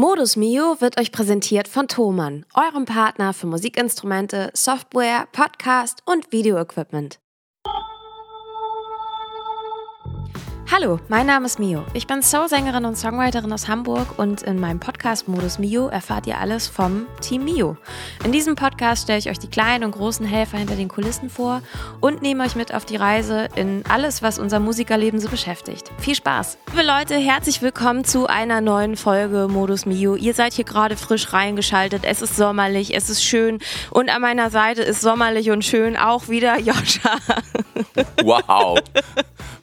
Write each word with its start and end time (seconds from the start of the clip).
Modus 0.00 0.34
Mio 0.34 0.80
wird 0.80 0.98
euch 0.98 1.12
präsentiert 1.12 1.68
von 1.68 1.86
Thomann, 1.86 2.46
eurem 2.54 2.86
Partner 2.86 3.34
für 3.34 3.46
Musikinstrumente, 3.46 4.50
Software, 4.54 5.28
Podcast 5.30 6.02
und 6.06 6.32
Videoequipment. 6.32 7.20
Hallo, 10.72 11.00
mein 11.08 11.26
Name 11.26 11.46
ist 11.46 11.58
Mio. 11.58 11.84
Ich 11.94 12.06
bin 12.06 12.22
Soul-Sängerin 12.22 12.84
und 12.84 12.96
Songwriterin 12.96 13.52
aus 13.52 13.66
Hamburg 13.66 14.20
und 14.20 14.42
in 14.42 14.60
meinem 14.60 14.78
Podcast 14.78 15.26
Modus 15.26 15.58
Mio 15.58 15.88
erfahrt 15.88 16.28
ihr 16.28 16.38
alles 16.38 16.68
vom 16.68 17.08
Team 17.20 17.44
Mio. 17.44 17.76
In 18.24 18.30
diesem 18.30 18.54
Podcast 18.54 19.02
stelle 19.02 19.18
ich 19.18 19.28
euch 19.28 19.40
die 19.40 19.50
kleinen 19.50 19.82
und 19.82 19.90
großen 19.90 20.24
Helfer 20.24 20.58
hinter 20.58 20.76
den 20.76 20.86
Kulissen 20.86 21.28
vor 21.28 21.60
und 21.98 22.22
nehme 22.22 22.44
euch 22.44 22.54
mit 22.54 22.72
auf 22.72 22.84
die 22.84 22.94
Reise 22.94 23.48
in 23.56 23.82
alles, 23.88 24.22
was 24.22 24.38
unser 24.38 24.60
Musikerleben 24.60 25.18
so 25.18 25.28
beschäftigt. 25.28 25.90
Viel 25.98 26.14
Spaß! 26.14 26.56
Liebe 26.70 26.86
Leute, 26.86 27.16
herzlich 27.16 27.62
willkommen 27.62 28.04
zu 28.04 28.28
einer 28.28 28.60
neuen 28.60 28.96
Folge 28.96 29.48
Modus 29.50 29.86
Mio. 29.86 30.14
Ihr 30.14 30.34
seid 30.34 30.52
hier 30.52 30.64
gerade 30.64 30.96
frisch 30.96 31.32
reingeschaltet. 31.32 32.04
Es 32.04 32.22
ist 32.22 32.36
sommerlich, 32.36 32.94
es 32.94 33.10
ist 33.10 33.24
schön 33.24 33.58
und 33.90 34.08
an 34.08 34.22
meiner 34.22 34.50
Seite 34.50 34.82
ist 34.82 35.00
sommerlich 35.00 35.50
und 35.50 35.64
schön 35.64 35.96
auch 35.96 36.28
wieder 36.28 36.60
Joscha. 36.60 37.16
Wow. 38.22 38.78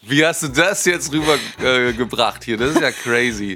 Wie 0.10 0.26
hast 0.26 0.42
du 0.44 0.48
das 0.48 0.86
jetzt 0.98 1.14
rübergebracht 1.14 2.42
äh, 2.42 2.46
hier? 2.46 2.58
Das 2.58 2.72
ist 2.72 2.82
ja 2.82 2.92
crazy. 2.92 3.56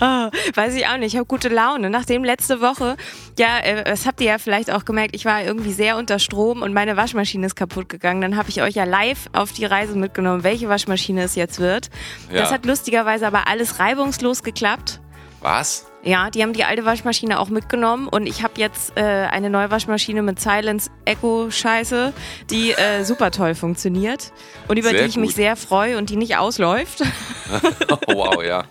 Oh, 0.00 0.30
weiß 0.54 0.74
ich 0.74 0.86
auch 0.86 0.96
nicht. 0.96 1.12
Ich 1.12 1.16
habe 1.16 1.26
gute 1.26 1.48
Laune. 1.48 1.90
Nachdem 1.90 2.24
letzte 2.24 2.60
Woche, 2.60 2.96
ja, 3.38 3.58
äh, 3.58 3.84
das 3.84 4.06
habt 4.06 4.20
ihr 4.20 4.28
ja 4.28 4.38
vielleicht 4.38 4.70
auch 4.70 4.84
gemerkt, 4.84 5.14
ich 5.14 5.24
war 5.24 5.42
irgendwie 5.42 5.72
sehr 5.72 5.96
unter 5.96 6.18
Strom 6.18 6.62
und 6.62 6.72
meine 6.72 6.96
Waschmaschine 6.96 7.46
ist 7.46 7.56
kaputt 7.56 7.88
gegangen. 7.88 8.20
Dann 8.20 8.36
habe 8.36 8.50
ich 8.50 8.62
euch 8.62 8.74
ja 8.74 8.84
live 8.84 9.28
auf 9.32 9.52
die 9.52 9.64
Reise 9.64 9.96
mitgenommen, 9.96 10.44
welche 10.44 10.68
Waschmaschine 10.68 11.22
es 11.22 11.34
jetzt 11.34 11.58
wird. 11.58 11.90
Ja. 12.30 12.40
Das 12.40 12.52
hat 12.52 12.66
lustigerweise 12.66 13.26
aber 13.26 13.48
alles 13.48 13.78
reibungslos 13.78 14.42
geklappt. 14.42 15.00
Was? 15.40 15.91
Ja, 16.04 16.30
die 16.30 16.42
haben 16.42 16.52
die 16.52 16.64
alte 16.64 16.84
Waschmaschine 16.84 17.38
auch 17.38 17.48
mitgenommen 17.48 18.08
und 18.08 18.26
ich 18.26 18.42
habe 18.42 18.54
jetzt 18.56 18.96
äh, 18.96 19.02
eine 19.02 19.50
neue 19.50 19.70
Waschmaschine 19.70 20.22
mit 20.22 20.40
Silence 20.40 20.90
Echo 21.04 21.48
Scheiße, 21.48 22.12
die 22.50 22.72
äh, 22.72 23.04
super 23.04 23.30
toll 23.30 23.54
funktioniert 23.54 24.32
und 24.66 24.78
über 24.78 24.90
sehr 24.90 25.02
die 25.02 25.08
ich 25.08 25.14
gut. 25.14 25.20
mich 25.20 25.34
sehr 25.36 25.54
freue 25.54 25.98
und 25.98 26.10
die 26.10 26.16
nicht 26.16 26.36
ausläuft. 26.36 27.02
wow, 28.08 28.42
ja. 28.42 28.64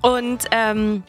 Und 0.00 0.46
ähm, 0.50 1.02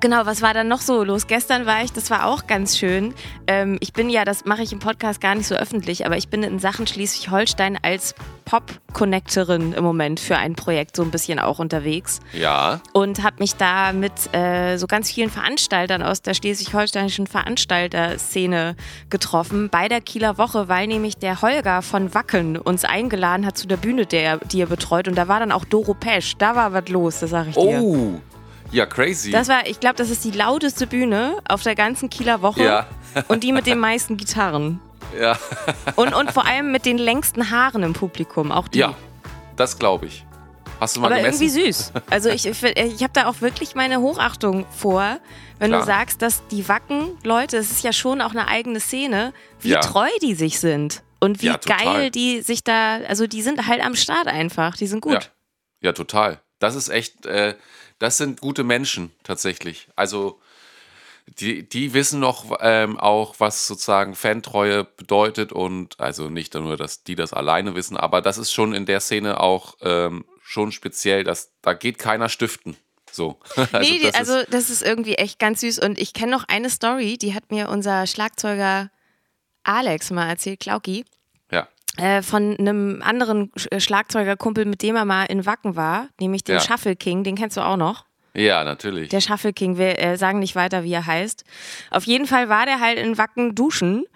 Genau, 0.00 0.26
was 0.26 0.42
war 0.42 0.54
dann 0.54 0.66
noch 0.66 0.80
so 0.80 1.04
los? 1.04 1.28
Gestern 1.28 1.66
war 1.66 1.84
ich, 1.84 1.92
das 1.92 2.10
war 2.10 2.26
auch 2.26 2.46
ganz 2.48 2.76
schön. 2.76 3.14
Ähm, 3.46 3.78
ich 3.80 3.92
bin 3.92 4.10
ja, 4.10 4.24
das 4.24 4.44
mache 4.44 4.62
ich 4.62 4.72
im 4.72 4.80
Podcast 4.80 5.20
gar 5.20 5.36
nicht 5.36 5.46
so 5.46 5.54
öffentlich, 5.54 6.04
aber 6.04 6.16
ich 6.16 6.28
bin 6.28 6.42
in 6.42 6.58
Sachen 6.58 6.86
Schleswig-Holstein 6.86 7.78
als 7.80 8.14
Pop-Connectorin 8.44 9.72
im 9.72 9.84
Moment 9.84 10.18
für 10.18 10.36
ein 10.36 10.54
Projekt 10.54 10.96
so 10.96 11.02
ein 11.02 11.12
bisschen 11.12 11.38
auch 11.38 11.60
unterwegs. 11.60 12.20
Ja. 12.32 12.80
Und 12.92 13.22
habe 13.22 13.36
mich 13.38 13.54
da 13.54 13.92
mit 13.92 14.12
äh, 14.34 14.78
so 14.78 14.88
ganz 14.88 15.12
vielen 15.12 15.30
Veranstaltern 15.30 16.02
aus 16.02 16.22
der 16.22 16.34
schleswig-holsteinischen 16.34 17.28
Veranstalterszene 17.28 18.74
getroffen 19.10 19.68
bei 19.70 19.88
der 19.88 20.00
Kieler 20.00 20.38
Woche, 20.38 20.68
weil 20.68 20.88
nämlich 20.88 21.18
der 21.18 21.40
Holger 21.40 21.82
von 21.82 22.14
Wacken 22.14 22.56
uns 22.58 22.84
eingeladen 22.84 23.46
hat 23.46 23.56
zu 23.56 23.68
der 23.68 23.76
Bühne, 23.76 24.06
der, 24.06 24.38
die 24.38 24.60
er 24.60 24.66
betreut. 24.66 25.06
Und 25.06 25.14
da 25.14 25.28
war 25.28 25.38
dann 25.38 25.52
auch 25.52 25.64
Doro 25.64 25.94
Pesch. 25.94 26.34
Da 26.36 26.56
war 26.56 26.72
was 26.72 26.88
los, 26.88 27.20
das 27.20 27.30
sage 27.30 27.50
ich 27.50 27.56
dir. 27.56 27.80
Oh. 27.80 28.20
Ja, 28.70 28.86
crazy. 28.86 29.30
Das 29.30 29.48
war, 29.48 29.66
ich 29.66 29.80
glaube, 29.80 29.96
das 29.96 30.10
ist 30.10 30.24
die 30.24 30.30
lauteste 30.30 30.86
Bühne 30.86 31.36
auf 31.48 31.62
der 31.62 31.74
ganzen 31.74 32.10
Kieler 32.10 32.42
Woche. 32.42 32.64
Ja. 32.64 32.86
und 33.28 33.44
die 33.44 33.52
mit 33.52 33.66
den 33.66 33.78
meisten 33.78 34.16
Gitarren. 34.16 34.80
Ja. 35.18 35.38
und, 35.96 36.14
und 36.14 36.32
vor 36.32 36.46
allem 36.46 36.72
mit 36.72 36.86
den 36.86 36.98
längsten 36.98 37.50
Haaren 37.50 37.82
im 37.82 37.92
Publikum, 37.92 38.50
auch 38.50 38.68
die. 38.68 38.78
Ja, 38.78 38.94
das 39.56 39.78
glaube 39.78 40.06
ich. 40.06 40.24
Hast 40.80 40.96
du 40.96 41.00
mal 41.00 41.06
Aber 41.06 41.16
gemessen? 41.16 41.42
irgendwie 41.42 41.72
süß. 41.72 41.92
Also 42.10 42.30
ich, 42.30 42.46
ich 42.46 43.02
habe 43.02 43.12
da 43.12 43.26
auch 43.26 43.40
wirklich 43.40 43.74
meine 43.74 44.00
Hochachtung 44.00 44.66
vor, 44.70 45.18
wenn 45.58 45.70
Klar. 45.70 45.80
du 45.80 45.86
sagst, 45.86 46.20
dass 46.20 46.46
die 46.48 46.68
Wacken-Leute, 46.68 47.56
es 47.56 47.70
ist 47.70 47.84
ja 47.84 47.92
schon 47.92 48.20
auch 48.20 48.32
eine 48.32 48.48
eigene 48.48 48.80
Szene, 48.80 49.32
wie 49.60 49.70
ja. 49.70 49.80
treu 49.80 50.08
die 50.20 50.34
sich 50.34 50.58
sind. 50.58 51.02
Und 51.20 51.40
wie 51.40 51.46
ja, 51.46 51.56
geil 51.56 52.10
die 52.10 52.42
sich 52.42 52.64
da, 52.64 52.96
also 53.08 53.26
die 53.26 53.40
sind 53.40 53.66
halt 53.66 53.82
am 53.82 53.94
Start 53.94 54.26
einfach, 54.26 54.76
die 54.76 54.86
sind 54.86 55.00
gut. 55.00 55.12
Ja, 55.12 55.20
ja 55.80 55.92
total. 55.92 56.40
Das 56.58 56.74
ist 56.74 56.88
echt, 56.88 57.24
äh, 57.24 57.54
das 58.04 58.18
sind 58.18 58.40
gute 58.40 58.64
Menschen 58.64 59.12
tatsächlich. 59.22 59.88
Also 59.96 60.38
die, 61.26 61.66
die 61.66 61.94
wissen 61.94 62.20
noch 62.20 62.58
ähm, 62.60 62.98
auch, 62.98 63.36
was 63.38 63.66
sozusagen 63.66 64.14
Fantreue 64.14 64.84
bedeutet 64.84 65.52
und 65.52 65.98
also 65.98 66.28
nicht 66.28 66.52
nur, 66.52 66.76
dass 66.76 67.02
die 67.02 67.14
das 67.14 67.32
alleine 67.32 67.74
wissen, 67.74 67.96
aber 67.96 68.20
das 68.20 68.36
ist 68.36 68.52
schon 68.52 68.74
in 68.74 68.84
der 68.84 69.00
Szene 69.00 69.40
auch 69.40 69.76
ähm, 69.80 70.26
schon 70.42 70.70
speziell, 70.70 71.24
dass 71.24 71.50
da 71.62 71.72
geht 71.72 71.98
keiner 71.98 72.28
stiften. 72.28 72.76
So. 73.10 73.40
also, 73.56 73.78
nee, 73.78 74.00
das 74.02 74.14
also 74.14 74.36
ist, 74.36 74.52
das 74.52 74.68
ist 74.68 74.82
irgendwie 74.82 75.14
echt 75.14 75.38
ganz 75.38 75.60
süß 75.60 75.78
und 75.78 75.98
ich 75.98 76.12
kenne 76.12 76.32
noch 76.32 76.44
eine 76.46 76.68
Story, 76.68 77.16
die 77.16 77.32
hat 77.32 77.50
mir 77.50 77.70
unser 77.70 78.06
Schlagzeuger 78.06 78.90
Alex 79.62 80.10
mal 80.10 80.28
erzählt, 80.28 80.60
Klauki. 80.60 81.06
Äh, 81.96 82.22
von 82.22 82.56
einem 82.58 83.02
anderen 83.02 83.52
äh, 83.70 83.78
Schlagzeugerkumpel, 83.78 84.64
mit 84.64 84.82
dem 84.82 84.96
er 84.96 85.04
mal 85.04 85.24
in 85.26 85.46
Wacken 85.46 85.76
war, 85.76 86.08
nämlich 86.18 86.42
den 86.42 86.56
ja. 86.56 86.60
Shuffle 86.60 86.96
King, 86.96 87.22
den 87.22 87.36
kennst 87.36 87.56
du 87.56 87.60
auch 87.60 87.76
noch. 87.76 88.04
Ja, 88.34 88.64
natürlich. 88.64 89.10
Der 89.10 89.20
Shuffle 89.20 89.52
King, 89.52 89.78
wir 89.78 90.00
äh, 90.00 90.16
sagen 90.16 90.40
nicht 90.40 90.56
weiter, 90.56 90.82
wie 90.82 90.92
er 90.92 91.06
heißt. 91.06 91.44
Auf 91.90 92.04
jeden 92.04 92.26
Fall 92.26 92.48
war 92.48 92.66
der 92.66 92.80
halt 92.80 92.98
in 92.98 93.16
Wacken 93.16 93.54
duschen 93.54 94.06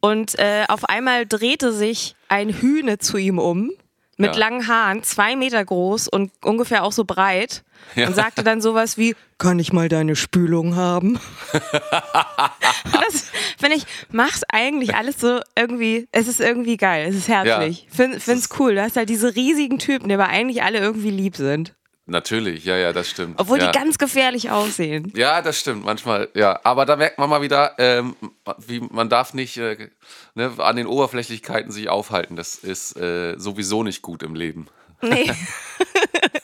und 0.00 0.38
äh, 0.38 0.64
auf 0.68 0.84
einmal 0.84 1.26
drehte 1.26 1.72
sich 1.72 2.14
ein 2.28 2.50
Hühne 2.50 2.98
zu 2.98 3.16
ihm 3.16 3.40
um 3.40 3.72
mit 4.16 4.34
ja. 4.34 4.38
langen 4.38 4.68
Haaren, 4.68 5.02
zwei 5.02 5.36
Meter 5.36 5.64
groß 5.64 6.08
und 6.08 6.30
ungefähr 6.42 6.84
auch 6.84 6.92
so 6.92 7.04
breit. 7.04 7.62
Ja. 7.96 8.06
Und 8.06 8.14
sagte 8.14 8.42
dann 8.42 8.60
sowas 8.60 8.96
wie, 8.96 9.14
kann 9.38 9.58
ich 9.58 9.72
mal 9.72 9.88
deine 9.88 10.16
Spülung 10.16 10.74
haben? 10.74 11.18
das 11.52 13.30
finde 13.58 13.76
ich, 13.76 13.84
macht 14.10 14.42
eigentlich 14.48 14.94
alles 14.94 15.20
so 15.20 15.40
irgendwie, 15.56 16.08
es 16.12 16.28
ist 16.28 16.40
irgendwie 16.40 16.76
geil, 16.76 17.06
es 17.08 17.16
ist 17.16 17.28
herzlich. 17.28 17.86
Ja. 17.90 17.94
Find, 17.94 18.22
find's 18.22 18.48
cool. 18.58 18.74
Du 18.74 18.82
hast 18.82 18.96
halt 18.96 19.08
diese 19.08 19.34
riesigen 19.34 19.78
Typen, 19.78 20.08
die 20.08 20.14
aber 20.14 20.28
eigentlich 20.28 20.62
alle 20.62 20.78
irgendwie 20.78 21.10
lieb 21.10 21.36
sind. 21.36 21.74
Natürlich, 22.06 22.66
ja, 22.66 22.76
ja, 22.76 22.92
das 22.92 23.08
stimmt. 23.08 23.40
Obwohl 23.40 23.58
ja. 23.58 23.70
die 23.70 23.78
ganz 23.78 23.96
gefährlich 23.96 24.50
aussehen. 24.50 25.10
Ja, 25.16 25.40
das 25.40 25.58
stimmt, 25.58 25.86
manchmal, 25.86 26.28
ja. 26.34 26.60
Aber 26.62 26.84
da 26.84 26.96
merkt 26.96 27.18
man 27.18 27.30
mal 27.30 27.40
wieder, 27.40 27.74
ähm, 27.78 28.14
wie 28.58 28.80
man 28.80 29.08
darf 29.08 29.32
nicht 29.32 29.56
äh, 29.56 29.88
ne, 30.34 30.52
an 30.58 30.76
den 30.76 30.86
Oberflächlichkeiten 30.86 31.72
sich 31.72 31.88
aufhalten. 31.88 32.36
Das 32.36 32.56
ist 32.56 32.96
äh, 32.98 33.38
sowieso 33.38 33.82
nicht 33.82 34.02
gut 34.02 34.22
im 34.22 34.34
Leben. 34.34 34.66
Nee. 35.00 35.32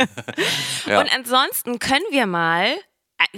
ja. 0.86 1.00
Und 1.00 1.14
ansonsten 1.14 1.78
können 1.78 2.06
wir 2.10 2.26
mal, 2.26 2.74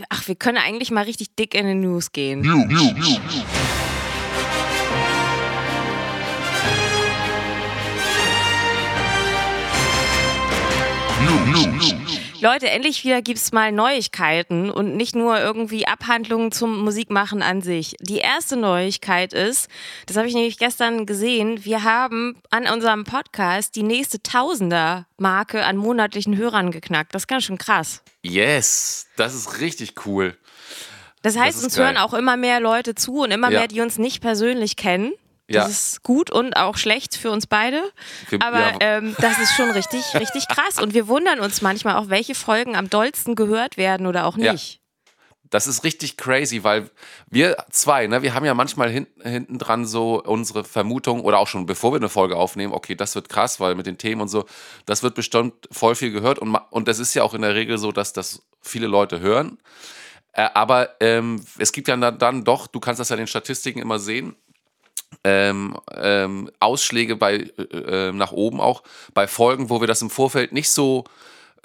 ach, 0.08 0.28
wir 0.28 0.36
können 0.36 0.58
eigentlich 0.58 0.92
mal 0.92 1.04
richtig 1.04 1.34
dick 1.34 1.54
in 1.54 1.66
die 1.66 1.74
News 1.74 2.12
gehen. 2.12 2.40
News, 2.40 2.66
News, 2.68 2.92
News. 2.94 3.44
Leute, 12.42 12.68
endlich 12.68 13.04
wieder 13.04 13.22
gibt 13.22 13.38
es 13.38 13.52
mal 13.52 13.70
Neuigkeiten 13.70 14.68
und 14.68 14.96
nicht 14.96 15.14
nur 15.14 15.38
irgendwie 15.38 15.86
Abhandlungen 15.86 16.50
zum 16.50 16.80
Musikmachen 16.82 17.40
an 17.40 17.62
sich. 17.62 17.94
Die 18.00 18.18
erste 18.18 18.56
Neuigkeit 18.56 19.32
ist, 19.32 19.68
das 20.06 20.16
habe 20.16 20.26
ich 20.26 20.34
nämlich 20.34 20.58
gestern 20.58 21.06
gesehen, 21.06 21.64
wir 21.64 21.84
haben 21.84 22.34
an 22.50 22.66
unserem 22.66 23.04
Podcast 23.04 23.76
die 23.76 23.84
nächste 23.84 24.24
Tausender-Marke 24.24 25.64
an 25.64 25.76
monatlichen 25.76 26.36
Hörern 26.36 26.72
geknackt. 26.72 27.14
Das 27.14 27.22
ist 27.22 27.28
ganz 27.28 27.44
schön 27.44 27.58
krass. 27.58 28.02
Yes, 28.22 29.06
das 29.14 29.36
ist 29.36 29.60
richtig 29.60 30.04
cool. 30.04 30.36
Das 31.22 31.38
heißt, 31.38 31.58
das 31.58 31.62
uns 31.62 31.76
geil. 31.76 31.86
hören 31.86 31.96
auch 31.96 32.12
immer 32.12 32.36
mehr 32.36 32.58
Leute 32.58 32.96
zu 32.96 33.20
und 33.20 33.30
immer 33.30 33.52
ja. 33.52 33.60
mehr, 33.60 33.68
die 33.68 33.80
uns 33.82 33.98
nicht 33.98 34.20
persönlich 34.20 34.74
kennen. 34.74 35.12
Das 35.52 35.64
ja. 35.64 35.70
ist 35.70 36.02
gut 36.02 36.30
und 36.30 36.56
auch 36.56 36.76
schlecht 36.76 37.16
für 37.16 37.30
uns 37.30 37.46
beide. 37.46 37.82
Aber 38.40 38.60
ja. 38.60 38.76
ähm, 38.80 39.14
das 39.18 39.38
ist 39.38 39.54
schon 39.54 39.70
richtig, 39.70 40.02
richtig 40.14 40.48
krass. 40.48 40.80
Und 40.80 40.94
wir 40.94 41.08
wundern 41.08 41.40
uns 41.40 41.62
manchmal 41.62 41.96
auch, 41.96 42.08
welche 42.08 42.34
Folgen 42.34 42.76
am 42.76 42.90
dollsten 42.90 43.34
gehört 43.34 43.76
werden 43.76 44.06
oder 44.06 44.26
auch 44.26 44.36
nicht. 44.36 44.74
Ja. 44.74 44.78
Das 45.52 45.66
ist 45.66 45.84
richtig 45.84 46.16
crazy, 46.16 46.64
weil 46.64 46.90
wir 47.28 47.58
zwei, 47.70 48.06
ne, 48.06 48.22
wir 48.22 48.32
haben 48.32 48.46
ja 48.46 48.54
manchmal 48.54 48.88
hin, 48.88 49.06
hinten 49.22 49.58
dran 49.58 49.84
so 49.84 50.22
unsere 50.22 50.64
Vermutung 50.64 51.20
oder 51.20 51.38
auch 51.38 51.46
schon 51.46 51.66
bevor 51.66 51.92
wir 51.92 51.98
eine 51.98 52.08
Folge 52.08 52.36
aufnehmen, 52.36 52.72
okay, 52.72 52.94
das 52.94 53.14
wird 53.14 53.28
krass, 53.28 53.60
weil 53.60 53.74
mit 53.74 53.84
den 53.84 53.98
Themen 53.98 54.22
und 54.22 54.28
so, 54.28 54.46
das 54.86 55.02
wird 55.02 55.14
bestimmt 55.14 55.68
voll 55.70 55.94
viel 55.94 56.10
gehört 56.10 56.38
und, 56.38 56.54
und 56.70 56.88
das 56.88 56.98
ist 56.98 57.12
ja 57.12 57.22
auch 57.22 57.34
in 57.34 57.42
der 57.42 57.54
Regel 57.54 57.76
so, 57.76 57.92
dass 57.92 58.14
das 58.14 58.42
viele 58.62 58.86
Leute 58.86 59.20
hören. 59.20 59.58
Äh, 60.32 60.48
aber 60.54 60.96
ähm, 61.00 61.44
es 61.58 61.72
gibt 61.72 61.88
ja 61.88 61.96
dann, 61.98 62.18
dann 62.18 62.44
doch, 62.44 62.66
du 62.66 62.80
kannst 62.80 63.00
das 63.00 63.10
ja 63.10 63.16
in 63.16 63.22
den 63.22 63.26
Statistiken 63.26 63.80
immer 63.80 63.98
sehen, 63.98 64.34
ähm, 65.24 65.76
ähm, 65.94 66.50
Ausschläge 66.60 67.16
bei, 67.16 67.50
äh, 67.56 68.08
äh, 68.08 68.12
nach 68.12 68.32
oben 68.32 68.60
auch 68.60 68.82
bei 69.14 69.26
Folgen, 69.26 69.70
wo 69.70 69.80
wir 69.80 69.86
das 69.86 70.02
im 70.02 70.10
Vorfeld 70.10 70.52
nicht 70.52 70.70
so 70.70 71.04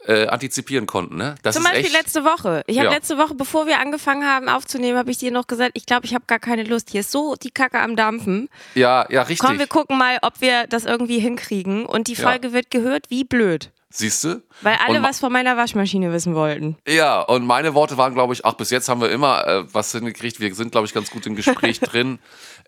äh, 0.06 0.28
antizipieren 0.28 0.86
konnten. 0.86 1.18
Ne? 1.18 1.36
Das 1.44 1.56
Zum 1.56 1.64
Beispiel 1.64 1.86
echt, 1.86 1.94
letzte 1.94 2.24
Woche. 2.24 2.64
Ich 2.68 2.78
habe 2.78 2.88
ja. 2.88 2.94
letzte 2.94 3.18
Woche, 3.18 3.34
bevor 3.34 3.66
wir 3.68 3.80
angefangen 3.80 4.26
haben 4.26 4.48
aufzunehmen, 4.48 4.98
habe 4.98 5.12
ich 5.12 5.18
dir 5.18 5.32
noch 5.32 5.48
gesagt, 5.48 5.72
ich 5.74 5.86
glaube, 5.86 6.06
ich 6.06 6.14
habe 6.14 6.26
gar 6.28 6.40
keine 6.40 6.64
Lust. 6.64 6.90
Hier 6.92 7.02
ist 7.02 7.12
so 7.12 7.36
die 7.36 7.52
Kacke 7.52 7.80
am 7.80 7.96
Dampfen. 7.96 8.50
Ja, 8.76 9.06
ja, 9.10 9.24
richtig. 9.24 9.46
Komm, 9.48 9.60
wir 9.60 9.68
gucken 9.68 9.98
mal, 9.98 10.20
ob 10.22 10.40
wir 10.40 10.68
das 10.68 10.86
irgendwie 10.86 11.20
hinkriegen. 11.20 11.86
Und 11.86 12.08
die 12.08 12.16
Folge 12.16 12.50
ja. 12.50 12.54
wird 12.54 12.72
gehört 12.72 13.10
wie 13.10 13.24
blöd. 13.24 13.72
Siehst 13.90 14.26
du? 14.26 14.44
Weil 14.64 14.78
alle 14.86 15.02
was 15.02 15.20
von 15.20 15.32
meiner 15.32 15.56
Waschmaschine 15.56 16.12
wissen 16.12 16.36
wollten. 16.36 16.76
Ja, 16.86 17.22
und 17.22 17.46
meine 17.46 17.74
Worte 17.74 17.98
waren, 17.98 18.14
glaube 18.14 18.34
ich, 18.34 18.46
ach, 18.46 18.56
bis 18.56 18.70
jetzt 18.70 18.90
haben 18.90 19.00
wir 19.00 19.10
immer 19.10 19.48
äh, 19.48 19.74
was 19.74 19.94
hingekriegt. 19.94 20.42
Wir 20.42 20.54
sind, 20.54 20.74
glaube 20.74 20.88
ich, 20.88 20.94
ganz 20.94 21.10
gut 21.10 21.26
im 21.26 21.36
Gespräch 21.36 21.80
drin. 21.80 22.20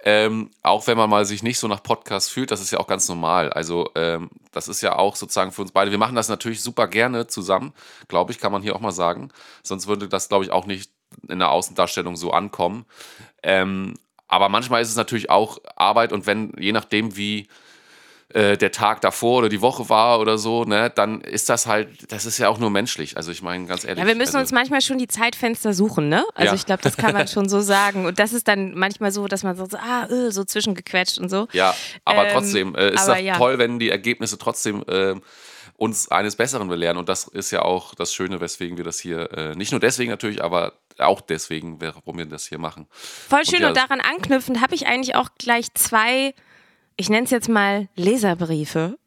Ähm, 0.06 0.50
auch 0.64 0.88
wenn 0.88 0.98
man 0.98 1.10
mal 1.10 1.26
sich 1.26 1.44
nicht 1.44 1.60
so 1.60 1.68
nach 1.68 1.84
Podcast 1.84 2.32
fühlt, 2.32 2.52
das 2.52 2.62
ist 2.62 2.72
ja 2.72 2.80
auch 2.80 2.88
ganz 2.88 3.10
normal. 3.10 3.52
Also, 3.52 3.90
ähm, 3.96 4.30
das 4.54 4.70
ist 4.70 4.80
ja 4.80 4.96
auch 4.96 5.18
sozusagen 5.18 5.52
für 5.52 5.62
uns 5.62 5.74
beide. 5.74 5.92
Wir 5.92 5.98
machen 5.98 6.16
das 6.16 6.30
natürlich 6.30 6.62
super 6.62 6.88
gerne 6.88 7.28
zusammen, 7.28 7.74
glaube 8.08 8.32
ich, 8.32 8.40
kann 8.40 8.54
man 8.54 8.62
hier 8.62 8.76
auch 8.76 8.80
mal 8.80 8.94
sagen. 8.94 9.30
Sonst 9.62 9.88
würde 9.88 10.08
das, 10.08 10.30
glaube 10.30 10.46
ich, 10.46 10.52
auch 10.52 10.66
nicht 10.66 10.90
in 11.28 11.40
der 11.40 11.52
Außendarstellung 11.52 12.16
so 12.16 12.32
ankommen. 12.32 12.86
Ähm, 13.44 13.96
aber 14.30 14.48
manchmal 14.48 14.82
ist 14.82 14.90
es 14.90 14.96
natürlich 14.96 15.30
auch 15.30 15.58
Arbeit 15.76 16.14
und 16.14 16.28
wenn, 16.28 16.54
je 16.58 16.72
nachdem, 16.72 17.18
wie 17.18 17.48
äh, 18.34 18.58
der 18.58 18.72
Tag 18.72 19.02
davor 19.02 19.40
oder 19.40 19.50
die 19.50 19.62
Woche 19.62 19.90
war 19.90 20.20
oder 20.20 20.38
so, 20.38 20.64
ne, 20.64 20.92
dann 20.94 21.22
ist 21.22 21.50
das 21.50 21.66
halt, 21.66 22.12
das 22.12 22.26
ist 22.26 22.38
ja 22.38 22.50
auch 22.50 22.60
nur 22.60 22.70
menschlich. 22.70 23.18
Also 23.18 23.32
ich 23.32 23.42
meine, 23.42 23.66
ganz 23.66 23.84
ehrlich. 23.84 24.00
Ja, 24.00 24.08
wir 24.08 24.16
müssen 24.16 24.36
also, 24.36 24.40
uns 24.40 24.52
manchmal 24.52 24.82
schon 24.82 25.00
die 25.00 25.08
Zeitfenster 25.08 25.74
suchen, 25.74 26.10
ne? 26.10 26.24
Also 26.36 26.52
Ja. 26.52 26.56
ich 26.56 26.66
glaube, 26.66 26.84
das 26.84 26.96
kann 26.96 27.14
man 27.14 27.28
schon 27.28 27.50
so 27.50 27.60
sagen. 27.60 28.06
Und 28.06 28.20
das 28.20 28.34
ist 28.34 28.48
dann 28.48 28.76
manchmal 28.76 29.12
so, 29.12 29.28
dass 29.28 29.44
man 29.44 29.56
so, 29.56 29.66
so 29.66 29.78
ah, 29.78 30.06
äh, 30.06 30.32
so 30.32 30.44
zwischengequetscht 30.44 31.18
und 31.18 31.30
so. 31.30 31.48
Ja, 31.54 31.74
aber 32.06 32.28
Ähm, 32.28 32.34
trotzdem 32.34 32.76
äh, 32.76 32.92
ist 32.92 33.08
das 33.08 33.20
ja. 33.22 33.36
toll, 33.36 33.58
wenn 33.58 33.80
die 33.80 33.90
Ergebnisse 33.90 34.38
trotzdem 34.38 34.84
äh, 34.88 35.16
uns 35.80 36.10
eines 36.12 36.36
Besseren 36.36 36.68
belehren. 36.68 36.98
Und 36.98 37.10
das 37.10 37.28
ist 37.28 37.52
ja 37.52 37.62
auch 37.64 37.96
das 37.96 38.14
Schöne, 38.14 38.42
weswegen 38.42 38.78
wir 38.78 38.84
das 38.84 39.00
hier, 39.00 39.32
äh, 39.32 39.56
nicht 39.56 39.72
nur 39.72 39.80
deswegen 39.80 40.12
natürlich, 40.12 40.44
aber 40.44 40.74
auch 40.98 41.22
deswegen, 41.22 41.82
warum 41.82 42.18
wir 42.18 42.26
das 42.26 42.46
hier 42.48 42.60
machen. 42.60 42.86
Voll 42.92 43.46
schön 43.46 43.62
ja, 43.62 43.70
und 43.70 43.78
daran 43.78 44.02
anknüpfend 44.02 44.62
habe 44.62 44.76
ich 44.76 44.88
eigentlich 44.88 45.16
auch 45.16 45.30
gleich 45.38 45.74
zwei, 45.74 46.34
ich 47.00 47.10
nenne 47.10 47.24
es 47.24 47.32
jetzt 47.32 47.48
mal 47.48 47.88
Leserbriefe. 47.96 48.98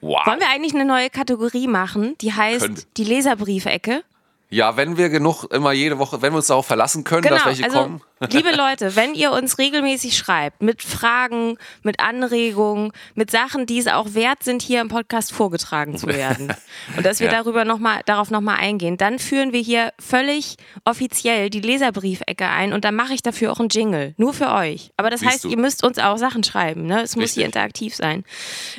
Wow. 0.00 0.26
Wollen 0.26 0.40
wir 0.40 0.48
eigentlich 0.48 0.74
eine 0.74 0.86
neue 0.86 1.10
Kategorie 1.10 1.66
machen, 1.66 2.16
die 2.22 2.32
heißt 2.32 2.68
wir. 2.68 2.86
die 2.96 3.04
Leserbriefecke? 3.04 4.02
Ja, 4.48 4.76
wenn 4.76 4.96
wir 4.96 5.08
genug 5.08 5.44
immer 5.52 5.72
jede 5.72 5.98
Woche, 5.98 6.22
wenn 6.22 6.32
wir 6.32 6.36
uns 6.36 6.46
darauf 6.46 6.66
verlassen 6.66 7.02
können, 7.02 7.22
Genau, 7.22 7.34
dass 7.34 7.46
welche 7.46 7.64
also 7.64 7.78
kommen. 7.82 8.00
liebe 8.30 8.54
Leute, 8.54 8.94
wenn 8.94 9.12
ihr 9.14 9.32
uns 9.32 9.58
regelmäßig 9.58 10.16
schreibt 10.16 10.62
mit 10.62 10.82
Fragen, 10.82 11.58
mit 11.82 11.98
Anregungen, 11.98 12.92
mit 13.14 13.30
Sachen, 13.32 13.66
die 13.66 13.78
es 13.78 13.88
auch 13.88 14.14
wert 14.14 14.44
sind, 14.44 14.62
hier 14.62 14.80
im 14.80 14.88
Podcast 14.88 15.32
vorgetragen 15.32 15.98
zu 15.98 16.06
werden 16.06 16.54
und 16.96 17.04
dass 17.04 17.18
wir 17.18 17.26
Ja. 17.26 17.32
darüber 17.32 17.64
noch 17.64 17.78
mal, 17.80 18.02
darauf 18.06 18.30
nochmal 18.30 18.58
eingehen, 18.58 18.96
dann 18.96 19.18
führen 19.18 19.52
wir 19.52 19.60
hier 19.60 19.92
völlig 19.98 20.56
offiziell 20.84 21.50
die 21.50 21.60
Leserbriefecke 21.60 22.46
ein 22.48 22.72
und 22.72 22.84
dann 22.84 22.94
mache 22.94 23.14
ich 23.14 23.22
dafür 23.22 23.50
auch 23.50 23.58
einen 23.58 23.68
Jingle, 23.68 24.14
nur 24.16 24.32
für 24.32 24.52
euch. 24.52 24.92
Aber 24.96 25.10
das 25.10 25.20
Siehst 25.20 25.32
heißt, 25.32 25.44
du. 25.44 25.48
ihr 25.48 25.58
müsst 25.58 25.82
uns 25.84 25.98
auch 25.98 26.18
Sachen 26.18 26.44
schreiben, 26.44 26.86
ne? 26.86 27.02
es 27.02 27.16
muss 27.16 27.32
hier 27.32 27.46
interaktiv 27.46 27.96
sein. 27.96 28.22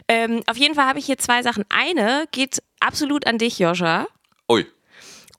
Ähm, 0.07 0.41
auf 0.47 0.55
jeden 0.55 0.75
Fall 0.75 0.85
habe 0.85 0.99
ich 0.99 1.05
hier 1.05 1.17
zwei 1.17 1.43
Sachen. 1.43 1.65
Eine 1.67 2.23
geht 2.31 2.63
absolut 2.79 3.27
an 3.27 3.37
dich, 3.37 3.59
Joscha. 3.59 4.07
Ui. 4.49 4.65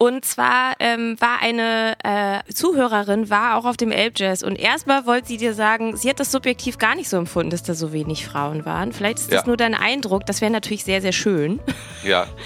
Und 0.01 0.25
zwar 0.25 0.75
ähm, 0.79 1.17
war 1.21 1.41
eine 1.43 1.95
äh, 2.05 2.53
Zuhörerin, 2.53 3.31
war 3.31 3.57
auch 3.57 3.65
auf 3.65 3.77
dem 3.77 3.91
Elbjazz 3.91 4.45
und 4.45 4.55
erstmal 4.57 5.07
wollte 5.07 5.27
sie 5.27 5.37
dir 5.39 5.55
sagen, 5.55 5.97
sie 5.97 6.09
hat 6.09 6.21
das 6.21 6.31
subjektiv 6.31 6.79
gar 6.79 6.95
nicht 6.95 7.09
so 7.09 7.17
empfunden, 7.17 7.51
dass 7.51 7.65
da 7.65 7.75
so 7.75 7.93
wenig 7.93 8.25
Frauen 8.25 8.65
waren. 8.65 8.93
Vielleicht 8.93 9.19
ist 9.19 9.33
das 9.33 9.41
Ja. 9.43 9.47
nur 9.49 9.57
dein 9.57 9.75
Eindruck, 9.75 10.25
das 10.25 10.41
wäre 10.41 10.53
natürlich 10.53 10.85
sehr, 10.85 11.01
sehr 11.03 11.13
schön. 11.13 11.59
Ja. 12.05 12.27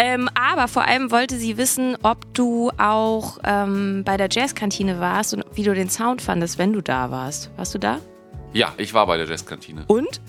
Ähm, 0.00 0.30
aber 0.36 0.68
vor 0.68 0.84
allem 0.84 1.10
wollte 1.10 1.34
sie 1.38 1.56
wissen, 1.56 1.96
ob 2.04 2.32
du 2.32 2.70
auch 2.78 3.38
ähm, 3.42 4.04
bei 4.04 4.16
der 4.16 4.28
Jazzkantine 4.30 5.00
warst 5.00 5.34
und 5.34 5.44
wie 5.54 5.64
du 5.64 5.74
den 5.74 5.90
Sound 5.90 6.22
fandest, 6.22 6.56
wenn 6.56 6.72
du 6.72 6.80
da 6.80 7.10
warst. 7.10 7.50
Warst 7.56 7.74
du 7.74 7.78
da? 7.80 7.98
Ja, 8.52 8.72
ich 8.76 8.94
war 8.94 9.08
bei 9.08 9.16
der 9.16 9.26
Jazzkantine. 9.26 9.82
Und? 9.88 10.20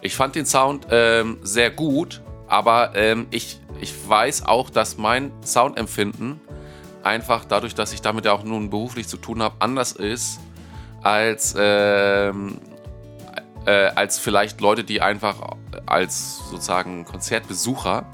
Ich 0.00 0.16
fand 0.16 0.34
den 0.34 0.46
Sound 0.46 0.86
ähm, 0.90 1.36
sehr 1.42 1.70
gut, 1.70 2.22
aber 2.48 2.92
ähm, 2.94 3.26
ich, 3.30 3.60
ich 3.80 3.94
weiß 4.08 4.46
auch, 4.46 4.70
dass 4.70 4.96
mein 4.96 5.32
Soundempfinden 5.44 6.40
einfach 7.02 7.44
dadurch, 7.44 7.74
dass 7.74 7.92
ich 7.92 8.02
damit 8.02 8.24
ja 8.24 8.32
auch 8.32 8.42
nun 8.42 8.70
beruflich 8.70 9.06
zu 9.08 9.16
tun 9.16 9.42
habe, 9.42 9.56
anders 9.60 9.92
ist 9.92 10.40
als, 11.02 11.54
ähm, 11.56 12.58
äh, 13.64 13.88
als 13.94 14.18
vielleicht 14.18 14.60
Leute, 14.60 14.82
die 14.82 15.00
einfach 15.00 15.56
als 15.86 16.38
sozusagen 16.50 17.04
Konzertbesucher 17.04 18.06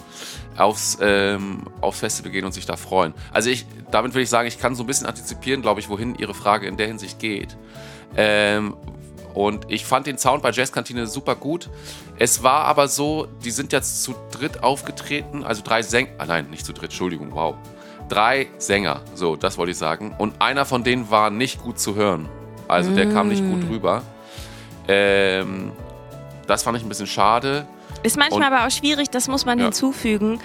aufs, 0.57 0.99
ähm, 1.01 1.63
aufs 1.81 2.01
Festival 2.01 2.31
gehen 2.31 2.45
und 2.45 2.53
sich 2.53 2.67
da 2.67 2.77
freuen. 2.77 3.15
Also 3.33 3.49
ich, 3.49 3.67
damit 3.91 4.15
will 4.15 4.23
ich 4.23 4.31
sagen, 4.31 4.47
ich 4.47 4.59
kann 4.59 4.75
so 4.75 4.83
ein 4.83 4.87
bisschen 4.87 5.07
antizipieren, 5.07 5.63
glaube 5.63 5.81
ich, 5.81 5.89
wohin 5.89 6.15
Ihre 6.15 6.35
Frage 6.35 6.67
in 6.67 6.77
der 6.77 6.87
Hinsicht 6.87 7.19
geht. 7.19 7.57
Ähm, 8.17 8.77
und 9.35 9.65
ich 9.69 9.85
fand 9.85 10.07
den 10.07 10.19
Sound 10.19 10.43
bei 10.43 10.51
Jazzkantine 10.51 11.07
super 11.07 11.35
gut. 11.35 11.69
Es 12.19 12.43
war 12.43 12.65
aber 12.65 12.89
so, 12.89 13.27
die 13.45 13.51
sind 13.51 13.73
jetzt 13.73 14.03
zu 14.03 14.15
dritt 14.31 14.63
aufgetreten, 14.63 15.45
also 15.45 15.63
drei 15.63 15.83
Sänger, 15.83 16.11
ah 16.19 16.27
nein, 16.27 16.49
nicht 16.51 16.65
zu 16.67 16.73
dritt, 16.73 16.85
Entschuldigung, 16.91 17.29
wow. 17.33 17.55
Drei 18.09 18.49
Sänger, 18.59 19.01
so, 19.15 19.37
das 19.37 19.57
wollte 19.59 19.73
ich 19.73 19.79
sagen. 19.79 20.15
Und 20.19 20.35
einer 20.41 20.65
von 20.67 20.85
denen 20.85 21.11
war 21.11 21.31
nicht 21.31 21.63
gut 21.63 21.79
zu 21.79 21.95
hören. 21.95 22.29
Also 22.69 22.95
der 22.95 23.11
kam 23.13 23.29
nicht 23.29 23.43
gut 23.45 23.69
rüber. 23.71 24.03
Ähm, 24.89 25.73
das 26.47 26.63
fand 26.63 26.77
ich 26.77 26.83
ein 26.85 26.89
bisschen 26.89 27.07
schade. 27.07 27.67
Ist 28.03 28.17
manchmal 28.17 28.41
Und- 28.49 28.55
aber 28.57 28.67
auch 28.67 28.71
schwierig, 28.71 29.11
das 29.11 29.29
muss 29.29 29.45
man 29.47 29.59
Ja. 29.59 29.67
hinzufügen. 29.67 30.41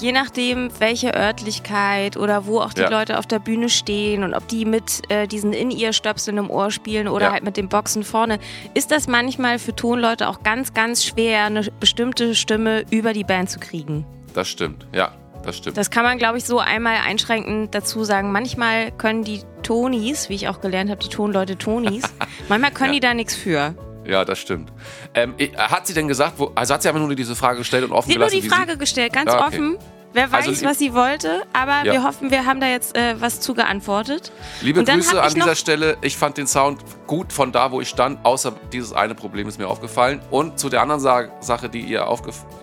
Je 0.00 0.10
nachdem, 0.12 0.70
welche 0.80 1.14
Örtlichkeit 1.14 2.16
oder 2.16 2.46
wo 2.46 2.60
auch 2.60 2.72
die 2.72 2.80
Ja. 2.80 2.88
Leute 2.90 3.18
auf 3.18 3.26
der 3.26 3.38
Bühne 3.38 3.68
stehen 3.68 4.24
und 4.24 4.34
ob 4.34 4.48
die 4.48 4.64
mit 4.64 5.02
äh, 5.10 5.28
diesen 5.28 5.52
In-Ear-Stöpseln 5.52 6.38
im 6.38 6.50
Ohr 6.50 6.70
spielen 6.70 7.06
oder 7.08 7.26
Ja. 7.26 7.32
halt 7.32 7.44
mit 7.44 7.56
den 7.56 7.68
Boxen 7.68 8.02
vorne, 8.02 8.38
ist 8.74 8.90
das 8.90 9.06
manchmal 9.06 9.58
für 9.58 9.76
Tonleute 9.76 10.28
auch 10.28 10.42
ganz, 10.42 10.74
ganz 10.74 11.04
schwer, 11.04 11.44
eine 11.44 11.62
bestimmte 11.78 12.34
Stimme 12.34 12.84
über 12.90 13.12
die 13.12 13.24
Band 13.24 13.50
zu 13.50 13.60
kriegen. 13.60 14.04
Das 14.34 14.48
stimmt, 14.48 14.86
ja, 14.92 15.12
das 15.44 15.58
stimmt. 15.58 15.76
Das 15.76 15.90
kann 15.90 16.02
man, 16.04 16.18
glaube 16.18 16.38
ich, 16.38 16.44
so 16.44 16.58
einmal 16.58 16.96
einschränkend 17.06 17.74
dazu 17.74 18.02
sagen. 18.02 18.32
Manchmal 18.32 18.90
können 18.92 19.22
die 19.24 19.42
Tonis, 19.62 20.28
wie 20.30 20.34
ich 20.34 20.48
auch 20.48 20.60
gelernt 20.60 20.90
habe, 20.90 21.00
die 21.02 21.10
Tonleute 21.10 21.56
Tonis, 21.58 22.02
manchmal 22.48 22.72
können 22.72 22.94
Ja. 22.94 23.00
die 23.00 23.06
da 23.06 23.14
nichts 23.14 23.36
für. 23.36 23.74
Ja, 24.06 24.24
das 24.24 24.38
stimmt. 24.38 24.72
Ähm, 25.14 25.34
ich- 25.36 25.56
hat 25.56 25.86
sie 25.86 25.94
denn 25.94 26.08
gesagt, 26.08 26.34
wo, 26.38 26.52
also 26.54 26.74
hat 26.74 26.82
sie 26.82 26.88
aber 26.88 26.98
nur 26.98 27.14
diese 27.14 27.36
Frage 27.36 27.58
gestellt 27.58 27.84
und 27.84 27.92
offen 27.92 28.08
Sie 28.10 28.14
hat 28.14 28.20
nur 28.20 28.28
gelassen? 28.28 28.48
die 28.48 28.54
Frage 28.54 28.76
gestellt, 28.76 29.12
ganz 29.12 29.30
Ah, 29.30 29.46
okay. 29.46 29.56
offen. 29.56 29.78
Wer 30.14 30.30
weiß, 30.30 30.46
Also, 30.48 30.66
was 30.66 30.78
sie 30.78 30.92
wollte, 30.92 31.42
aber 31.54 31.86
Ja. 31.86 31.92
wir 31.94 32.02
hoffen, 32.04 32.30
wir 32.30 32.44
haben 32.44 32.60
da 32.60 32.66
jetzt 32.66 32.94
äh, 32.94 33.18
was 33.18 33.40
zu 33.40 33.54
geantwortet. 33.54 34.30
sie, 34.60 34.66
liebe 34.66 34.84
Grüße 34.84 35.22
an 35.22 35.32
dieser 35.32 35.54
Stelle. 35.54 35.96
Ich 36.02 36.18
fand 36.18 36.36
den 36.36 36.46
Sound 36.46 36.80
gut 37.06 37.32
von 37.32 37.50
da, 37.50 37.72
wo 37.72 37.80
ich 37.80 37.88
stand, 37.88 38.22
außer 38.22 38.52
dieses 38.74 38.92
eine 38.92 39.14
Problem 39.14 39.48
ist 39.48 39.58
mir 39.58 39.68
aufgefallen. 39.68 40.20
Und 40.30 40.58
zu 40.58 40.68
der 40.68 40.82
anderen 40.82 41.00
Sa 41.00 41.24
Sache, 41.40 41.70
die 41.70 41.80
ihr, 41.80 42.06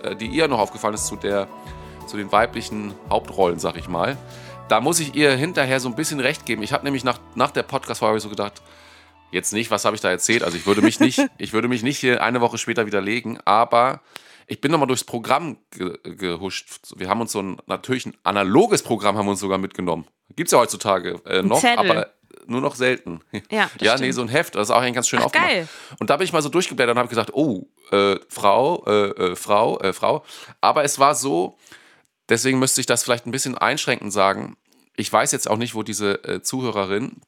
äh, 0.04 0.14
die 0.14 0.26
ihr 0.26 0.46
noch 0.46 0.60
aufgefallen 0.60 0.94
ist, 0.94 1.06
zu, 1.08 1.16
der, 1.16 1.48
zu 2.06 2.16
den 2.16 2.30
weiblichen 2.30 2.94
Hauptrollen, 3.10 3.58
sag 3.58 3.76
ich 3.76 3.88
mal. 3.88 4.16
Da 4.68 4.80
muss 4.80 5.00
ich 5.00 5.16
ihr 5.16 5.32
hinterher 5.32 5.80
so 5.80 5.88
ein 5.88 5.96
bisschen 5.96 6.20
recht 6.20 6.46
geben. 6.46 6.62
Ich 6.62 6.72
habe 6.72 6.84
nämlich 6.84 7.02
nach, 7.02 7.18
nach 7.34 7.50
der 7.50 7.64
Podcast-Folge 7.64 8.20
so 8.20 8.28
gedacht, 8.28 8.62
Jetzt 9.30 9.52
nicht, 9.52 9.70
was 9.70 9.84
habe 9.84 9.94
ich 9.96 10.02
da 10.02 10.10
erzählt? 10.10 10.42
Also 10.42 10.56
ich 10.56 10.66
würde 10.66 10.82
mich 10.82 11.00
nicht, 11.00 11.20
ich 11.38 11.52
würde 11.52 11.68
mich 11.68 11.82
nicht 11.82 11.98
hier 11.98 12.22
eine 12.22 12.40
Woche 12.40 12.58
später 12.58 12.86
widerlegen, 12.86 13.38
aber 13.44 14.00
ich 14.46 14.60
bin 14.60 14.72
nochmal 14.72 14.88
durchs 14.88 15.04
Programm 15.04 15.58
ge 15.70 15.96
gehuscht. 16.02 16.68
Wir 16.96 17.08
haben 17.08 17.20
uns 17.20 17.32
so 17.32 17.40
ein, 17.40 17.58
natürlich 17.66 18.06
ein 18.06 18.16
analoges 18.24 18.82
Programm 18.82 19.16
haben 19.16 19.26
wir 19.26 19.30
uns 19.30 19.40
sogar 19.40 19.58
mitgenommen. 19.58 20.06
Gibt 20.34 20.48
es 20.48 20.52
ja 20.52 20.58
heutzutage 20.58 21.20
äh, 21.24 21.42
noch, 21.42 21.62
aber 21.62 22.12
nur 22.46 22.60
noch 22.60 22.74
selten. 22.74 23.20
Ja, 23.50 23.70
ja 23.80 23.96
nee, 23.96 24.10
so 24.10 24.22
ein 24.22 24.28
Heft, 24.28 24.54
das 24.54 24.68
ist 24.68 24.70
auch 24.70 24.80
eigentlich 24.80 24.94
ganz 24.94 25.08
schön 25.08 25.20
Ach, 25.20 25.26
aufgemacht. 25.26 25.50
geil. 25.50 25.68
Und 25.98 26.10
da 26.10 26.16
bin 26.16 26.24
ich 26.24 26.32
mal 26.32 26.42
so 26.42 26.48
durchgeblättert 26.48 26.94
und 26.94 26.98
habe 26.98 27.08
gesagt, 27.08 27.30
oh, 27.32 27.68
äh, 27.92 28.16
Frau, 28.28 28.84
äh, 28.86 29.10
äh, 29.10 29.36
Frau, 29.36 29.78
äh, 29.80 29.92
Frau. 29.92 30.24
Aber 30.60 30.84
es 30.84 30.98
war 30.98 31.14
so, 31.14 31.56
deswegen 32.28 32.58
müsste 32.58 32.80
ich 32.80 32.86
das 32.86 33.04
vielleicht 33.04 33.26
ein 33.26 33.30
bisschen 33.30 33.56
einschränkend 33.56 34.12
sagen. 34.12 34.56
Ich 34.96 35.12
weiß 35.12 35.32
jetzt 35.32 35.48
auch 35.48 35.56
nicht, 35.56 35.74
wo 35.74 35.82
diese 35.82 36.24
äh, 36.24 36.42
Zuhörerin 36.42 37.20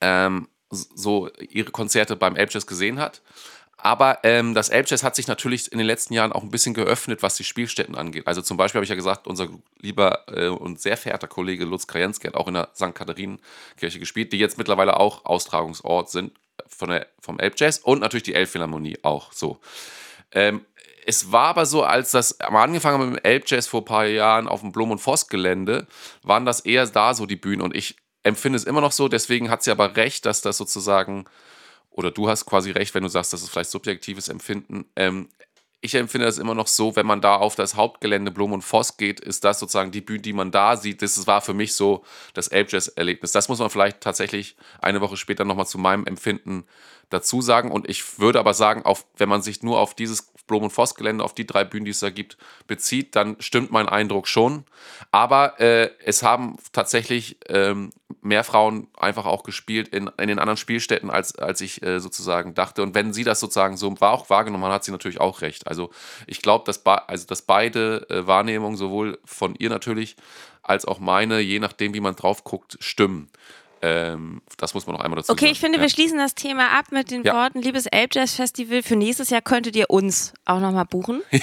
ähm, 0.00 0.48
so 0.70 1.30
ihre 1.38 1.70
Konzerte 1.70 2.16
beim 2.16 2.36
Elbjazz 2.36 2.66
gesehen 2.66 2.98
hat. 2.98 3.22
Aber 3.78 4.20
ähm, 4.22 4.54
das 4.54 4.70
Elbjazz 4.70 5.02
hat 5.02 5.14
sich 5.14 5.26
natürlich 5.26 5.70
in 5.70 5.78
den 5.78 5.86
letzten 5.86 6.14
Jahren 6.14 6.32
auch 6.32 6.42
ein 6.42 6.50
bisschen 6.50 6.74
geöffnet, 6.74 7.22
was 7.22 7.36
die 7.36 7.44
Spielstätten 7.44 7.94
angeht. 7.94 8.26
Also 8.26 8.40
zum 8.40 8.56
Beispiel 8.56 8.78
habe 8.78 8.84
ich 8.84 8.90
ja 8.90 8.96
gesagt, 8.96 9.26
unser 9.26 9.48
lieber 9.80 10.24
äh, 10.28 10.48
und 10.48 10.80
sehr 10.80 10.96
verehrter 10.96 11.28
Kollege 11.28 11.64
Lutz 11.64 11.86
Krajenski 11.86 12.26
hat 12.26 12.34
auch 12.34 12.48
in 12.48 12.54
der 12.54 12.70
St. 12.74 12.94
Katharinenkirche 12.94 13.98
gespielt, 13.98 14.32
die 14.32 14.38
jetzt 14.38 14.58
mittlerweile 14.58 14.98
auch 14.98 15.24
Austragungsort 15.24 16.10
sind 16.10 16.32
von 16.66 16.88
der, 16.88 17.06
vom 17.20 17.38
Elbjazz 17.38 17.78
und 17.78 18.00
natürlich 18.00 18.24
die 18.24 18.34
Elbphilharmonie 18.34 18.98
auch 19.02 19.32
so. 19.32 19.60
Ähm, 20.32 20.64
es 21.06 21.30
war 21.30 21.48
aber 21.48 21.66
so, 21.66 21.84
als 21.84 22.10
das 22.10 22.40
am 22.40 22.56
angefangen 22.56 23.10
mit 23.10 23.20
dem 23.20 23.24
Elbjazz 23.24 23.68
vor 23.68 23.82
ein 23.82 23.84
paar 23.84 24.06
Jahren 24.06 24.48
auf 24.48 24.60
dem 24.60 24.72
Blom- 24.72 24.90
und 24.90 24.98
Voss-Gelände, 24.98 25.86
waren 26.22 26.44
das 26.44 26.60
eher 26.60 26.84
da 26.86 27.14
so 27.14 27.26
die 27.26 27.36
Bühnen. 27.36 27.62
Und 27.62 27.76
ich 27.76 27.96
empfinde 28.26 28.56
es 28.56 28.64
immer 28.64 28.80
noch 28.80 28.92
so, 28.92 29.08
deswegen 29.08 29.50
hat 29.50 29.62
sie 29.62 29.70
aber 29.70 29.96
recht, 29.96 30.26
dass 30.26 30.40
das 30.40 30.56
sozusagen, 30.56 31.24
oder 31.90 32.10
du 32.10 32.28
hast 32.28 32.44
quasi 32.44 32.72
recht, 32.72 32.94
wenn 32.94 33.04
du 33.04 33.08
sagst, 33.08 33.32
das 33.32 33.42
ist 33.42 33.50
vielleicht 33.50 33.70
subjektives 33.70 34.28
Empfinden. 34.28 34.86
Ähm, 34.96 35.28
ich 35.80 35.94
empfinde 35.94 36.26
das 36.26 36.38
immer 36.38 36.54
noch 36.54 36.66
so, 36.66 36.96
wenn 36.96 37.06
man 37.06 37.20
da 37.20 37.36
auf 37.36 37.54
das 37.54 37.76
Hauptgelände 37.76 38.32
Blom 38.32 38.52
und 38.52 38.62
Voss 38.62 38.96
geht, 38.96 39.20
ist 39.20 39.44
das 39.44 39.60
sozusagen 39.60 39.92
die 39.92 40.00
Bühne, 40.00 40.20
die 40.22 40.32
man 40.32 40.50
da 40.50 40.76
sieht. 40.76 41.02
Das 41.02 41.26
war 41.28 41.40
für 41.40 41.54
mich 41.54 41.74
so 41.74 42.04
das 42.34 42.48
Elbjazz-Erlebnis. 42.48 43.30
Das 43.30 43.48
muss 43.48 43.60
man 43.60 43.70
vielleicht 43.70 44.00
tatsächlich 44.00 44.56
eine 44.80 45.00
Woche 45.00 45.16
später 45.16 45.44
nochmal 45.44 45.66
zu 45.66 45.78
meinem 45.78 46.06
Empfinden 46.06 46.66
dazu 47.10 47.40
sagen. 47.40 47.70
Und 47.70 47.88
ich 47.88 48.18
würde 48.18 48.40
aber 48.40 48.54
sagen, 48.54 48.82
auf, 48.84 49.06
wenn 49.16 49.28
man 49.28 49.42
sich 49.42 49.62
nur 49.62 49.78
auf 49.78 49.94
dieses 49.94 50.32
Blom 50.46 50.64
und 50.64 50.70
Voss 50.70 50.94
Gelände, 50.94 51.24
auf 51.24 51.34
die 51.34 51.46
drei 51.46 51.64
Bühnen, 51.64 51.84
die 51.84 51.90
es 51.90 52.00
da 52.00 52.10
gibt, 52.10 52.36
bezieht, 52.66 53.16
dann 53.16 53.36
stimmt 53.40 53.70
mein 53.70 53.88
Eindruck 53.88 54.28
schon. 54.28 54.64
Aber 55.12 55.60
äh, 55.60 55.90
es 56.04 56.22
haben 56.22 56.56
tatsächlich 56.72 57.38
ähm, 57.48 57.92
mehr 58.20 58.44
Frauen 58.44 58.88
einfach 58.96 59.26
auch 59.26 59.42
gespielt 59.42 59.88
in, 59.88 60.10
in 60.18 60.28
den 60.28 60.38
anderen 60.38 60.56
Spielstätten, 60.56 61.10
als, 61.10 61.36
als 61.36 61.60
ich 61.60 61.82
äh, 61.82 62.00
sozusagen 62.00 62.54
dachte. 62.54 62.82
Und 62.82 62.94
wenn 62.94 63.12
sie 63.12 63.24
das 63.24 63.40
sozusagen 63.40 63.76
so 63.76 64.00
war, 64.00 64.12
auch 64.12 64.30
wahrgenommen 64.30 64.64
hat, 64.64 64.72
hat 64.72 64.84
sie 64.84 64.92
natürlich 64.92 65.20
auch 65.20 65.42
recht. 65.42 65.66
Also 65.66 65.90
ich 66.26 66.42
glaube, 66.42 66.64
dass, 66.64 66.84
also, 66.84 67.26
dass 67.26 67.42
beide 67.42 68.06
äh, 68.10 68.26
Wahrnehmungen, 68.26 68.76
sowohl 68.76 69.18
von 69.24 69.54
ihr 69.54 69.70
natürlich, 69.70 70.16
als 70.62 70.84
auch 70.84 70.98
meine, 70.98 71.40
je 71.40 71.60
nachdem, 71.60 71.94
wie 71.94 72.00
man 72.00 72.16
drauf 72.16 72.44
guckt, 72.44 72.76
stimmen. 72.80 73.30
Ähm, 73.82 74.42
das 74.56 74.74
muss 74.74 74.86
man 74.86 74.96
noch 74.96 75.02
einmal 75.02 75.16
dazu 75.16 75.32
okay, 75.32 75.40
sagen. 75.40 75.46
Okay, 75.46 75.52
ich 75.52 75.60
finde, 75.60 75.78
ja. 75.78 75.82
wir 75.82 75.88
schließen 75.90 76.18
das 76.18 76.34
Thema 76.34 76.78
ab 76.78 76.86
mit 76.90 77.10
den 77.10 77.24
ja. 77.24 77.34
Worten, 77.34 77.60
liebes 77.60 77.86
Elb 77.86 78.14
Jazz 78.14 78.34
Festival, 78.34 78.82
für 78.82 78.96
nächstes 78.96 79.30
Jahr 79.30 79.42
könntet 79.42 79.76
ihr 79.76 79.90
uns 79.90 80.32
auch 80.44 80.60
nochmal 80.60 80.86
buchen. 80.86 81.22
ja. 81.30 81.40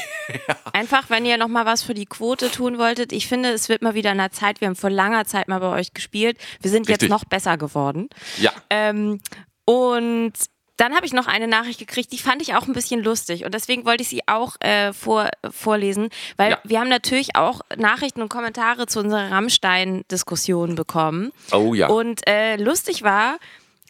Einfach, 0.73 1.09
wenn 1.09 1.25
ihr 1.25 1.37
nochmal 1.37 1.65
was 1.65 1.83
für 1.83 1.93
die 1.93 2.05
Quote 2.05 2.49
tun 2.49 2.77
wolltet. 2.77 3.11
Ich 3.11 3.27
finde, 3.27 3.49
es 3.49 3.69
wird 3.69 3.81
mal 3.81 3.93
wieder 3.93 4.11
in 4.11 4.17
der 4.17 4.31
Zeit, 4.31 4.61
wir 4.61 4.67
haben 4.67 4.75
vor 4.75 4.89
langer 4.89 5.25
Zeit 5.25 5.47
mal 5.47 5.59
bei 5.59 5.69
euch 5.69 5.93
gespielt. 5.93 6.37
Wir 6.61 6.71
sind 6.71 6.87
Richtig. 6.87 7.03
jetzt 7.03 7.09
noch 7.09 7.25
besser 7.25 7.57
geworden. 7.57 8.09
Ja. 8.39 8.51
Ähm, 8.69 9.19
und 9.65 10.33
dann 10.77 10.95
habe 10.95 11.05
ich 11.05 11.13
noch 11.13 11.27
eine 11.27 11.47
Nachricht 11.47 11.79
gekriegt, 11.79 12.11
die 12.11 12.17
fand 12.17 12.41
ich 12.41 12.55
auch 12.55 12.65
ein 12.67 12.73
bisschen 12.73 13.03
lustig 13.03 13.45
und 13.45 13.53
deswegen 13.53 13.85
wollte 13.85 14.01
ich 14.01 14.09
sie 14.09 14.27
auch 14.27 14.55
äh, 14.59 14.91
vor, 14.91 15.29
vorlesen, 15.51 16.09
weil 16.35 16.51
Ja. 16.51 16.59
wir 16.63 16.79
haben 16.79 16.89
natürlich 16.89 17.35
auch 17.35 17.61
Nachrichten 17.77 18.21
und 18.23 18.29
Kommentare 18.29 18.87
zu 18.87 18.99
unserer 18.99 19.29
Rammstein-Diskussion 19.31 20.75
bekommen. 20.75 21.31
Oh 21.51 21.73
ja. 21.73 21.87
Und 21.87 22.27
äh, 22.27 22.55
lustig 22.55 23.03
war, 23.03 23.37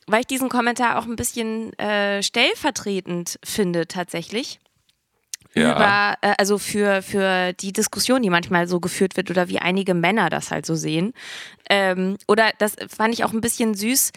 weil 0.08 0.22
ich 0.22 0.28
diesen 0.28 0.50
Kommentar 0.50 0.98
auch 1.00 1.06
ein 1.06 1.16
bisschen 1.16 1.72
äh, 1.80 2.22
stellvertretend 2.22 3.40
finde 3.44 3.88
tatsächlich. 3.88 4.60
ja. 5.54 5.72
Über, 5.76 6.18
äh, 6.30 6.36
also 6.38 6.58
für, 6.58 7.02
für 7.02 7.54
die 7.54 7.72
Diskussion, 7.72 8.22
die 8.22 8.30
manchmal 8.30 8.68
so 8.68 8.80
geführt 8.80 9.16
wird 9.16 9.30
oder 9.30 9.48
wie 9.48 9.60
einige 9.60 9.94
Männer 9.94 10.30
das 10.30 10.52
halt 10.52 10.66
so 10.66 10.76
sehen. 10.76 11.14
Ähm, 11.70 12.18
oder 12.28 12.52
das 12.58 12.76
fand 12.90 13.14
ich 13.14 13.24
auch 13.24 13.32
ein 13.32 13.42
bisschen 13.42 13.74
süß, 13.76 14.12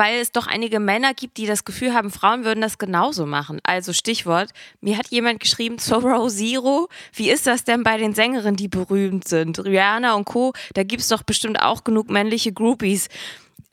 weil 0.00 0.18
es 0.18 0.32
doch 0.32 0.46
einige 0.46 0.80
Männer 0.80 1.12
gibt, 1.12 1.36
die 1.36 1.44
das 1.44 1.66
Gefühl 1.66 1.92
haben, 1.92 2.10
Frauen 2.10 2.46
würden 2.46 2.62
das 2.62 2.78
genauso 2.78 3.26
machen. 3.26 3.60
Also 3.64 3.92
Stichwort, 3.92 4.48
mir 4.80 4.96
hat 4.96 5.08
jemand 5.08 5.40
geschrieben, 5.40 5.78
Zoro 5.78 6.26
Zero, 6.30 6.88
wie 7.12 7.28
ist 7.28 7.46
das 7.46 7.64
denn 7.64 7.82
bei 7.82 7.98
den 7.98 8.14
Sängerinnen, 8.14 8.56
die 8.56 8.68
berühmt 8.68 9.28
sind? 9.28 9.62
Rihanna 9.62 10.14
und 10.14 10.24
Co., 10.24 10.54
da 10.72 10.84
gibt 10.84 11.02
es 11.02 11.08
doch 11.08 11.22
bestimmt 11.22 11.60
auch 11.60 11.84
genug 11.84 12.08
männliche 12.08 12.50
Groupies. 12.50 13.08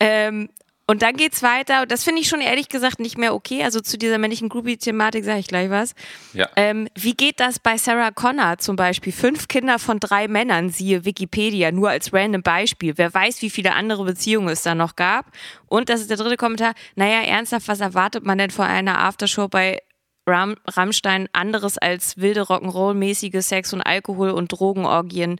Ähm, 0.01 0.49
und 0.87 1.01
dann 1.01 1.17
geht's 1.17 1.43
weiter. 1.43 1.81
Und 1.81 1.91
das 1.91 2.05
finde 2.05 2.21
ich 2.21 2.29
schon 2.29 2.39
ehrlich 2.39 2.69
gesagt 2.69 2.99
nicht 2.99 3.17
mehr 3.17 3.33
okay. 3.33 3.63
Also 3.63 3.81
zu 3.81 3.97
dieser 3.97 4.17
männlichen 4.17 4.47
Groupie-Thematik 4.47 5.25
sage 5.25 5.39
ich 5.39 5.47
gleich 5.47 5.69
was. 5.69 5.93
ja. 6.33 6.49
Ähm, 6.55 6.87
wie 6.95 7.13
geht 7.13 7.41
das 7.41 7.59
bei 7.59 7.77
Sarah 7.77 8.11
Connor 8.11 8.57
zum 8.57 8.77
Beispiel? 8.77 9.11
Fünf 9.11 9.49
Kinder 9.49 9.79
von 9.79 9.99
drei 9.99 10.29
Männern, 10.29 10.69
siehe 10.69 11.03
Wikipedia, 11.03 11.71
nur 11.73 11.89
als 11.89 12.13
random 12.13 12.41
Beispiel. 12.41 12.93
Wer 12.97 13.13
weiß, 13.13 13.41
wie 13.41 13.49
viele 13.49 13.73
andere 13.73 14.05
Beziehungen 14.05 14.47
es 14.47 14.63
da 14.63 14.75
noch 14.75 14.95
gab. 14.95 15.25
Und 15.67 15.89
das 15.89 15.99
ist 15.99 16.09
der 16.09 16.17
dritte 16.17 16.37
Kommentar. 16.37 16.73
Naja, 16.95 17.21
ernsthaft, 17.21 17.67
was 17.67 17.81
erwartet 17.81 18.25
man 18.25 18.37
denn 18.37 18.51
von 18.51 18.65
einer 18.65 18.99
Aftershow 18.99 19.49
bei 19.49 19.81
Ram 20.25 20.55
Rammstein 20.65 21.27
anderes 21.33 21.77
als 21.77 22.17
wilde 22.17 22.43
Rock'n'Roll-mäßige 22.43 23.41
Sex- 23.41 23.73
und 23.73 23.81
Alkohol- 23.81 24.31
und 24.31 24.47
Drogenorgien? 24.53 25.39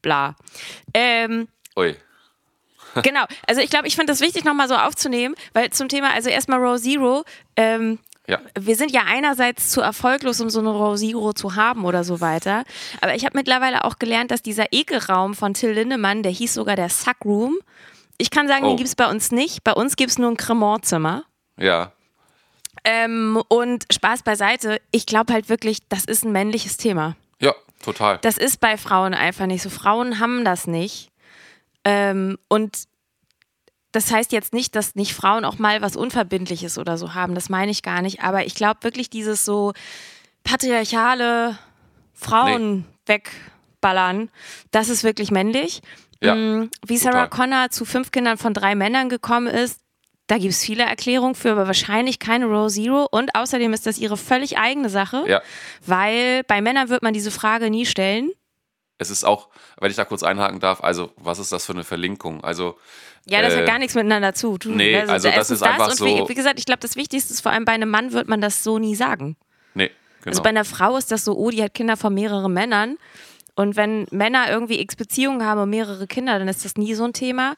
Bla. 0.00 0.36
Ähm, 0.94 1.48
Ui. 1.76 1.96
genau. 3.02 3.24
Also 3.46 3.60
ich 3.60 3.70
glaube, 3.70 3.86
ich 3.88 3.94
finde 3.96 4.12
das 4.12 4.20
wichtig, 4.20 4.44
nochmal 4.44 4.68
so 4.68 4.74
aufzunehmen, 4.76 5.34
weil 5.52 5.70
zum 5.70 5.88
Thema, 5.88 6.12
also 6.14 6.28
erstmal 6.30 6.58
Row 6.58 6.80
Zero, 6.80 7.24
ähm, 7.56 7.98
Ja. 8.26 8.38
wir 8.58 8.76
sind 8.76 8.90
ja 8.92 9.02
einerseits 9.06 9.70
zu 9.70 9.80
erfolglos, 9.80 10.40
um 10.40 10.50
so 10.50 10.60
eine 10.60 10.70
Row 10.70 10.96
Zero 10.98 11.32
zu 11.32 11.56
haben 11.56 11.84
oder 11.84 12.04
so 12.04 12.20
weiter. 12.20 12.64
Aber 13.00 13.14
ich 13.14 13.24
habe 13.24 13.36
mittlerweile 13.38 13.84
auch 13.84 13.98
gelernt, 13.98 14.30
dass 14.30 14.42
dieser 14.42 14.72
Ekelraum 14.72 15.34
von 15.34 15.54
Till 15.54 15.72
Lindemann, 15.72 16.22
der 16.22 16.32
hieß 16.32 16.54
sogar 16.54 16.76
der 16.76 16.88
Suck 16.88 17.24
Room. 17.24 17.58
Ich 18.18 18.30
kann 18.30 18.48
sagen, 18.48 18.64
Oh. 18.64 18.68
den 18.68 18.76
gibt 18.76 18.88
es 18.88 18.96
bei 18.96 19.08
uns 19.08 19.30
nicht. 19.32 19.64
Bei 19.64 19.72
uns 19.72 19.96
gibt 19.96 20.10
es 20.10 20.18
nur 20.18 20.30
ein 20.30 20.36
Cremontzimmer. 20.36 21.24
Ja. 21.58 21.92
Ähm, 22.84 23.42
und 23.48 23.84
Spaß 23.92 24.22
beiseite, 24.22 24.80
ich 24.90 25.04
glaube 25.06 25.32
halt 25.32 25.48
wirklich, 25.48 25.78
das 25.88 26.04
ist 26.06 26.24
ein 26.24 26.32
männliches 26.32 26.76
Thema. 26.78 27.16
Ja, 27.40 27.54
total. 27.82 28.18
Das 28.22 28.38
ist 28.38 28.58
bei 28.60 28.76
Frauen 28.78 29.12
einfach 29.12 29.46
nicht 29.46 29.62
so. 29.62 29.68
Frauen 29.70 30.18
haben 30.18 30.44
das 30.44 30.66
nicht. 30.66 31.09
Ähm, 31.84 32.38
und 32.48 32.84
das 33.92 34.12
heißt 34.12 34.30
jetzt 34.32 34.52
nicht, 34.52 34.76
dass 34.76 34.94
nicht 34.94 35.14
Frauen 35.14 35.44
auch 35.44 35.58
mal 35.58 35.82
was 35.82 35.96
Unverbindliches 35.96 36.78
oder 36.78 36.96
so 36.96 37.14
haben. 37.14 37.34
Das 37.34 37.48
meine 37.48 37.70
ich 37.72 37.82
gar 37.82 38.02
nicht. 38.02 38.22
Aber 38.22 38.44
ich 38.46 38.54
glaube 38.54 38.82
wirklich 38.82 39.10
dieses 39.10 39.44
so 39.44 39.72
patriarchale 40.44 41.58
Frauen 42.12 42.84
wegballern, 43.06 44.30
das 44.70 44.88
ist 44.88 45.04
wirklich 45.04 45.30
männlich. 45.30 45.80
Ja, 46.22 46.34
Mm, 46.34 46.70
Wie 46.86 46.98
Sarah 46.98 47.26
total. 47.26 47.46
Connor 47.46 47.70
zu 47.70 47.84
fünf 47.86 48.10
Kindern 48.12 48.36
von 48.36 48.52
drei 48.52 48.74
Männern 48.74 49.08
gekommen 49.08 49.46
ist, 49.46 49.80
da 50.26 50.36
gibt 50.36 50.52
es 50.52 50.62
viele 50.62 50.84
Erklärungen 50.84 51.34
für, 51.34 51.52
aber 51.52 51.66
wahrscheinlich 51.66 52.18
keine 52.18 52.44
Row 52.46 52.70
Zero. 52.70 53.08
Und 53.10 53.34
außerdem 53.34 53.72
ist 53.72 53.86
das 53.86 53.98
ihre 53.98 54.16
völlig 54.18 54.58
eigene 54.58 54.90
Sache, 54.90 55.24
Ja. 55.26 55.40
weil 55.86 56.44
bei 56.44 56.60
Männern 56.60 56.88
wird 56.90 57.02
man 57.02 57.14
diese 57.14 57.30
Frage 57.30 57.70
nie 57.70 57.86
stellen. 57.86 58.30
Es 59.00 59.10
ist 59.10 59.24
auch, 59.24 59.48
wenn 59.80 59.90
ich 59.90 59.96
da 59.96 60.04
kurz 60.04 60.22
einhaken 60.22 60.60
darf, 60.60 60.82
also 60.84 61.10
was 61.16 61.38
ist 61.38 61.50
das 61.52 61.64
für 61.66 61.72
eine 61.72 61.84
Verlinkung? 61.84 62.44
Also 62.44 62.76
Ja, 63.26 63.40
das 63.42 63.54
Äh, 63.54 63.58
hat 63.60 63.66
gar 63.66 63.78
nichts 63.78 63.94
miteinander 63.94 64.34
zu 64.34 64.56
tun. 64.58 64.76
nee, 64.76 64.94
also 64.96 65.28
das 65.28 65.36
erstens 65.36 65.56
ist 65.56 65.62
einfach 65.62 65.88
und 65.88 65.96
so- 65.96 66.04
Wie, 66.04 66.28
wie 66.28 66.34
gesagt, 66.34 66.58
ich 66.58 66.66
glaube, 66.66 66.80
das 66.80 66.96
Wichtigste 66.96 67.32
ist, 67.32 67.40
vor 67.40 67.50
allem 67.52 67.64
bei 67.64 67.72
einem 67.72 67.88
Mann 67.90 68.12
wird 68.12 68.28
man 68.28 68.40
das 68.40 68.62
so 68.62 68.78
nie 68.78 68.94
sagen. 68.94 69.36
nee, 69.74 69.90
genau. 70.22 70.30
Also 70.32 70.42
bei 70.42 70.50
einer 70.50 70.64
Frau 70.64 70.96
ist 70.96 71.10
das 71.10 71.24
so, 71.24 71.34
oh, 71.36 71.50
die 71.50 71.62
hat 71.62 71.74
Kinder 71.74 71.96
von 71.96 72.12
mehreren 72.14 72.52
Männern. 72.52 72.96
Und 73.56 73.76
wenn 73.76 74.06
Männer 74.10 74.50
irgendwie 74.50 74.80
x 74.80 74.96
Beziehungen 74.96 75.44
haben 75.44 75.60
und 75.60 75.70
mehrere 75.70 76.06
Kinder, 76.06 76.38
dann 76.38 76.48
ist 76.48 76.64
das 76.64 76.76
nie 76.76 76.94
so 76.94 77.04
ein 77.04 77.12
Thema. 77.12 77.54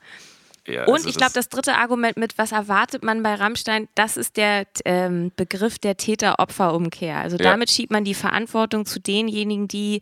Ja, 0.66 0.84
Und 0.86 0.94
also 0.94 1.08
ich 1.08 1.16
glaube, 1.16 1.32
das 1.34 1.48
dritte 1.48 1.74
Argument 1.76 2.16
mit, 2.16 2.38
was 2.38 2.52
erwartet 2.52 3.02
man 3.02 3.22
bei 3.22 3.34
Rammstein, 3.34 3.88
das 3.94 4.16
ist 4.16 4.36
der 4.36 4.66
ähm, 4.84 5.32
Begriff 5.36 5.78
der 5.78 5.96
Täter-Opfer-Umkehr. 5.96 7.16
Also 7.18 7.36
Ja. 7.36 7.44
damit 7.50 7.70
schiebt 7.70 7.90
man 7.92 8.04
die 8.04 8.14
Verantwortung 8.14 8.86
zu 8.86 9.00
denjenigen, 9.00 9.66
die 9.68 10.00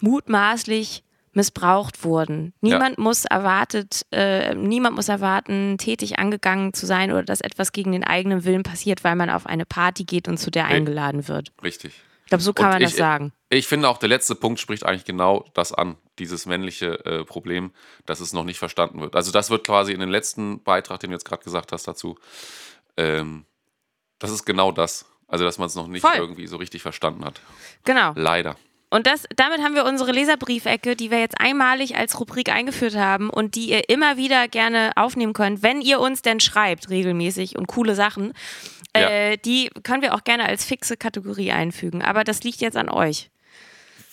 mutmaßlich 0.00 1.02
missbraucht 1.34 2.04
wurden. 2.04 2.52
Niemand 2.60 2.98
muss 2.98 3.24
erwartet, 3.24 4.04
äh, 4.12 4.54
niemand 4.54 4.96
muss 4.96 5.08
erwarten, 5.08 5.78
tätig 5.78 6.18
angegangen 6.18 6.74
zu 6.74 6.84
sein 6.84 7.10
oder 7.10 7.22
dass 7.22 7.40
etwas 7.40 7.72
gegen 7.72 7.92
den 7.92 8.04
eigenen 8.04 8.44
Willen 8.44 8.62
passiert, 8.64 9.02
weil 9.02 9.16
man 9.16 9.30
auf 9.30 9.46
eine 9.46 9.64
Party 9.64 10.04
geht 10.04 10.28
und 10.28 10.36
zu 10.36 10.50
der 10.50 10.66
Nee. 10.66 10.74
eingeladen 10.74 11.26
wird. 11.28 11.50
richtig. 11.62 11.94
Ich 12.24 12.28
glaube, 12.28 12.42
so 12.42 12.52
kann 12.52 12.66
Und 12.66 12.72
man 12.72 12.82
das 12.82 12.92
ich- 12.92 12.96
sagen. 12.98 13.32
Ich 13.50 13.66
finde 13.68 13.88
auch, 13.88 13.98
der 13.98 14.08
letzte 14.08 14.34
Punkt 14.34 14.58
spricht 14.60 14.84
eigentlich 14.86 15.04
genau 15.04 15.44
das 15.54 15.72
an, 15.72 15.96
dieses 16.18 16.46
männliche 16.46 17.04
äh, 17.04 17.24
Problem, 17.24 17.72
dass 18.06 18.20
es 18.20 18.32
noch 18.32 18.44
nicht 18.44 18.58
verstanden 18.58 19.00
wird. 19.00 19.14
Also 19.14 19.30
das 19.32 19.50
wird 19.50 19.66
quasi 19.66 19.92
in 19.92 20.00
den 20.00 20.08
letzten 20.08 20.62
Beitrag, 20.62 21.00
den 21.00 21.10
du 21.10 21.14
jetzt 21.16 21.24
gerade 21.26 21.42
gesagt 21.44 21.72
hast 21.72 21.86
dazu, 21.86 22.18
ähm, 22.96 23.44
das 24.18 24.30
ist 24.30 24.44
genau 24.46 24.72
das. 24.72 25.04
Also 25.28 25.44
dass 25.44 25.58
man 25.58 25.66
es 25.66 25.74
noch 25.74 25.86
nicht 25.86 26.02
Voll. 26.02 26.16
irgendwie 26.16 26.46
so 26.46 26.56
richtig 26.56 26.82
verstanden 26.82 27.24
hat. 27.24 27.40
Genau. 27.84 28.12
Leider. 28.14 28.56
Und 28.92 29.06
das, 29.06 29.24
damit 29.36 29.62
haben 29.62 29.74
wir 29.74 29.86
unsere 29.86 30.12
Leserbriefecke, 30.12 30.96
die 30.96 31.10
wir 31.10 31.18
jetzt 31.18 31.40
einmalig 31.40 31.96
als 31.96 32.20
Rubrik 32.20 32.50
eingeführt 32.50 32.94
haben 32.94 33.30
und 33.30 33.54
die 33.54 33.70
ihr 33.70 33.88
immer 33.88 34.18
wieder 34.18 34.48
gerne 34.48 34.92
aufnehmen 34.96 35.32
könnt, 35.32 35.62
wenn 35.62 35.80
ihr 35.80 35.98
uns 35.98 36.20
denn 36.20 36.40
schreibt, 36.40 36.90
regelmäßig 36.90 37.56
und 37.56 37.68
coole 37.68 37.94
Sachen. 37.94 38.34
Ja. 38.94 39.08
Äh, 39.08 39.38
die 39.38 39.70
können 39.82 40.02
wir 40.02 40.14
auch 40.14 40.24
gerne 40.24 40.44
als 40.44 40.66
fixe 40.66 40.98
Kategorie 40.98 41.52
einfügen. 41.52 42.02
Aber 42.02 42.22
das 42.22 42.42
liegt 42.42 42.60
jetzt 42.60 42.76
an 42.76 42.90
euch, 42.90 43.30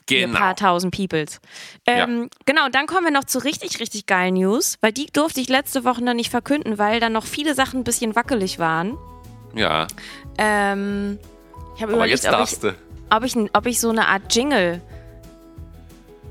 Genau. 0.07 0.39
paar 0.39 0.55
tausend 0.55 0.95
Peoples. 0.95 1.41
Ähm, 1.85 2.29
Genau, 2.45 2.65
und 2.65 2.73
dann 2.73 2.87
kommen 2.87 3.03
wir 3.03 3.11
noch 3.11 3.25
zu 3.25 3.39
richtig, 3.39 3.81
richtig 3.81 4.05
geilen 4.05 4.35
News, 4.35 4.77
weil 4.79 4.93
die 4.93 5.07
durfte 5.07 5.41
ich 5.41 5.49
letzte 5.49 5.83
Woche 5.83 6.01
noch 6.01 6.13
nicht 6.13 6.31
verkünden, 6.31 6.77
weil 6.77 7.01
dann 7.01 7.11
noch 7.11 7.25
viele 7.25 7.53
Sachen 7.53 7.81
ein 7.81 7.83
bisschen 7.83 8.15
wackelig 8.15 8.59
waren. 8.59 8.97
Ja, 9.53 9.87
Ähm, 10.37 11.19
ich 11.75 11.81
habe 11.81 11.91
aber 11.91 12.05
überlegt, 12.05 12.23
jetzt 12.23 12.31
darfst 12.31 12.63
du. 12.63 12.73
Ob 13.09 13.23
ich, 13.23 13.35
ob 13.53 13.65
ich 13.65 13.79
so 13.79 13.89
eine 13.89 14.07
Art 14.07 14.33
Jingle 14.33 14.81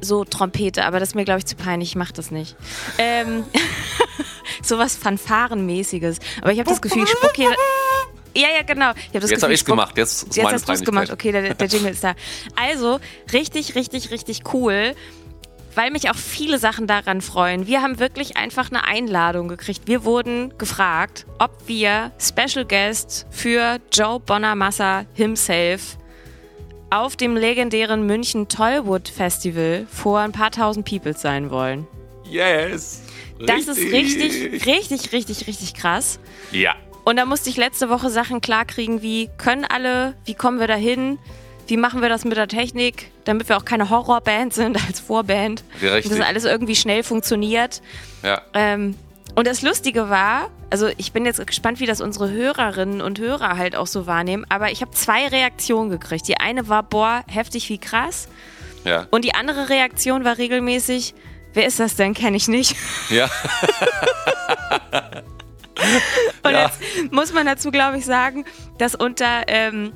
so 0.00 0.24
trompete, 0.24 0.84
aber 0.84 1.00
das 1.00 1.10
ist 1.10 1.14
mir, 1.14 1.24
glaube 1.24 1.38
ich, 1.40 1.46
zu 1.46 1.56
peinlich. 1.56 1.90
Ich 1.90 1.96
mache 1.96 2.12
das 2.12 2.30
nicht. 2.30 2.56
Ähm, 2.98 3.44
sowas 4.62 4.96
Fanfarenmäßiges. 4.96 6.18
Aber 6.40 6.52
ich 6.52 6.58
habe 6.60 6.70
das 6.70 6.80
Gefühl, 6.80 7.02
ich 7.04 7.10
spuck 7.10 7.32
hier. 7.34 7.50
Ja, 8.36 8.48
ja, 8.56 8.62
genau. 8.62 8.90
Ich 9.08 9.14
hab 9.14 9.22
das 9.22 9.30
Jetzt 9.30 9.42
habe 9.42 9.52
ich 9.54 9.60
spuck- 9.60 9.72
gemacht. 9.72 9.96
Jetzt 9.96 10.22
ist 10.24 10.36
Jetzt 10.36 10.44
meine 10.44 10.54
hast 10.54 10.68
du 10.68 10.72
es 10.72 10.84
gemacht. 10.84 11.10
Okay, 11.10 11.32
der, 11.32 11.54
der 11.54 11.66
Jingle 11.66 11.90
ist 11.90 12.04
da. 12.04 12.14
Also, 12.54 13.00
richtig, 13.32 13.74
richtig, 13.74 14.10
richtig 14.12 14.42
cool. 14.52 14.94
Weil 15.74 15.90
mich 15.90 16.08
auch 16.10 16.14
viele 16.14 16.58
Sachen 16.58 16.86
daran 16.86 17.20
freuen. 17.20 17.66
Wir 17.66 17.82
haben 17.82 17.98
wirklich 17.98 18.36
einfach 18.36 18.70
eine 18.70 18.84
Einladung 18.84 19.48
gekriegt. 19.48 19.82
Wir 19.86 20.04
wurden 20.04 20.56
gefragt, 20.56 21.26
ob 21.38 21.50
wir 21.66 22.12
Special 22.20 22.64
Guest 22.64 23.26
für 23.30 23.78
Joe 23.90 24.20
Bonamassa 24.20 25.06
himself 25.14 25.96
auf 26.90 27.16
dem 27.16 27.36
legendären 27.36 28.06
München 28.06 28.48
Tollwood 28.48 29.08
Festival 29.08 29.86
vor 29.90 30.20
ein 30.20 30.32
paar 30.32 30.50
tausend 30.50 30.88
People 30.88 31.14
sein 31.14 31.50
wollen. 31.50 31.86
Yes. 32.24 33.02
Das 33.46 33.68
ist 33.68 33.92
richtig, 33.92 34.66
richtig, 34.66 35.12
richtig, 35.12 35.46
richtig 35.46 35.74
krass. 35.74 36.18
Ja. 36.50 36.74
Und 37.04 37.16
da 37.16 37.24
musste 37.24 37.50
ich 37.50 37.56
letzte 37.56 37.88
Woche 37.88 38.10
Sachen 38.10 38.40
klarkriegen 38.40 39.00
wie, 39.00 39.30
können 39.38 39.64
alle, 39.64 40.14
wie 40.24 40.34
kommen 40.34 40.60
wir 40.60 40.66
dahin? 40.66 41.18
wie 41.68 41.76
machen 41.76 42.02
wir 42.02 42.08
das 42.08 42.24
mit 42.24 42.36
der 42.36 42.48
Technik, 42.48 43.10
damit 43.24 43.48
wir 43.48 43.56
auch 43.56 43.64
keine 43.64 43.90
Horrorband 43.90 44.54
sind 44.54 44.76
als 44.86 45.00
Vorband. 45.00 45.62
Ja, 45.80 45.96
Und 45.96 46.10
das 46.10 46.20
alles 46.20 46.44
irgendwie 46.44 46.74
schnell 46.74 47.02
funktioniert. 47.02 47.82
Ja. 48.22 48.42
Ähm, 48.54 48.96
und 49.38 49.46
das 49.46 49.62
Lustige 49.62 50.10
war, 50.10 50.50
also 50.70 50.88
ich 50.96 51.12
bin 51.12 51.24
jetzt 51.24 51.44
gespannt, 51.46 51.78
wie 51.78 51.86
das 51.86 52.00
unsere 52.00 52.28
Hörerinnen 52.30 53.00
und 53.00 53.20
Hörer 53.20 53.56
halt 53.56 53.76
auch 53.76 53.86
so 53.86 54.06
wahrnehmen, 54.08 54.44
aber 54.48 54.72
ich 54.72 54.80
habe 54.80 54.90
zwei 54.90 55.28
Reaktionen 55.28 55.90
gekriegt. 55.90 56.26
Die 56.26 56.38
eine 56.38 56.68
war, 56.68 56.82
boah, 56.82 57.22
heftig 57.28 57.68
wie 57.68 57.78
krass. 57.78 58.28
Ja. 58.84 59.06
Und 59.10 59.24
die 59.24 59.34
andere 59.36 59.68
Reaktion 59.68 60.24
war 60.24 60.38
regelmäßig, 60.38 61.14
wer 61.54 61.66
ist 61.66 61.78
das 61.78 61.94
denn? 61.94 62.14
Kenne 62.14 62.36
ich 62.36 62.48
nicht. 62.48 62.74
Ja. 63.10 63.30
Und 66.42 66.50
Ja. 66.52 66.64
jetzt 66.64 67.12
muss 67.12 67.32
man 67.32 67.46
dazu, 67.46 67.70
glaube 67.70 67.98
ich, 67.98 68.04
sagen, 68.04 68.44
dass 68.78 68.96
unter 68.96 69.42
ähm, 69.46 69.92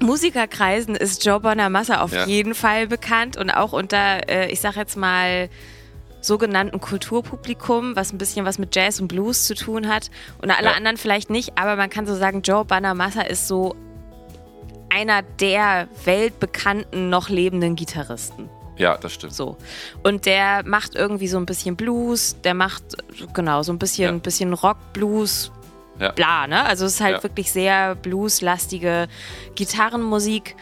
Musikerkreisen 0.00 0.96
ist 0.96 1.24
Joe 1.24 1.38
Bonamassa 1.38 2.00
auf 2.00 2.12
Ja. 2.12 2.26
jeden 2.26 2.54
Fall 2.56 2.88
bekannt 2.88 3.36
und 3.36 3.50
auch 3.50 3.72
unter, 3.72 4.28
äh, 4.28 4.50
ich 4.50 4.60
sag 4.60 4.74
jetzt 4.76 4.96
mal, 4.96 5.48
sogenannten 6.24 6.80
Kulturpublikum, 6.80 7.96
was 7.96 8.12
ein 8.12 8.18
bisschen 8.18 8.46
was 8.46 8.58
mit 8.58 8.74
Jazz 8.74 9.00
und 9.00 9.08
Blues 9.08 9.44
zu 9.44 9.54
tun 9.54 9.88
hat. 9.88 10.10
Und 10.40 10.50
alle 10.50 10.68
Ja. 10.68 10.74
anderen 10.74 10.96
vielleicht 10.96 11.28
nicht, 11.30 11.58
aber 11.58 11.76
man 11.76 11.90
kann 11.90 12.06
so 12.06 12.14
sagen, 12.14 12.42
Joe 12.42 12.64
Bonamassa 12.64 13.22
ist 13.22 13.46
so 13.48 13.74
einer 14.88 15.22
der 15.22 15.88
weltbekannten, 16.04 17.10
noch 17.10 17.28
lebenden 17.28 17.76
Gitarristen. 17.76 18.48
ja, 18.76 18.96
das 18.96 19.12
stimmt. 19.12 19.32
So. 19.34 19.56
Und 20.02 20.26
der 20.26 20.62
macht 20.66 20.96
irgendwie 20.96 21.28
so 21.28 21.36
ein 21.36 21.46
bisschen 21.46 21.76
Blues, 21.76 22.36
der 22.42 22.54
macht, 22.54 22.82
genau, 23.32 23.62
so 23.62 23.72
ein 23.72 23.78
bisschen, 23.78 24.14
Ja. 24.16 24.20
bisschen 24.20 24.52
Rock, 24.52 24.78
Blues, 24.92 25.52
Ja. 26.00 26.10
bla, 26.10 26.46
ne? 26.48 26.64
Also 26.64 26.86
es 26.86 26.94
ist 26.94 27.00
halt 27.00 27.18
Ja. 27.18 27.22
wirklich 27.22 27.52
sehr 27.52 27.94
blueslastige 27.94 29.06
Gitarrenmusik. 29.54 30.56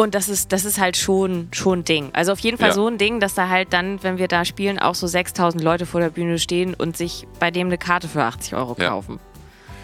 Und 0.00 0.14
das 0.14 0.30
ist, 0.30 0.50
das 0.50 0.64
ist 0.64 0.80
halt 0.80 0.96
schon, 0.96 1.48
schon 1.52 1.80
ein 1.80 1.84
Ding. 1.84 2.08
Also 2.14 2.32
auf 2.32 2.38
jeden 2.38 2.56
Fall 2.56 2.68
Ja. 2.68 2.74
so 2.74 2.86
ein 2.86 2.96
Ding, 2.96 3.20
dass 3.20 3.34
da 3.34 3.50
halt 3.50 3.74
dann, 3.74 4.02
wenn 4.02 4.16
wir 4.16 4.28
da 4.28 4.46
spielen, 4.46 4.78
auch 4.78 4.94
so 4.94 5.06
6000 5.06 5.62
Leute 5.62 5.84
vor 5.84 6.00
der 6.00 6.08
Bühne 6.08 6.38
stehen 6.38 6.72
und 6.72 6.96
sich 6.96 7.26
bei 7.38 7.50
dem 7.50 7.66
eine 7.66 7.76
Karte 7.76 8.08
für 8.08 8.22
80 8.24 8.54
Euro 8.54 8.76
Ja. 8.78 8.98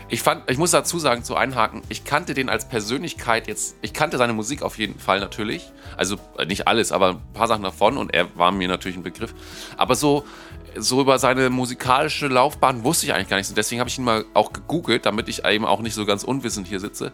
Ich 0.09 0.23
fand, 0.23 0.49
ich 0.49 0.57
muss 0.57 0.71
dazu 0.71 0.99
sagen, 1.01 1.25
zu 1.25 1.35
einhaken, 1.35 1.83
ich 1.89 2.05
kannte 2.05 2.33
den 2.35 2.49
als 2.49 2.69
Persönlichkeit 2.69 3.49
jetzt, 3.49 3.77
ich 3.83 3.93
kannte 3.93 4.19
seine 4.19 4.33
Musik 4.33 4.63
auf 4.63 4.79
jeden 4.79 4.99
Fall 5.01 5.19
natürlich. 5.19 5.73
Also 5.97 6.17
äh, 6.39 6.47
nicht 6.47 6.69
alles, 6.69 6.93
aber 6.93 7.11
ein 7.11 7.33
paar 7.35 7.49
Sachen 7.49 7.65
davon 7.65 7.97
und 7.97 8.15
er 8.15 8.29
war 8.37 8.53
mir 8.53 8.69
natürlich 8.69 8.97
ein 8.97 9.03
Begriff. 9.03 9.35
Aber 9.77 9.97
so, 9.97 10.25
so 10.77 11.01
über 11.01 11.19
seine 11.19 11.51
musikalische 11.51 12.29
Laufbahn 12.29 12.85
wusste 12.85 13.07
ich 13.07 13.15
eigentlich 13.15 13.29
gar 13.29 13.37
nichts. 13.37 13.51
Und 13.51 13.59
deswegen 13.59 13.81
habe 13.81 13.91
ich 13.91 13.99
ihn 13.99 14.05
mal 14.05 14.25
auch 14.35 14.53
gegoogelt, 14.53 15.07
damit 15.07 15.29
ich 15.29 15.45
eben 15.45 15.65
auch 15.65 15.81
nicht 15.81 15.95
so 15.95 16.07
ganz 16.07 16.23
unwissend 16.23 16.69
hier 16.69 16.79
sitze. 16.79 17.11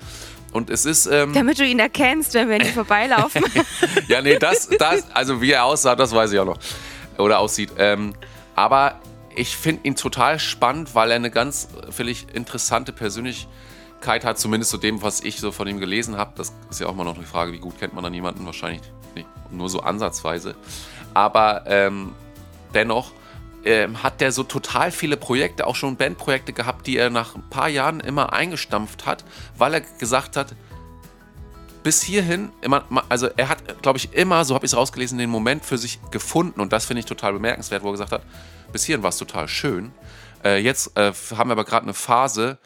Und 0.52 0.68
es 0.68 0.84
ist. 0.84 1.06
Ähm, 1.06 1.32
Damit 1.32 1.58
du 1.58 1.64
ihn 1.64 1.78
erkennst, 1.78 2.34
wenn 2.34 2.50
wir 2.50 2.58
nicht 2.58 2.72
vorbeilaufen. 2.72 3.42
ja, 4.08 4.20
nee, 4.20 4.38
das, 4.38 4.68
das, 4.68 5.10
also 5.14 5.40
wie 5.40 5.52
er 5.52 5.64
aussah, 5.64 5.96
das 5.96 6.14
weiß 6.14 6.32
ich 6.32 6.38
auch 6.38 6.44
noch. 6.44 6.58
Oder 7.16 7.38
aussieht. 7.38 7.70
Ähm, 7.78 8.12
aber 8.54 9.00
ich 9.36 9.56
finde 9.56 9.86
ihn 9.86 9.96
total 9.96 10.38
spannend, 10.38 10.94
weil 10.94 11.10
er 11.10 11.16
eine 11.16 11.30
ganz, 11.30 11.68
finde 11.90 12.12
ich, 12.12 12.26
interessante 12.34 12.92
Persönlichkeit 12.92 14.24
hat, 14.24 14.38
zumindest 14.38 14.70
zu 14.70 14.78
dem, 14.78 15.02
was 15.02 15.22
ich 15.22 15.40
so 15.40 15.52
von 15.52 15.66
ihm 15.68 15.78
gelesen 15.78 16.16
habe. 16.16 16.32
Das 16.36 16.52
ist 16.70 16.80
ja 16.80 16.86
auch 16.86 16.94
mal 16.94 17.04
noch 17.04 17.16
eine 17.16 17.26
Frage, 17.26 17.52
wie 17.52 17.58
gut 17.58 17.78
kennt 17.78 17.94
man 17.94 18.04
dann 18.04 18.14
jemanden? 18.14 18.44
Wahrscheinlich 18.46 18.82
nicht, 19.14 19.28
nur 19.50 19.68
so 19.68 19.80
ansatzweise. 19.80 20.54
Aber 21.14 21.64
ähm, 21.66 22.12
dennoch 22.74 23.12
ähm, 23.64 24.02
hat 24.02 24.20
der 24.20 24.32
so 24.32 24.42
total 24.42 24.90
viele 24.90 25.16
Projekte, 25.16 25.66
auch 25.66 25.76
schon 25.76 25.96
Bandprojekte 25.96 26.52
gehabt, 26.52 26.86
die 26.86 26.96
er 26.96 27.10
nach 27.10 27.34
ein 27.34 27.48
paar 27.48 27.68
Jahren 27.68 28.00
immer 28.00 28.32
eingestampft 28.32 29.06
hat, 29.06 29.24
weil 29.56 29.74
er 29.74 29.80
gesagt 29.80 30.36
hat, 30.36 30.54
bis 31.82 32.02
hierhin 32.02 32.52
immer, 32.60 32.84
also 33.08 33.28
er 33.36 33.48
hat, 33.48 33.82
glaube 33.82 33.98
ich, 33.98 34.12
immer, 34.14 34.44
so 34.44 34.54
habe 34.54 34.64
ich 34.64 34.72
es 34.72 34.76
rausgelesen, 34.76 35.18
den 35.18 35.30
Moment 35.30 35.64
für 35.64 35.78
sich 35.78 35.98
gefunden 36.10 36.60
und 36.60 36.72
das 36.72 36.84
finde 36.84 37.00
ich 37.00 37.06
total 37.06 37.32
bemerkenswert, 37.32 37.82
wo 37.82 37.88
er 37.88 37.92
gesagt 37.92 38.12
hat, 38.12 38.22
bis 38.72 38.84
hierhin 38.84 39.02
war 39.02 39.10
es 39.10 39.18
total 39.18 39.48
schön. 39.48 39.92
Äh, 40.44 40.58
jetzt 40.58 40.96
äh, 40.96 41.12
haben 41.36 41.48
wir 41.48 41.52
aber 41.52 41.64
gerade 41.64 41.84
eine 41.84 41.94
Phase, 41.94 42.58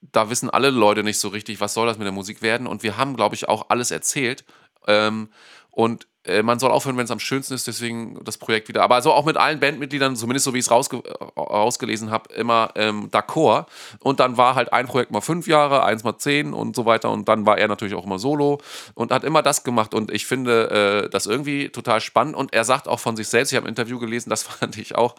da 0.00 0.30
wissen 0.30 0.50
alle 0.50 0.70
Leute 0.70 1.02
nicht 1.02 1.18
so 1.18 1.28
richtig, 1.28 1.60
was 1.60 1.74
soll 1.74 1.86
das 1.86 1.98
mit 1.98 2.04
der 2.04 2.12
Musik 2.12 2.42
werden 2.42 2.66
und 2.66 2.82
wir 2.82 2.96
haben, 2.96 3.16
glaube 3.16 3.34
ich, 3.34 3.48
auch 3.48 3.66
alles 3.70 3.90
erzählt 3.90 4.44
ähm, 4.86 5.28
und 5.70 6.06
äh, 6.26 6.42
man 6.42 6.58
soll 6.58 6.70
aufhören, 6.70 6.96
wenn 6.96 7.04
es 7.04 7.10
am 7.10 7.20
schönsten 7.20 7.54
ist, 7.54 7.66
deswegen 7.66 8.22
das 8.24 8.38
Projekt 8.38 8.68
wieder. 8.68 8.82
Aber 8.82 9.00
so 9.00 9.12
auch 9.12 9.24
mit 9.24 9.36
allen 9.36 9.60
Bandmitgliedern, 9.60 10.16
zumindest 10.16 10.44
so 10.44 10.54
wie 10.54 10.58
ich 10.58 10.64
es 10.64 10.70
rausge 10.70 10.98
äh, 10.98 11.40
rausgelesen 11.40 12.10
habe, 12.10 12.32
immer 12.34 12.70
ähm, 12.74 13.10
d'accord. 13.10 13.66
Und 14.00 14.20
dann 14.20 14.36
war 14.36 14.54
halt 14.54 14.72
ein 14.72 14.86
Projekt 14.86 15.12
mal 15.12 15.20
fünf 15.20 15.46
Jahre, 15.46 15.84
eins 15.84 16.04
mal 16.04 16.18
zehn 16.18 16.52
und 16.52 16.74
so 16.74 16.84
weiter. 16.84 17.10
Und 17.10 17.28
dann 17.28 17.46
war 17.46 17.58
er 17.58 17.68
natürlich 17.68 17.94
auch 17.94 18.04
immer 18.04 18.18
solo 18.18 18.58
und 18.94 19.12
hat 19.12 19.24
immer 19.24 19.42
das 19.42 19.64
gemacht. 19.64 19.94
Und 19.94 20.10
ich 20.10 20.26
finde 20.26 21.04
äh, 21.06 21.10
das 21.10 21.26
irgendwie 21.26 21.68
total 21.68 22.00
spannend. 22.00 22.34
Und 22.34 22.52
er 22.52 22.64
sagt 22.64 22.88
auch 22.88 23.00
von 23.00 23.16
sich 23.16 23.28
selbst, 23.28 23.52
ich 23.52 23.56
habe 23.56 23.66
ein 23.66 23.70
Interview 23.70 23.98
gelesen, 23.98 24.30
das 24.30 24.42
fand 24.44 24.76
ich 24.78 24.96
auch 24.96 25.14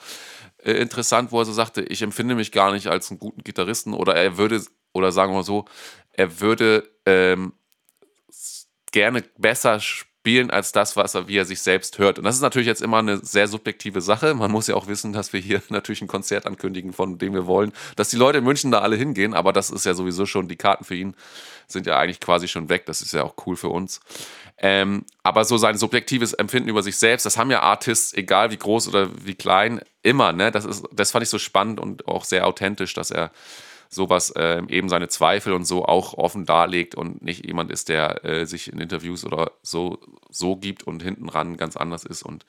äh, 0.63 0.74
interessant, 0.74 1.32
wo 1.32 1.39
er 1.39 1.46
so 1.46 1.54
sagte, 1.54 1.84
ich 1.84 2.02
empfinde 2.02 2.36
mich 2.36 2.52
gar 2.52 2.72
nicht 2.74 2.88
als 2.88 3.10
einen 3.10 3.20
guten 3.20 3.43
Gitarristen 3.43 3.93
oder 3.93 4.15
er 4.15 4.38
würde, 4.38 4.62
oder 4.93 5.12
sagen 5.12 5.32
wir 5.32 5.38
mal 5.38 5.43
so, 5.43 5.65
er 6.12 6.41
würde 6.41 6.89
ähm, 7.06 7.54
gerne 8.91 9.24
besser 9.38 9.80
spielen 9.80 10.07
als 10.52 10.72
das, 10.72 10.96
was 10.96 11.16
er, 11.16 11.28
wie 11.28 11.38
er 11.38 11.46
sich 11.46 11.62
selbst 11.62 11.98
hört. 12.00 12.18
Und 12.18 12.26
das 12.26 12.36
ist 12.36 12.42
natürlich 12.42 12.68
jetzt 12.68 12.82
immer 12.82 12.98
eine 12.98 13.18
sehr 13.18 13.48
subjektive 13.48 14.02
Sache. 14.02 14.34
Man 14.34 14.52
muss 14.52 14.68
ja 14.68 14.76
auch 14.76 14.88
wissen, 14.88 15.13
dass 15.13 15.34
wir 15.34 15.40
hier 15.40 15.62
natürlich 15.70 16.02
ein 16.02 16.08
Konzert 16.08 16.46
ankündigen, 16.46 16.94
von 16.94 17.18
dem 17.18 17.34
wir 17.34 17.48
wollen, 17.48 17.72
dass 17.96 18.10
die 18.10 18.18
Leute 18.18 18.40
in 18.40 18.44
München 18.44 18.72
da 18.72 18.80
alle 18.80 18.96
hingehen, 18.96 19.34
aber 19.34 19.54
das 19.54 19.70
ist 19.70 19.86
ja 19.86 19.94
sowieso 19.94 20.26
schon, 20.26 20.48
die 20.48 20.56
Karten 20.56 20.84
für 20.84 20.96
ihn 20.96 21.16
sind 21.68 21.86
ja 21.86 21.98
eigentlich 21.98 22.20
quasi 22.20 22.48
schon 22.48 22.70
weg. 22.70 22.86
Das 22.86 23.02
ist 23.02 23.13
ja 23.13 23.24
auch 23.24 23.36
cool 23.46 23.56
für 23.56 23.70
uns. 23.70 24.00
Ähm, 24.58 25.06
aber 25.22 25.46
so 25.46 25.58
sein 25.58 25.78
subjektives 25.78 26.34
Empfinden 26.34 26.70
über 26.70 26.82
sich 26.82 26.98
selbst, 26.98 27.26
das 27.26 27.38
haben 27.38 27.52
ja 27.52 27.62
Artists, 27.62 28.13
egal 28.13 28.52
wie 28.52 28.58
groß 28.58 28.88
oder 28.88 29.10
wie 29.24 29.36
klein, 29.36 29.82
immer. 30.02 30.34
Ne? 30.34 30.52
Das, 30.52 30.66
ist, 30.66 30.86
das 30.92 31.12
fand 31.12 31.24
ich 31.24 31.30
so 31.30 31.40
spannend 31.40 31.80
und 31.80 32.08
auch 32.08 32.24
sehr 32.24 32.48
authentisch, 32.48 32.94
dass 32.94 33.12
er 33.12 33.32
sowas 33.89 34.30
äh, 34.32 34.62
eben 34.69 34.89
seine 34.89 35.08
Zweifel 35.08 35.54
und 35.54 35.65
so 35.65 35.86
auch 35.86 36.13
offen 36.13 36.45
darlegt 36.45 36.95
und 36.95 37.21
nicht 37.21 37.45
jemand 37.45 37.71
ist, 37.71 37.89
der 37.89 38.23
äh, 38.26 38.45
sich 38.45 38.71
in 38.71 38.80
Interviews 38.80 39.26
oder 39.26 39.52
so, 39.62 40.00
so 40.30 40.56
gibt 40.56 40.84
und 40.84 41.04
hinten 41.04 41.30
ran 41.30 41.58
ganz 41.58 41.78
anders 41.78 42.04
ist. 42.04 42.23
Und 42.23 42.45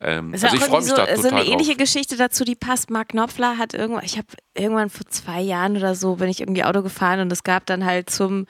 ähm, 0.00 0.32
also 0.32 0.48
ich 0.48 0.60
freue 0.60 0.80
mich 0.80 0.90
so, 0.90 0.96
da 0.96 1.06
total 1.06 1.22
so 1.22 1.28
eine 1.28 1.44
ähnliche 1.44 1.72
drauf. 1.72 1.78
Geschichte 1.78 2.16
dazu, 2.16 2.44
die 2.44 2.56
passt. 2.56 2.90
Mark 2.90 3.10
Knopfler 3.10 3.58
hat 3.58 3.74
irgendwann, 3.74 4.04
ich 4.04 4.18
habe 4.18 4.26
irgendwann 4.54 4.90
vor 4.90 5.06
zwei 5.06 5.40
Jahren 5.40 5.76
oder 5.76 5.94
so, 5.94 6.16
bin 6.16 6.28
ich 6.28 6.40
irgendwie 6.40 6.64
Auto 6.64 6.82
gefahren 6.82 7.20
und 7.20 7.32
es 7.32 7.44
gab 7.44 7.66
dann 7.66 7.84
halt 7.84 8.10
zum 8.10 8.46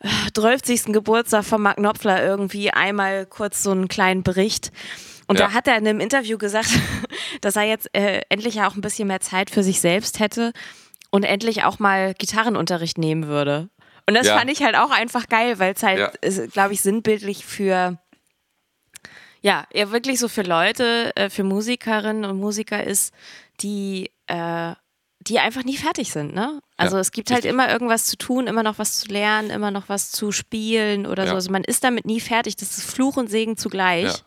äh, 0.00 0.08
12. 0.34 0.86
Geburtstag 0.92 1.44
von 1.44 1.62
Mark 1.62 1.76
Knopfler 1.76 2.24
irgendwie 2.24 2.70
einmal 2.70 3.26
kurz 3.26 3.62
so 3.62 3.72
einen 3.72 3.88
kleinen 3.88 4.22
Bericht. 4.22 4.70
Und 5.26 5.38
Ja. 5.38 5.46
da 5.46 5.52
hat 5.54 5.68
er 5.68 5.76
in 5.76 5.86
einem 5.86 6.00
Interview 6.00 6.38
gesagt, 6.38 6.70
dass 7.40 7.56
er 7.56 7.62
jetzt 7.64 7.88
äh, 7.94 8.22
endlich 8.28 8.54
ja 8.56 8.68
auch 8.68 8.74
ein 8.74 8.80
bisschen 8.80 9.08
mehr 9.08 9.20
Zeit 9.20 9.50
für 9.50 9.62
sich 9.62 9.80
selbst 9.80 10.18
hätte 10.20 10.52
und 11.10 11.24
endlich 11.24 11.64
auch 11.64 11.78
mal 11.78 12.14
Gitarrenunterricht 12.14 12.98
nehmen 12.98 13.26
würde. 13.26 13.68
Und 14.06 14.14
das 14.14 14.26
Ja. 14.26 14.38
fand 14.38 14.50
ich 14.50 14.62
halt 14.62 14.76
auch 14.76 14.90
einfach 14.90 15.28
geil, 15.28 15.58
weil 15.58 15.74
es 15.74 15.82
halt, 15.82 15.98
Ja. 16.22 16.46
glaube 16.46 16.72
ich, 16.72 16.80
sinnbildlich 16.80 17.44
für 17.44 17.98
ja, 19.42 19.66
ja, 19.72 19.90
wirklich 19.90 20.18
so 20.18 20.28
für 20.28 20.42
Leute, 20.42 21.12
äh, 21.16 21.30
für 21.30 21.44
Musikerinnen 21.44 22.26
und 22.26 22.38
Musiker 22.38 22.84
ist, 22.84 23.14
die, 23.60 24.10
äh, 24.26 24.74
die 25.22 25.38
einfach 25.38 25.64
nie 25.64 25.76
fertig 25.76 26.12
sind, 26.12 26.34
ne? 26.34 26.60
Also 26.76 26.96
Ja, 26.96 27.00
es 27.00 27.10
gibt 27.12 27.30
halt 27.30 27.38
richtig. 27.44 27.50
immer 27.52 27.70
irgendwas 27.70 28.04
zu 28.06 28.16
tun, 28.16 28.46
immer 28.46 28.62
noch 28.62 28.78
was 28.78 28.98
zu 29.00 29.08
lernen, 29.08 29.50
immer 29.50 29.70
noch 29.70 29.88
was 29.88 30.10
zu 30.10 30.30
spielen 30.32 31.06
oder 31.06 31.26
so. 31.26 31.34
Also 31.34 31.50
man 31.50 31.64
ist 31.64 31.84
damit 31.84 32.04
nie 32.06 32.20
fertig. 32.20 32.56
Das 32.56 32.76
ist 32.78 32.90
Fluch 32.90 33.16
und 33.16 33.28
Segen 33.30 33.56
zugleich. 33.56 34.24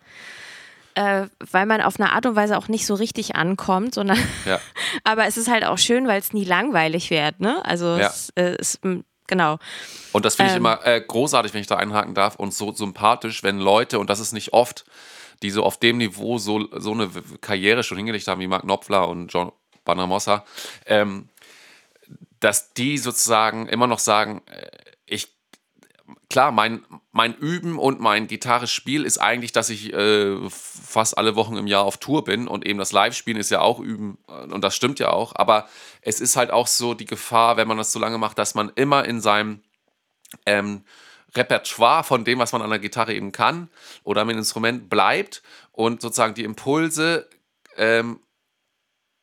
Äh, 0.95 1.27
weil 1.51 1.65
man 1.65 1.82
auf 1.82 1.99
eine 1.99 2.12
Art 2.13 2.25
und 2.25 2.36
Weise 2.36 2.58
auch 2.58 2.67
nicht 2.67 2.86
so 2.86 2.93
richtig 2.93 3.36
ankommt, 3.36 3.95
sondern 3.95 4.17
Ja. 4.45 4.60
aber 5.03 5.25
es 5.25 5.38
ist 5.38 5.49
halt 5.49 5.65
auch 5.65 5.77
schön, 5.79 6.08
weil 6.08 6.19
es 6.19 6.34
nie 6.34 6.43
langweilig 6.45 7.10
wird, 7.10 7.39
ne? 7.39 7.63
Also 7.65 7.97
Ja. 7.97 8.08
es, 8.08 8.29
äh, 8.36 8.56
es, 8.60 8.75
m, 8.84 9.03
genau. 9.27 9.58
Und 10.12 10.25
das 10.25 10.36
finde 10.36 10.51
ich 10.51 10.56
Ähm. 10.56 10.62
immer 10.62 10.86
äh, 10.86 11.01
großartig, 11.01 11.53
wenn 11.53 11.62
ich 11.62 11.67
da 11.67 11.77
einhaken 11.77 12.13
darf 12.13 12.36
und 12.36 12.53
so 12.53 12.71
sympathisch, 12.73 13.41
wenn 13.43 13.58
Leute, 13.60 13.97
und 13.97 14.10
das 14.10 14.19
ist 14.19 14.34
nicht 14.34 14.53
oft, 14.53 14.86
die 15.41 15.49
so 15.49 15.63
auf 15.63 15.77
dem 15.79 15.97
Niveau 15.97 16.38
so, 16.38 16.67
so 16.79 16.91
eine 16.91 17.10
Karriere 17.41 17.84
schon 17.84 17.97
hingelegt 17.97 18.27
haben 18.27 18.39
wie 18.39 18.47
Mark 18.47 18.62
Knopfler 18.62 19.08
und 19.10 19.34
John 19.34 19.51
Banamossa, 19.86 20.45
ähm, 20.86 21.27
dass 22.39 22.73
die 22.73 22.97
sozusagen 22.97 23.67
immer 23.67 23.88
noch 23.88 23.99
sagen, 23.99 24.41
äh, 24.47 24.67
klar, 26.30 26.52
mein, 26.52 26.86
mein 27.12 27.36
Üben 27.36 27.78
und 27.78 27.99
mein 27.99 28.28
Gitarrespiel 28.28 29.06
ist 29.06 29.17
eigentlich, 29.17 29.52
dass 29.52 29.69
ich 29.69 29.93
äh, 29.93 30.38
fast 30.49 31.17
alle 31.17 31.36
Wochen 31.36 31.58
im 31.58 31.67
Jahr 31.67 31.84
auf 31.84 31.97
Tour 31.97 32.23
bin 32.23 32.47
und 32.47 32.65
eben 32.65 32.80
das 32.80 32.91
Live-Spielen 32.91 33.38
ist 33.38 33.52
ja 33.52 33.62
auch 33.62 33.80
Üben 33.80 34.17
und 34.28 34.63
das 34.63 34.76
stimmt 34.76 34.99
ja 34.99 35.12
auch, 35.12 35.34
aber 35.36 35.67
es 36.02 36.19
ist 36.19 36.36
halt 36.36 36.52
auch 36.52 36.67
so 36.67 36.93
die 36.93 37.06
Gefahr, 37.06 37.58
wenn 37.58 37.67
man 37.67 37.78
das 37.78 37.91
so 37.91 37.99
lange 37.99 38.17
macht, 38.17 38.38
dass 38.38 38.56
man 38.56 38.71
immer 38.76 39.06
in 39.06 39.21
seinem 39.21 39.62
ähm, 40.45 40.84
Repertoire 41.36 42.04
von 42.04 42.26
dem, 42.26 42.39
was 42.39 42.52
man 42.52 42.62
an 42.62 42.69
der 42.69 42.80
Gitarre 42.80 43.13
eben 43.13 43.32
kann 43.32 43.69
oder 44.04 44.21
am 44.21 44.30
Instrument 44.30 44.89
bleibt 44.89 45.41
und 45.71 46.02
sozusagen 46.02 46.36
die 46.36 46.43
Impulse 46.43 47.28
ähm, 47.78 48.19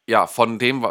ja, 0.06 0.26
von 0.26 0.58
dem, 0.58 0.84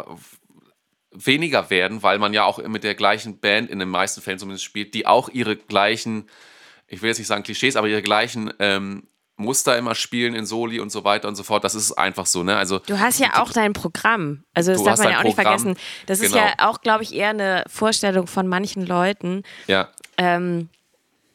weniger 1.12 1.70
werden, 1.70 2.02
weil 2.02 2.18
man 2.18 2.32
ja 2.32 2.44
auch 2.44 2.62
mit 2.66 2.84
der 2.84 2.94
gleichen 2.94 3.38
Band 3.38 3.70
in 3.70 3.78
den 3.78 3.88
meisten 3.88 4.20
Fällen 4.20 4.38
zumindest 4.38 4.64
spielt, 4.64 4.94
die 4.94 5.06
auch 5.06 5.28
ihre 5.28 5.56
gleichen, 5.56 6.28
ich 6.86 7.02
will 7.02 7.08
jetzt 7.08 7.18
nicht 7.18 7.26
sagen 7.26 7.42
Klischees, 7.42 7.76
aber 7.76 7.88
ihre 7.88 8.02
gleichen 8.02 8.52
ähm, 8.58 9.08
Muster 9.40 9.76
immer 9.76 9.94
spielen 9.94 10.34
in 10.34 10.46
Soli 10.46 10.78
und 10.78 10.90
so 10.90 11.04
weiter 11.04 11.26
und 11.26 11.34
so 11.34 11.42
fort. 11.42 11.64
Das 11.64 11.74
ist 11.74 11.92
einfach 11.92 12.26
so, 12.26 12.42
ne? 12.42 12.56
Also 12.56 12.78
du 12.80 13.00
hast 13.00 13.18
ja 13.18 13.42
auch 13.42 13.52
dein 13.52 13.72
Programm. 13.72 14.44
Also 14.54 14.72
das 14.72 14.84
darf 14.84 14.98
man 14.98 15.10
ja 15.10 15.18
auch 15.18 15.24
nicht 15.24 15.34
vergessen. 15.34 15.76
Das 16.06 16.20
genau. 16.20 16.36
ist 16.36 16.42
ja 16.42 16.68
auch, 16.68 16.80
glaube 16.82 17.02
ich, 17.02 17.14
eher 17.14 17.30
eine 17.30 17.64
Vorstellung 17.66 18.26
von 18.26 18.46
manchen 18.46 18.86
Leuten. 18.86 19.42
Ja. 19.66 19.88
Ähm, 20.16 20.68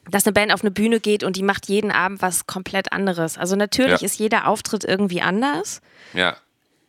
dass 0.08 0.24
eine 0.24 0.32
Band 0.32 0.52
auf 0.52 0.62
eine 0.62 0.70
Bühne 0.70 1.00
geht 1.00 1.24
und 1.24 1.34
die 1.34 1.42
macht 1.42 1.66
jeden 1.66 1.90
Abend 1.90 2.22
was 2.22 2.46
komplett 2.46 2.92
anderes. 2.92 3.38
Also 3.38 3.56
natürlich 3.56 4.02
ja. 4.02 4.06
ist 4.06 4.20
jeder 4.20 4.46
Auftritt 4.46 4.84
irgendwie 4.84 5.20
anders. 5.20 5.80
Ja. 6.14 6.36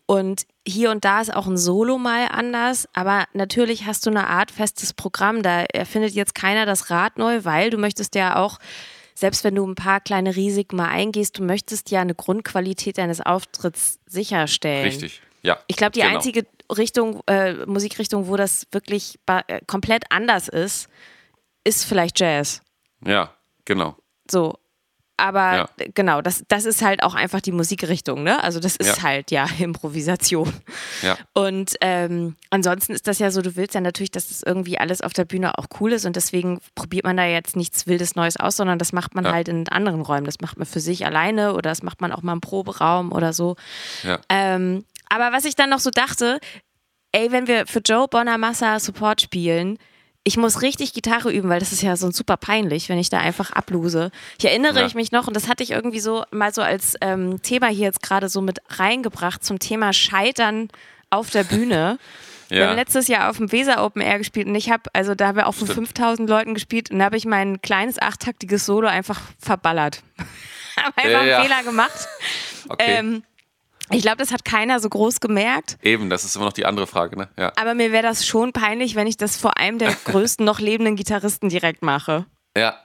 Und 0.07 0.47
hier 0.65 0.89
und 0.89 1.03
da 1.03 1.19
ist 1.19 1.35
auch 1.35 1.47
ein 1.47 1.57
Solo 1.57 1.97
mal 1.97 2.29
anders, 2.31 2.87
aber 2.93 3.25
natürlich 3.33 3.85
hast 3.85 4.05
du 4.05 4.09
eine 4.09 4.27
Art 4.27 4.51
festes 4.51 4.93
Programm. 4.93 5.43
Da 5.43 5.63
erfindet 5.63 6.13
jetzt 6.13 6.33
keiner 6.33 6.65
das 6.65 6.89
Rad 6.89 7.17
neu, 7.17 7.43
weil 7.43 7.69
du 7.69 7.77
möchtest 7.77 8.15
ja 8.15 8.37
auch, 8.37 8.57
selbst 9.13 9.43
wenn 9.43 9.53
du 9.53 9.67
ein 9.67 9.75
paar 9.75 9.99
kleine 9.99 10.37
Risiken 10.37 10.77
mal 10.77 10.87
eingehst, 10.87 11.37
du 11.37 11.43
möchtest 11.43 11.91
ja 11.91 11.99
eine 11.99 12.15
Grundqualität 12.15 12.97
deines 12.97 13.19
Auftritts 13.19 13.99
sicherstellen. 14.05 14.85
Richtig, 14.85 15.21
ja. 15.43 15.59
Ich 15.67 15.75
glaube, 15.75 15.91
die 15.91 15.99
genau. 15.99 16.15
einzige 16.15 16.45
Richtung, 16.75 17.21
äh, 17.27 17.65
Musikrichtung, 17.65 18.29
wo 18.29 18.37
das 18.37 18.65
wirklich 18.71 19.19
äh, 19.25 19.59
komplett 19.67 20.05
anders 20.09 20.47
ist, 20.47 20.87
ist 21.65 21.83
vielleicht 21.83 22.17
Jazz. 22.17 22.61
Ja, 23.05 23.33
genau. 23.65 23.97
So. 24.31 24.57
Aber 25.17 25.55
ja. 25.55 25.69
genau, 25.95 26.21
das, 26.21 26.43
das 26.47 26.65
ist 26.65 26.83
halt 26.83 27.01
auch 27.01 27.15
einfach 27.15 27.41
die 27.41 27.51
Musikrichtung, 27.51 28.21
ne? 28.23 28.43
Also 28.43 28.59
das 28.59 28.75
ist 28.75 28.97
ja. 28.97 29.03
halt 29.03 29.31
ja 29.31 29.47
Improvisation. 29.59 30.53
Ja. 31.01 31.17
Und 31.33 31.75
ähm, 31.81 32.35
ansonsten 32.51 32.93
ist 32.93 33.07
das 33.07 33.17
ja 33.17 33.31
so, 33.31 33.41
du 33.41 33.55
willst 33.55 33.73
ja 33.73 33.81
natürlich, 33.81 34.11
dass 34.11 34.27
das 34.27 34.43
irgendwie 34.43 34.77
alles 34.77 35.01
auf 35.01 35.13
der 35.13 35.25
Bühne 35.25 35.57
auch 35.57 35.65
cool 35.79 35.93
ist 35.93 36.05
und 36.05 36.15
deswegen 36.15 36.59
probiert 36.75 37.03
man 37.03 37.17
da 37.17 37.25
jetzt 37.25 37.55
nichts 37.55 37.87
Wildes 37.87 38.15
Neues 38.15 38.37
aus, 38.37 38.55
sondern 38.55 38.77
das 38.77 38.93
macht 38.93 39.15
man 39.15 39.25
ja. 39.25 39.31
halt 39.33 39.47
in 39.47 39.67
anderen 39.69 40.01
Räumen. 40.01 40.25
Das 40.25 40.39
macht 40.39 40.57
man 40.57 40.67
für 40.67 40.79
sich 40.79 41.05
alleine 41.05 41.53
oder 41.53 41.71
das 41.71 41.81
macht 41.81 41.99
man 41.99 42.11
auch 42.11 42.21
mal 42.21 42.33
im 42.33 42.41
Proberaum 42.41 43.11
oder 43.11 43.33
so. 43.33 43.55
Ja. 44.03 44.19
Ähm, 44.29 44.85
aber 45.09 45.31
was 45.31 45.45
ich 45.45 45.55
dann 45.55 45.71
noch 45.71 45.79
so 45.79 45.89
dachte, 45.89 46.39
ey, 47.11 47.31
wenn 47.31 47.47
wir 47.47 47.65
für 47.65 47.79
Joe 47.79 48.07
Bonamassa 48.07 48.79
Support 48.79 49.21
spielen, 49.21 49.79
ich 50.27 50.35
muss 50.35 50.61
richtig 50.61 50.91
Gitarre 50.91 51.31
üben, 51.31 51.47
weil 51.47 51.61
das 51.61 51.71
ist 51.71 51.81
ja 51.81 51.95
so 51.95 52.11
super 52.11 52.35
peinlich, 52.35 52.89
wenn 52.89 52.99
ich 52.99 53.09
da 53.09 53.19
einfach 53.19 53.51
ablose. 53.51 54.11
Ich 54.37 54.43
erinnere 54.43 54.81
ja. 54.81 54.85
ich 54.85 54.93
mich 54.93 55.13
noch, 55.13 55.25
und 55.27 55.33
das 55.33 55.47
hatte 55.47 55.63
ich 55.63 55.71
irgendwie 55.71 56.01
so 56.01 56.25
mal 56.31 56.53
so 56.53 56.61
als 56.61 56.95
ähm, 56.99 57.41
Thema 57.41 57.67
hier 57.67 57.85
jetzt 57.85 58.03
gerade 58.03 58.27
so 58.27 58.41
mit 58.41 58.59
reingebracht 58.67 59.45
zum 59.45 59.57
Thema 59.57 59.93
Scheitern 59.93 60.67
auf 61.09 61.29
der 61.29 61.43
Bühne. 61.43 61.97
Ja. 62.49 62.59
Wir 62.59 62.67
haben 62.69 62.75
letztes 62.77 63.09
Jahr 63.09 63.29
auf 63.29 63.35
dem 63.35 63.51
Weser 63.51 63.83
Open 63.83 64.01
Air 64.01 64.19
gespielt 64.19 64.47
und 64.47 64.55
ich 64.55 64.69
habe, 64.69 64.83
also 64.93 65.15
da 65.15 65.27
haben 65.27 65.35
wir 65.35 65.47
auch 65.47 65.53
vor 65.53 65.67
5000 65.67 66.29
Leuten 66.29 66.53
gespielt 66.53 66.89
und 66.89 66.99
da 66.99 67.03
habe 67.03 67.17
ich 67.17 67.25
mein 67.25 67.61
kleines 67.61 68.01
achttaktiges 68.01 68.65
Solo 68.65 68.87
einfach 68.87 69.19
verballert. 69.37 70.01
habe 70.77 70.95
einfach 70.95 71.25
ja, 71.25 71.39
einen 71.39 71.43
Fehler 71.43 71.63
gemacht. 71.63 72.07
Okay. 72.69 72.85
Ähm, 72.87 73.23
ich 73.89 74.01
glaube, 74.01 74.17
das 74.17 74.31
hat 74.31 74.43
keiner 74.43 74.79
so 74.79 74.89
groß 74.89 75.19
gemerkt. 75.19 75.77
Eben, 75.81 76.09
das 76.09 76.23
ist 76.25 76.35
immer 76.35 76.45
noch 76.45 76.53
die 76.53 76.65
andere 76.65 76.87
Frage, 76.87 77.17
ne? 77.17 77.29
Ja. 77.37 77.53
Aber 77.55 77.73
mir 77.73 77.91
wäre 77.91 78.03
das 78.03 78.25
schon 78.25 78.51
peinlich, 78.51 78.95
wenn 78.95 79.07
ich 79.07 79.17
das 79.17 79.37
vor 79.37 79.57
einem 79.57 79.79
der 79.79 79.91
größten 80.05 80.45
noch 80.45 80.59
lebenden 80.59 80.95
Gitarristen 80.95 81.49
direkt 81.49 81.83
mache. 81.83 82.25
Ja. 82.55 82.75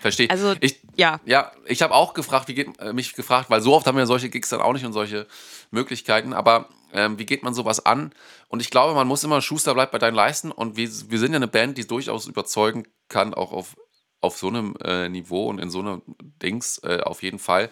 Verstehe. 0.00 0.30
Also, 0.30 0.54
ich, 0.60 0.80
ja. 0.96 1.20
Ja, 1.24 1.52
ich 1.66 1.82
habe 1.82 1.94
auch 1.94 2.14
gefragt, 2.14 2.48
wie 2.48 2.54
geht, 2.54 2.78
äh, 2.80 2.92
mich 2.92 3.14
gefragt, 3.14 3.50
weil 3.50 3.60
so 3.60 3.74
oft 3.74 3.86
haben 3.86 3.96
wir 3.96 4.06
solche 4.06 4.30
Gigs 4.30 4.48
dann 4.48 4.60
auch 4.60 4.72
nicht 4.72 4.84
und 4.84 4.92
solche 4.92 5.26
Möglichkeiten, 5.70 6.32
aber 6.32 6.68
ähm, 6.92 7.18
wie 7.18 7.26
geht 7.26 7.42
man 7.42 7.54
sowas 7.54 7.84
an? 7.84 8.12
Und 8.48 8.60
ich 8.60 8.70
glaube, 8.70 8.94
man 8.94 9.06
muss 9.06 9.24
immer 9.24 9.40
Schuster 9.40 9.74
bleibt 9.74 9.92
bei 9.92 9.98
deinen 9.98 10.14
Leisten 10.14 10.50
und 10.50 10.76
wir, 10.76 10.88
wir 10.88 11.18
sind 11.18 11.32
ja 11.32 11.36
eine 11.36 11.48
Band, 11.48 11.78
die 11.78 11.86
durchaus 11.86 12.26
überzeugen 12.26 12.86
kann, 13.08 13.34
auch 13.34 13.52
auf, 13.52 13.76
auf 14.20 14.38
so 14.38 14.48
einem 14.48 14.76
äh, 14.84 15.08
Niveau 15.08 15.48
und 15.48 15.58
in 15.58 15.70
so 15.70 15.80
einem 15.80 16.02
Dings 16.42 16.78
äh, 16.78 17.00
auf 17.02 17.22
jeden 17.22 17.38
Fall 17.38 17.70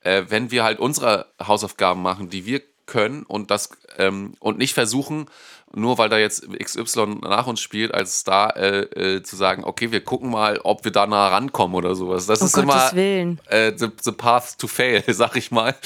äh, 0.00 0.24
wenn 0.28 0.50
wir 0.50 0.64
halt 0.64 0.78
unsere 0.78 1.26
Hausaufgaben 1.42 2.02
machen, 2.02 2.30
die 2.30 2.46
wir 2.46 2.62
können 2.86 3.22
und 3.22 3.50
das 3.50 3.70
ähm, 3.98 4.34
und 4.40 4.58
nicht 4.58 4.74
versuchen, 4.74 5.26
nur 5.72 5.98
weil 5.98 6.08
da 6.08 6.18
jetzt 6.18 6.48
XY 6.58 7.20
nach 7.22 7.46
uns 7.46 7.60
spielt, 7.60 7.94
als 7.94 8.18
Star 8.18 8.56
äh, 8.56 8.80
äh, 8.80 9.22
zu 9.22 9.36
sagen, 9.36 9.62
okay, 9.64 9.92
wir 9.92 10.02
gucken 10.02 10.30
mal, 10.30 10.58
ob 10.64 10.84
wir 10.84 10.90
da 10.90 11.06
nah 11.06 11.28
rankommen 11.28 11.76
oder 11.76 11.94
sowas. 11.94 12.26
Das 12.26 12.42
oh 12.42 12.46
ist 12.46 12.54
Gottes 12.54 12.92
immer 12.92 13.36
äh, 13.48 13.72
the, 13.76 13.88
the, 14.02 14.10
path 14.10 14.58
to 14.58 14.66
fail, 14.66 15.04
sag 15.14 15.36
ich 15.36 15.52
mal. 15.52 15.76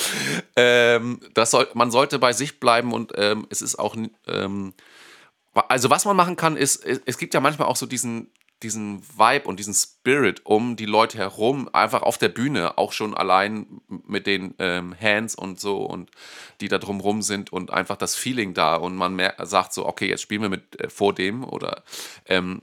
Ähm, 0.57 1.21
das 1.35 1.51
soll, 1.51 1.69
man 1.75 1.91
sollte 1.91 2.19
bei 2.19 2.33
sich 2.33 2.59
bleiben 2.59 2.93
und 2.93 3.13
ähm, 3.17 3.47
es 3.51 3.61
ist 3.61 3.79
auch 3.79 3.95
ähm, 4.27 4.73
also 5.69 5.91
was 5.91 6.05
man 6.05 6.17
machen 6.17 6.37
kann, 6.37 6.57
ist, 6.57 6.85
es 6.85 7.19
gibt 7.19 7.35
ja 7.35 7.41
manchmal 7.41 7.69
auch 7.69 7.77
so 7.77 7.87
diesen, 7.87 8.33
diesen 8.65 9.03
Vibe 9.17 9.47
und 9.47 9.61
diesen 9.61 9.75
Spirit 9.75 10.45
um 10.45 10.75
die 10.75 10.87
Leute 10.87 11.19
herum, 11.19 11.69
einfach 11.73 12.03
auf 12.03 12.19
der 12.19 12.31
Bühne, 12.31 12.79
auch 12.79 12.93
schon 12.93 13.15
allein 13.15 13.81
mit 13.89 14.27
den 14.27 14.55
ähm, 14.59 14.97
Hands 15.01 15.35
und 15.35 15.61
so 15.61 15.85
und 15.85 16.11
die 16.61 16.69
da 16.69 16.79
drumrum 16.79 17.23
sind 17.23 17.53
und 17.53 17.73
einfach 17.73 17.97
das 17.97 18.17
Feeling 18.17 18.55
da 18.55 18.75
und 18.75 18.97
man 18.97 19.21
sagt 19.43 19.73
so, 19.73 19.87
okay, 19.87 20.09
jetzt 20.09 20.23
spielen 20.23 20.43
wir 20.43 20.49
mit 20.49 20.81
äh, 20.81 20.89
vor 20.89 21.15
dem 21.15 21.45
oder 21.45 21.85
ähm, 22.27 22.63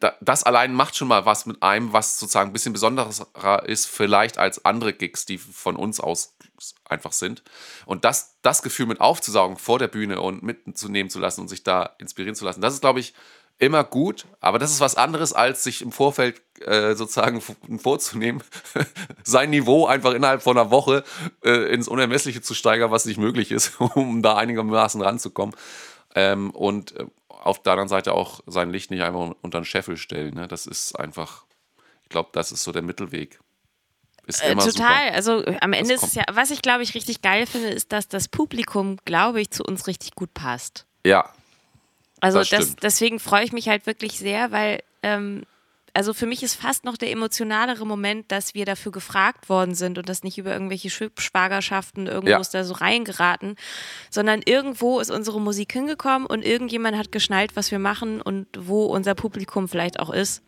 da, 0.00 0.14
das 0.20 0.44
allein 0.44 0.72
macht 0.72 0.96
schon 0.96 1.08
mal 1.08 1.26
was 1.26 1.46
mit 1.46 1.62
einem, 1.62 1.92
was 1.92 2.18
sozusagen 2.18 2.50
ein 2.50 2.52
bisschen 2.52 2.72
besonderer 2.72 3.64
ist, 3.66 3.86
vielleicht 3.86 4.38
als 4.38 4.64
andere 4.64 4.94
Gigs, 4.94 5.26
die 5.26 5.38
von 5.38 5.76
uns 5.76 6.00
aus 6.00 6.36
einfach 6.84 7.12
sind. 7.12 7.42
Und 7.84 8.04
das, 8.04 8.38
das 8.42 8.62
Gefühl 8.62 8.86
mit 8.86 9.00
aufzusaugen 9.00 9.58
vor 9.58 9.78
der 9.78 9.88
Bühne 9.88 10.20
und 10.20 10.42
mitzunehmen 10.42 11.10
zu 11.10 11.18
lassen 11.18 11.42
und 11.42 11.48
sich 11.48 11.64
da 11.64 11.94
inspirieren 11.98 12.34
zu 12.34 12.44
lassen, 12.44 12.62
das 12.62 12.74
ist, 12.74 12.80
glaube 12.80 13.00
ich, 13.00 13.14
immer 13.58 13.84
gut, 13.84 14.26
aber 14.40 14.58
das 14.58 14.70
ist 14.70 14.80
was 14.80 14.96
anderes, 14.96 15.32
als 15.32 15.62
sich 15.62 15.82
im 15.82 15.92
Vorfeld 15.92 16.42
äh, 16.60 16.94
sozusagen 16.94 17.40
vorzunehmen, 17.78 18.42
sein 19.24 19.50
Niveau 19.50 19.86
einfach 19.86 20.12
innerhalb 20.12 20.42
von 20.42 20.58
einer 20.58 20.70
Woche 20.70 21.04
äh, 21.44 21.72
ins 21.72 21.88
Unermessliche 21.88 22.42
zu 22.42 22.54
steigern, 22.54 22.90
was 22.90 23.04
nicht 23.04 23.18
möglich 23.18 23.52
ist, 23.52 23.80
um 23.94 24.22
da 24.22 24.36
einigermaßen 24.36 25.00
ranzukommen. 25.00 25.54
Ähm, 26.14 26.50
und 26.50 26.96
äh, 26.96 27.06
auf 27.28 27.62
der 27.62 27.72
anderen 27.72 27.88
Seite 27.88 28.12
auch 28.12 28.40
sein 28.46 28.70
Licht 28.70 28.90
nicht 28.90 29.02
einfach 29.02 29.34
unter 29.42 29.60
den 29.60 29.64
Scheffel 29.64 29.96
stellen. 29.96 30.34
Ne? 30.34 30.48
Das 30.48 30.66
ist 30.66 30.98
einfach, 30.98 31.44
ich 32.02 32.08
glaube, 32.08 32.30
das 32.32 32.52
ist 32.52 32.64
so 32.64 32.72
der 32.72 32.82
Mittelweg. 32.82 33.40
Ist 34.26 34.42
äh, 34.42 34.54
total. 34.54 34.70
Super. 34.72 35.14
Also 35.14 35.44
am 35.60 35.72
Ende 35.74 35.92
ist 35.94 36.02
es 36.02 36.14
ja, 36.14 36.24
was 36.32 36.50
ich 36.50 36.62
glaube 36.62 36.82
ich 36.82 36.94
richtig 36.94 37.20
geil 37.20 37.46
finde, 37.46 37.68
ist, 37.68 37.92
dass 37.92 38.08
das 38.08 38.28
Publikum, 38.28 38.96
glaube 39.04 39.40
ich, 39.40 39.50
zu 39.50 39.62
uns 39.64 39.86
richtig 39.86 40.14
gut 40.14 40.32
passt. 40.32 40.86
Ja, 41.04 41.28
also 42.24 42.38
das 42.38 42.48
das, 42.50 42.76
deswegen 42.76 43.20
freue 43.20 43.44
ich 43.44 43.52
mich 43.52 43.68
halt 43.68 43.86
wirklich 43.86 44.18
sehr, 44.18 44.50
weil 44.50 44.80
ähm, 45.02 45.44
also 45.94 46.12
für 46.12 46.26
mich 46.26 46.42
ist 46.42 46.56
fast 46.56 46.84
noch 46.84 46.96
der 46.96 47.12
emotionalere 47.12 47.86
Moment, 47.86 48.32
dass 48.32 48.54
wir 48.54 48.66
dafür 48.66 48.90
gefragt 48.90 49.48
worden 49.48 49.76
sind 49.76 49.96
und 49.96 50.08
das 50.08 50.24
nicht 50.24 50.36
über 50.38 50.52
irgendwelche 50.52 50.90
Schwagerschaften 50.90 52.08
irgendwo 52.08 52.30
ja. 52.30 52.40
ist 52.40 52.52
da 52.52 52.64
so 52.64 52.74
reingeraten, 52.74 53.54
sondern 54.10 54.42
irgendwo 54.44 54.98
ist 54.98 55.12
unsere 55.12 55.40
Musik 55.40 55.72
hingekommen 55.72 56.26
und 56.26 56.44
irgendjemand 56.44 56.96
hat 56.96 57.12
geschnallt, 57.12 57.54
was 57.54 57.70
wir 57.70 57.78
machen 57.78 58.20
und 58.20 58.48
wo 58.58 58.86
unser 58.86 59.14
Publikum 59.14 59.68
vielleicht 59.68 60.00
auch 60.00 60.10
ist. 60.10 60.42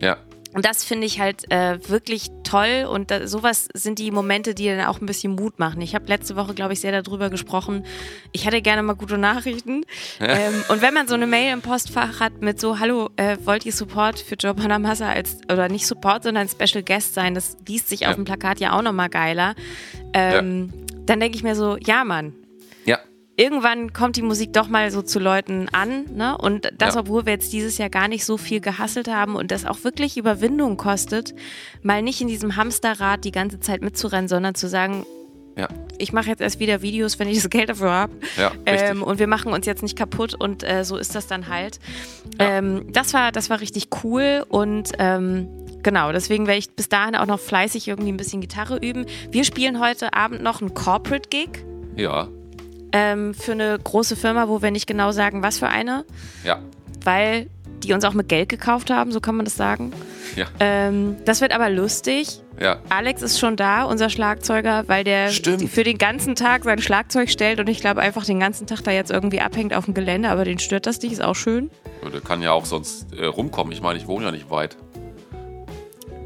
Ja. 0.00 0.18
Und 0.52 0.64
das 0.64 0.82
finde 0.84 1.06
ich 1.06 1.20
halt 1.20 1.50
äh, 1.52 1.78
wirklich 1.88 2.30
toll 2.42 2.86
und 2.90 3.10
da, 3.10 3.28
sowas 3.28 3.68
sind 3.72 4.00
die 4.00 4.10
Momente, 4.10 4.54
die 4.54 4.66
dann 4.66 4.84
auch 4.86 5.00
ein 5.00 5.06
bisschen 5.06 5.36
Mut 5.36 5.58
machen. 5.60 5.80
Ich 5.80 5.94
habe 5.94 6.06
letzte 6.06 6.34
Woche, 6.34 6.54
glaube 6.54 6.72
ich, 6.72 6.80
sehr 6.80 7.02
darüber 7.02 7.30
gesprochen. 7.30 7.84
Ich 8.32 8.46
hätte 8.46 8.60
gerne 8.60 8.82
mal 8.82 8.94
gute 8.94 9.16
Nachrichten. 9.16 9.84
Ja. 10.18 10.26
Ähm, 10.26 10.64
und 10.68 10.82
wenn 10.82 10.92
man 10.92 11.06
so 11.06 11.14
eine 11.14 11.28
Mail 11.28 11.52
im 11.52 11.62
Postfach 11.62 12.18
hat 12.18 12.40
mit 12.40 12.60
so, 12.60 12.80
hallo, 12.80 13.10
äh, 13.16 13.36
wollt 13.44 13.64
ihr 13.64 13.72
Support 13.72 14.18
für 14.18 14.34
Joe 14.34 14.54
Panamassa 14.54 15.08
als, 15.08 15.38
oder 15.50 15.68
nicht 15.68 15.86
Support, 15.86 16.24
sondern 16.24 16.48
Special 16.48 16.82
Guest 16.82 17.14
sein, 17.14 17.34
das 17.34 17.56
liest 17.68 17.88
sich 17.88 18.00
ja. 18.00 18.10
auf 18.10 18.16
dem 18.16 18.24
Plakat 18.24 18.58
ja 18.58 18.76
auch 18.76 18.82
nochmal 18.82 19.08
geiler. 19.08 19.54
Ähm, 20.12 20.72
ja. 20.72 20.96
Dann 21.06 21.20
denke 21.20 21.36
ich 21.36 21.44
mir 21.44 21.54
so, 21.54 21.76
ja 21.76 22.04
Mann, 22.04 22.34
irgendwann 23.40 23.94
kommt 23.94 24.16
die 24.16 24.22
Musik 24.22 24.52
doch 24.52 24.68
mal 24.68 24.90
so 24.90 25.00
zu 25.00 25.18
Leuten 25.18 25.68
an. 25.72 26.04
Ne? 26.14 26.36
Und 26.36 26.70
das, 26.76 26.94
ja. 26.94 27.00
obwohl 27.00 27.24
wir 27.24 27.32
jetzt 27.32 27.52
dieses 27.52 27.78
Jahr 27.78 27.88
gar 27.88 28.06
nicht 28.06 28.26
so 28.26 28.36
viel 28.36 28.60
gehasselt 28.60 29.08
haben 29.08 29.34
und 29.34 29.50
das 29.50 29.64
auch 29.64 29.82
wirklich 29.82 30.18
Überwindung 30.18 30.76
kostet, 30.76 31.34
mal 31.82 32.02
nicht 32.02 32.20
in 32.20 32.28
diesem 32.28 32.56
Hamsterrad 32.56 33.24
die 33.24 33.32
ganze 33.32 33.58
Zeit 33.58 33.80
mitzurennen, 33.80 34.28
sondern 34.28 34.54
zu 34.54 34.68
sagen, 34.68 35.06
ja. 35.56 35.68
Ich 35.98 36.12
mache 36.12 36.28
jetzt 36.28 36.40
erst 36.40 36.60
wieder 36.60 36.80
Videos, 36.80 37.18
wenn 37.18 37.28
ich 37.28 37.42
das 37.42 37.50
Geld 37.50 37.68
dafür 37.68 37.90
habe. 37.90 38.12
Ja, 38.38 38.52
ähm, 38.64 39.02
und 39.02 39.18
wir 39.18 39.26
machen 39.26 39.52
uns 39.52 39.66
jetzt 39.66 39.82
nicht 39.82 39.98
kaputt 39.98 40.32
und 40.32 40.62
äh, 40.62 40.84
so 40.84 40.96
ist 40.96 41.14
das 41.14 41.26
dann 41.26 41.48
halt. 41.48 41.80
Ja. 42.38 42.58
Ähm, 42.58 42.86
das, 42.92 43.12
war, 43.12 43.32
das 43.32 43.50
war 43.50 43.60
richtig 43.60 43.88
cool 44.02 44.44
und 44.48 44.92
ähm, 44.98 45.48
genau, 45.82 46.12
deswegen 46.12 46.46
werde 46.46 46.60
ich 46.60 46.70
bis 46.70 46.88
dahin 46.88 47.16
auch 47.16 47.26
noch 47.26 47.40
fleißig 47.40 47.88
irgendwie 47.88 48.12
ein 48.12 48.16
bisschen 48.16 48.40
Gitarre 48.40 48.78
üben. 48.78 49.04
Wir 49.30 49.44
spielen 49.44 49.80
heute 49.80 50.14
Abend 50.14 50.40
noch 50.40 50.62
einen 50.62 50.72
Corporate 50.72 51.28
Gig. 51.28 51.64
Ja 51.96 52.28
ähm, 52.92 53.34
für 53.34 53.52
eine 53.52 53.78
große 53.78 54.16
Firma, 54.16 54.48
wo 54.48 54.62
wir 54.62 54.70
nicht 54.70 54.86
genau 54.86 55.12
sagen, 55.12 55.42
was 55.42 55.58
für 55.58 55.68
eine. 55.68 56.04
Ja. 56.44 56.60
Weil 57.04 57.48
die 57.82 57.92
uns 57.92 58.04
auch 58.04 58.12
mit 58.12 58.28
Geld 58.28 58.48
gekauft 58.48 58.90
haben, 58.90 59.10
so 59.10 59.20
kann 59.20 59.36
man 59.36 59.44
das 59.44 59.56
sagen. 59.56 59.92
Ja. 60.36 60.46
Ähm, 60.60 61.16
das 61.24 61.40
wird 61.40 61.52
aber 61.52 61.70
lustig. 61.70 62.40
Ja. 62.60 62.78
Alex 62.90 63.22
ist 63.22 63.38
schon 63.38 63.56
da, 63.56 63.84
unser 63.84 64.10
Schlagzeuger, 64.10 64.84
weil 64.86 65.02
der 65.02 65.30
Stimmt. 65.30 65.70
für 65.70 65.82
den 65.82 65.96
ganzen 65.96 66.34
Tag 66.34 66.64
sein 66.64 66.80
Schlagzeug 66.80 67.30
stellt 67.30 67.58
und 67.58 67.68
ich 67.68 67.80
glaube 67.80 68.02
einfach 68.02 68.24
den 68.24 68.38
ganzen 68.38 68.66
Tag 68.66 68.82
da 68.84 68.90
jetzt 68.90 69.10
irgendwie 69.10 69.40
abhängt 69.40 69.72
auf 69.72 69.86
dem 69.86 69.94
Gelände, 69.94 70.28
aber 70.28 70.44
den 70.44 70.58
stört 70.58 70.86
das 70.86 71.00
nicht, 71.00 71.12
ist 71.12 71.22
auch 71.22 71.36
schön. 71.36 71.70
Der 72.12 72.20
kann 72.20 72.42
ja 72.42 72.52
auch 72.52 72.66
sonst 72.66 73.12
äh, 73.14 73.24
rumkommen. 73.24 73.72
Ich 73.72 73.80
meine, 73.80 73.98
ich 73.98 74.06
wohne 74.06 74.26
ja 74.26 74.32
nicht 74.32 74.50
weit. 74.50 74.76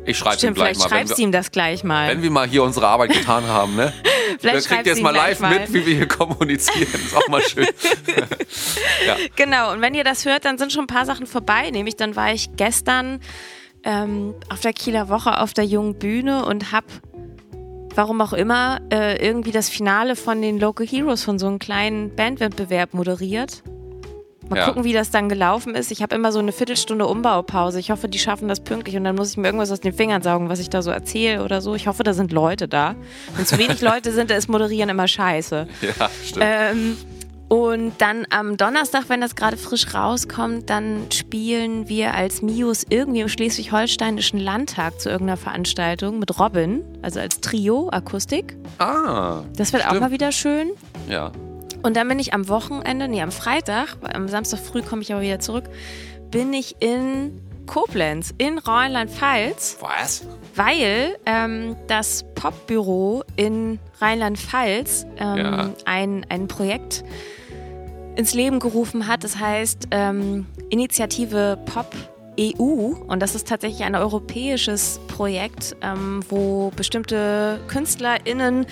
Ich 0.07 0.19
schreibe 0.19 0.47
ihm 0.47 0.55
gleich 0.55 0.77
vielleicht 0.77 0.79
mal, 0.79 0.85
wenn 0.85 0.91
schreibst 0.99 1.19
wir, 1.19 1.25
ihm 1.25 1.33
das 1.33 1.51
gleich 1.51 1.85
mal. 1.85 2.09
wenn 2.09 2.23
wir 2.23 2.31
mal 2.31 2.47
hier 2.47 2.63
unsere 2.63 2.87
Arbeit 2.87 3.13
getan 3.13 3.47
haben, 3.47 3.77
ne? 3.77 3.93
vielleicht 4.39 4.57
Dann 4.57 4.77
kriegt 4.77 4.87
ihr 4.87 4.93
jetzt 4.93 5.03
mal 5.03 5.15
live 5.15 5.41
mal. 5.41 5.59
mit, 5.59 5.73
wie 5.73 5.87
wir 5.87 5.97
hier 5.97 6.09
kommunizieren. 6.09 6.89
Ist 6.93 7.17
auch 7.17 7.29
mal 7.29 7.43
schön. 7.43 7.67
Genau, 9.37 9.73
und 9.73 9.81
wenn 9.81 9.95
ihr 9.95 10.05
das 10.05 10.25
hört, 10.25 10.45
dann 10.45 10.57
sind 10.57 10.73
schon 10.73 10.85
ein 10.85 10.87
paar 10.87 11.05
Sachen 11.05 11.27
vorbei. 11.27 11.71
Nämlich 11.71 11.97
dann 11.97 12.17
war 12.17 12.33
ich 12.33 12.57
gestern 12.57 13.21
ähm, 13.83 14.35
auf 14.49 14.61
der 14.61 14.73
Kieler 14.73 15.09
Woche 15.09 15.41
auf 15.41 15.53
der 15.53 15.65
jungen 15.65 15.99
Bühne 15.99 16.45
und 16.47 16.73
habe, 16.73 16.87
warum 17.95 18.21
auch 18.21 18.33
immer, 18.33 18.81
äh, 18.91 19.25
irgendwie 19.25 19.51
das 19.53 19.69
Finale 19.69 20.17
von 20.17 20.41
den 20.41 20.59
Local 20.59 20.87
Heroes 20.87 21.23
von 21.23 21.39
so 21.39 21.47
einem 21.47 21.59
kleinen 21.59 22.15
Bandwettbewerb 22.15 22.95
moderiert. 22.95 23.63
Mal 24.51 24.57
Ja. 24.59 24.67
gucken, 24.67 24.85
wie 24.85 24.93
das 24.93 25.11
dann 25.11 25.29
gelaufen 25.29 25.75
ist. 25.75 25.91
Ich 25.91 26.03
habe 26.03 26.15
immer 26.15 26.31
so 26.33 26.39
eine 26.39 26.53
Viertelstunde 26.53 27.07
Umbaupause. 27.07 27.81
Ich 27.81 27.91
hoffe, 27.91 28.09
die 28.09 28.19
schaffen 28.19 28.49
das 28.49 28.61
pünktlich 28.61 28.97
und 28.97 29.05
dann 29.05 29.17
muss 29.17 29.31
ich 29.31 29.37
mir 29.37 29.47
irgendwas 29.49 29.71
aus 29.73 29.81
den 29.81 29.93
Fingern 29.95 30.23
saugen, 30.23 30.49
was 30.49 30.59
ich 30.59 30.69
da 30.71 30.83
so 30.83 30.91
erzähle 30.91 31.43
oder 31.45 31.61
so. 31.61 31.75
Ich 31.75 31.87
hoffe, 31.87 32.03
da 32.03 32.13
sind 32.13 32.33
Leute 32.33 32.69
da. 32.69 32.95
Wenn 33.37 33.47
zu 33.47 33.59
wenig 33.59 33.81
Leute 33.83 34.13
sind, 34.13 34.31
da 34.31 34.35
ist 34.35 34.49
Moderieren 34.49 34.89
immer 34.91 35.09
scheiße. 35.09 35.67
Ja, 35.99 36.11
stimmt. 36.25 36.45
Ähm, 36.47 36.97
und 37.49 37.93
dann 37.99 38.27
am 38.31 38.57
Donnerstag, 38.57 39.05
wenn 39.09 39.21
das 39.21 39.37
gerade 39.37 39.57
frisch 39.57 39.95
rauskommt, 39.95 40.71
dann 40.71 41.07
spielen 41.13 41.89
wir 41.89 42.15
als 42.15 42.43
Mios 42.43 42.85
irgendwie 42.89 43.21
im 43.21 43.29
schleswig-holsteinischen 43.29 44.41
Landtag 44.41 44.99
zu 45.01 45.09
irgendeiner 45.11 45.37
Veranstaltung 45.37 46.19
mit 46.19 46.41
Robin, 46.41 46.83
also 47.03 47.21
als 47.21 47.41
Trio, 47.41 47.91
Akustik. 47.93 48.57
ah, 48.79 49.43
Das 49.57 49.73
wird 49.73 49.85
auch 49.85 49.89
Stimmt. 49.91 50.01
mal 50.01 50.11
wieder 50.11 50.33
schön. 50.33 50.71
ja. 51.09 51.31
Und 51.85 51.97
dann 51.97 52.09
bin 52.09 52.19
ich 52.19 52.33
am 52.35 52.49
Wochenende, 52.49 53.07
nee, 53.09 53.23
am 53.23 53.31
Freitag, 53.31 53.97
am 54.13 54.27
Samstag 54.29 54.59
früh 54.59 54.83
komme 54.83 55.03
ich 55.03 55.13
aber 55.13 55.23
wieder 55.23 55.39
zurück, 55.39 55.65
bin 56.31 56.53
ich 56.53 56.77
in 56.81 57.41
Koblenz, 57.67 58.35
in 58.39 58.59
Rheinland-Pfalz 58.59 59.79
Was? 59.81 60.27
weil 60.55 61.17
ähm, 61.27 61.77
das 61.87 62.25
Popbüro 62.35 63.23
in 63.37 63.79
Rheinland-Pfalz 64.01 65.07
ähm, 65.19 65.37
Ja. 65.37 65.71
ein, 65.85 66.27
ein 66.29 66.49
Projekt 66.49 67.05
ins 68.17 68.35
Leben 68.35 68.61
gerufen 68.61 69.07
hat. 69.07 69.23
Das 69.25 69.39
heißt 69.39 69.89
ähm, 69.91 70.47
Initiative 70.71 71.59
Pop 71.67 71.95
EU 72.39 72.95
und 73.07 73.21
das 73.21 73.35
ist 73.35 73.47
tatsächlich 73.49 73.85
ein 73.85 73.95
europäisches 73.95 75.01
Projekt, 75.09 75.77
ähm, 75.83 76.21
wo 76.29 76.71
bestimmte 76.77 77.61
KünstlerInnen, 77.69 78.67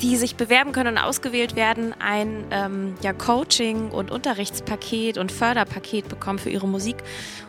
die 0.00 0.16
sich 0.16 0.36
bewerben 0.36 0.72
können 0.72 0.96
und 0.96 1.02
ausgewählt 1.02 1.56
werden, 1.56 1.94
ein 1.98 2.44
ähm, 2.50 2.94
ja, 3.02 3.12
Coaching- 3.12 3.90
und 3.90 4.10
Unterrichtspaket 4.10 5.18
und 5.18 5.32
Förderpaket 5.32 6.08
bekommen 6.08 6.38
für 6.38 6.50
ihre 6.50 6.68
Musik. 6.68 6.96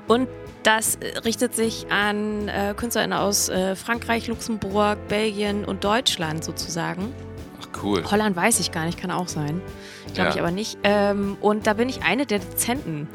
Und 0.08 0.28
das 0.64 0.96
äh, 0.96 1.20
richtet 1.20 1.56
sich 1.56 1.88
an 1.92 2.48
äh, 2.48 2.74
KünstlerInnen 2.76 3.18
aus 3.18 3.50
äh, 3.50 3.76
Frankreich, 3.76 4.28
Luxemburg, 4.28 4.98
Belgien 5.08 5.64
und 5.66 5.84
Deutschland 5.84 6.44
sozusagen. 6.44 7.14
Ach, 7.62 7.84
cool. 7.84 8.04
Holland 8.10 8.36
weiß 8.36 8.60
ich 8.60 8.72
gar 8.72 8.86
nicht, 8.86 9.00
kann 9.00 9.12
auch 9.12 9.28
sein. 9.28 9.62
Glaube 10.14 10.30
Ja. 10.30 10.36
ich 10.36 10.42
aber 10.42 10.52
nicht. 10.52 10.78
Ähm, 10.84 11.38
und 11.40 11.68
da 11.68 11.74
bin 11.74 11.88
ich 11.88 12.02
eine 12.04 12.26
der 12.26 12.40
Dozenten. 12.40 13.08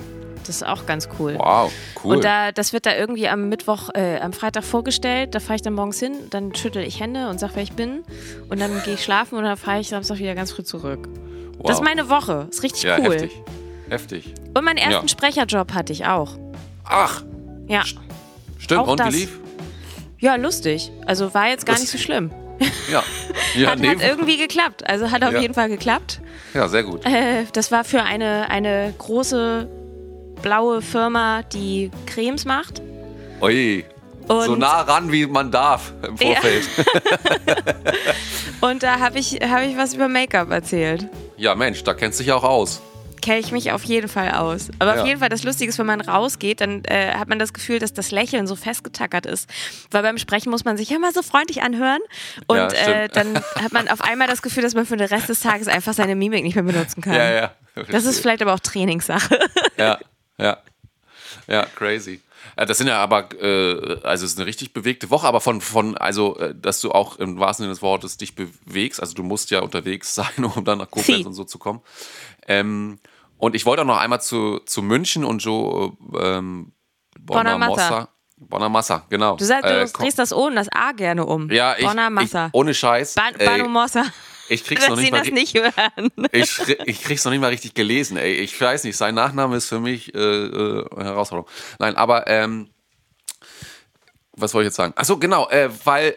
Das 0.46 0.56
ist 0.56 0.62
auch 0.66 0.86
ganz 0.86 1.08
cool. 1.18 1.36
Wow, 1.38 1.72
cool. 2.04 2.16
Und 2.16 2.24
da, 2.24 2.52
das 2.52 2.72
wird 2.72 2.86
da 2.86 2.94
irgendwie 2.94 3.28
am 3.28 3.48
Mittwoch, 3.48 3.90
äh, 3.94 4.18
am 4.20 4.32
Freitag 4.32 4.64
vorgestellt. 4.64 5.34
Da 5.34 5.40
fahre 5.40 5.56
ich 5.56 5.62
dann 5.62 5.74
morgens 5.74 5.98
hin, 5.98 6.12
dann 6.30 6.54
schüttel 6.54 6.82
ich 6.84 7.00
Hände 7.00 7.28
und 7.28 7.40
sag, 7.40 7.50
wer 7.54 7.62
ich 7.62 7.72
bin. 7.72 8.02
Und 8.50 8.60
dann 8.60 8.82
gehe 8.84 8.94
ich 8.94 9.02
schlafen 9.04 9.36
und 9.38 9.44
dann 9.44 9.56
fahre 9.56 9.80
ich 9.80 9.88
Samstag 9.88 10.18
wieder 10.18 10.34
ganz 10.34 10.52
früh 10.52 10.62
zurück. 10.64 11.08
wow. 11.58 11.66
Das 11.66 11.76
ist 11.78 11.84
meine 11.84 12.08
Woche. 12.10 12.46
Ist 12.50 12.62
richtig 12.62 12.82
ja, 12.84 12.98
cool. 12.98 13.12
heftig. 13.14 13.32
Heftig. 13.88 14.34
Und 14.56 14.64
meinen 14.64 14.78
ersten 14.78 15.06
Ja. 15.06 15.08
Sprecherjob 15.08 15.72
hatte 15.74 15.92
ich 15.92 16.06
auch. 16.06 16.36
Ach, 16.84 17.22
Ja. 17.66 17.82
stimmt. 18.58 18.80
Auch 18.80 18.88
Und 18.88 19.00
das. 19.00 19.12
wie 19.14 19.18
lief? 19.20 19.38
Ja, 20.18 20.36
lustig. 20.36 20.90
Also 21.06 21.32
war 21.34 21.48
jetzt 21.48 21.66
gar 21.66 21.74
Das- 21.74 21.82
nicht 21.82 21.90
so 21.92 21.98
schlimm. 21.98 22.30
Ja. 22.90 23.02
Ja, 23.56 23.70
Hat, 23.70 23.78
hat 23.86 24.00
irgendwie 24.02 24.36
geklappt. 24.36 24.88
Also 24.88 25.10
hat 25.12 25.22
auf 25.22 25.32
Ja. 25.32 25.40
jeden 25.40 25.54
Fall 25.54 25.68
geklappt. 25.68 26.20
ja, 26.54 26.66
sehr 26.66 26.82
gut. 26.82 27.04
Äh, 27.06 27.44
das 27.52 27.70
war 27.70 27.84
für 27.84 28.02
eine, 28.02 28.48
eine 28.50 28.92
große 28.98 29.68
blaue 30.44 30.82
Firma, 30.82 31.42
die 31.42 31.90
Cremes 32.06 32.44
macht. 32.44 32.82
Ui. 33.40 33.82
Und, 34.28 34.44
so 34.44 34.56
nah 34.56 34.82
ran, 34.82 35.10
wie 35.10 35.26
man 35.26 35.50
darf 35.50 35.92
im 36.06 36.16
Ja. 36.16 36.34
Vorfeld. 36.34 36.68
und 38.60 38.82
da 38.82 38.98
habe 39.00 39.18
ich, 39.18 39.34
hab 39.42 39.62
ich 39.62 39.76
was 39.76 39.94
über 39.94 40.08
Make-up 40.08 40.50
erzählt. 40.50 41.06
Ja. 41.36 41.54
Mensch, 41.54 41.82
da 41.84 41.94
kennst 41.94 42.20
du 42.20 42.24
dich 42.24 42.32
auch 42.32 42.44
aus. 42.44 42.80
Kenne 43.22 43.38
ich 43.38 43.52
mich 43.52 43.72
auf 43.72 43.82
jeden 43.84 44.08
Fall 44.08 44.32
aus. 44.32 44.68
Aber 44.78 44.96
Ja. 44.96 45.00
auf 45.02 45.06
jeden 45.06 45.20
Fall, 45.20 45.30
das 45.30 45.44
Lustige 45.44 45.70
ist, 45.70 45.78
wenn 45.78 45.86
man 45.86 46.02
rausgeht, 46.02 46.60
dann 46.60 46.84
äh, 46.84 47.14
hat 47.14 47.28
man 47.28 47.38
das 47.38 47.52
Gefühl, 47.54 47.78
dass 47.78 47.92
das 47.94 48.10
Lächeln 48.10 48.46
so 48.46 48.54
festgetackert 48.54 49.24
ist. 49.24 49.48
Weil 49.90 50.02
beim 50.02 50.18
Sprechen 50.18 50.50
muss 50.50 50.64
man 50.66 50.76
sich 50.76 50.90
ja 50.90 50.96
immer 50.96 51.12
so 51.12 51.22
freundlich 51.22 51.62
anhören. 51.62 52.00
Und 52.46 52.56
Ja, 52.58 52.68
äh, 52.68 53.08
dann 53.08 53.36
hat 53.62 53.72
man 53.72 53.88
auf 53.88 54.02
einmal 54.02 54.28
das 54.28 54.42
Gefühl, 54.42 54.62
dass 54.62 54.74
man 54.74 54.84
für 54.84 54.96
den 54.98 55.08
Rest 55.08 55.28
des 55.30 55.40
Tages 55.40 55.68
einfach 55.68 55.94
seine 55.94 56.14
Mimik 56.16 56.44
nicht 56.44 56.54
mehr 56.54 56.64
benutzen 56.64 57.00
kann. 57.02 57.14
Ja, 57.14 57.30
ja. 57.30 57.50
Das 57.90 58.04
ist 58.04 58.20
vielleicht 58.20 58.40
aber 58.42 58.52
auch 58.54 58.60
Trainingssache. 58.60 59.38
Ja, 59.78 59.98
ja. 60.38 60.58
Ja, 61.48 61.64
crazy. 61.74 62.20
Ja, 62.56 62.64
das 62.66 62.78
sind 62.78 62.86
ja 62.86 62.98
aber, 63.02 63.28
äh, 63.40 64.00
also 64.02 64.24
es 64.24 64.32
ist 64.32 64.38
eine 64.38 64.46
richtig 64.46 64.72
bewegte 64.72 65.10
Woche, 65.10 65.26
aber 65.26 65.40
von, 65.40 65.60
von 65.60 65.96
also, 65.96 66.36
äh, 66.38 66.54
dass 66.54 66.80
du 66.80 66.92
auch 66.92 67.18
im 67.18 67.38
wahrsten 67.40 67.64
Sinne 67.64 67.72
des 67.74 67.82
Wortes 67.82 68.16
dich 68.18 68.34
bewegst. 68.34 69.00
Also 69.00 69.14
du 69.14 69.22
musst 69.22 69.50
ja 69.50 69.60
unterwegs 69.60 70.14
sein, 70.14 70.44
um 70.44 70.64
dann 70.64 70.78
nach 70.78 70.90
Koblenz 70.90 71.20
Sie. 71.22 71.26
und 71.26 71.32
so 71.34 71.44
zu 71.44 71.58
kommen. 71.58 71.80
Ähm, 72.46 72.98
und 73.38 73.54
ich 73.56 73.66
wollte 73.66 73.82
auch 73.82 73.86
noch 73.86 73.98
einmal 73.98 74.20
zu, 74.20 74.58
zu 74.60 74.82
München 74.82 75.24
und 75.24 75.38
Joe 75.42 75.92
ähm, 76.18 76.72
Bonamassa. 77.18 77.68
Bonamassa. 77.74 78.08
Bonamassa, 78.36 79.06
genau. 79.08 79.36
Du 79.36 79.44
sagst, 79.44 79.64
du 79.64 79.80
Äh, 79.80 79.86
drehst 79.88 80.18
das 80.18 80.32
O 80.32 80.46
und 80.46 80.56
das 80.56 80.68
A 80.72 80.92
gerne 80.92 81.24
um. 81.24 81.50
ja, 81.50 81.74
ich, 81.78 81.84
Bonamassa. 81.86 82.46
ich, 82.48 82.54
ohne 82.54 82.74
Scheiß. 82.74 83.14
Ban 83.14 83.34
ey, 83.36 83.46
Banomossa. 83.46 84.04
Ich 84.48 84.64
krieg's 84.64 84.88
noch 84.88 84.96
nicht 84.96 85.12
mal 85.12 85.22
nicht 85.22 85.54
ich, 86.32 86.78
ich 86.86 87.02
krieg's 87.02 87.24
noch 87.24 87.32
nicht 87.32 87.40
mal 87.40 87.50
richtig 87.50 87.74
gelesen, 87.74 88.16
ey. 88.16 88.32
Ich 88.34 88.60
weiß 88.60 88.84
nicht, 88.84 88.96
sein 88.96 89.14
Nachname 89.14 89.56
ist 89.56 89.68
für 89.68 89.80
mich 89.80 90.14
äh, 90.14 90.18
äh, 90.18 90.86
eine 90.94 91.04
Herausforderung. 91.04 91.50
Nein, 91.78 91.96
aber 91.96 92.26
ähm, 92.26 92.70
was 94.32 94.54
wollte 94.54 94.64
ich 94.64 94.68
jetzt 94.68 94.76
sagen? 94.76 94.92
Achso, 94.96 95.18
genau, 95.18 95.48
äh, 95.48 95.70
weil 95.84 96.16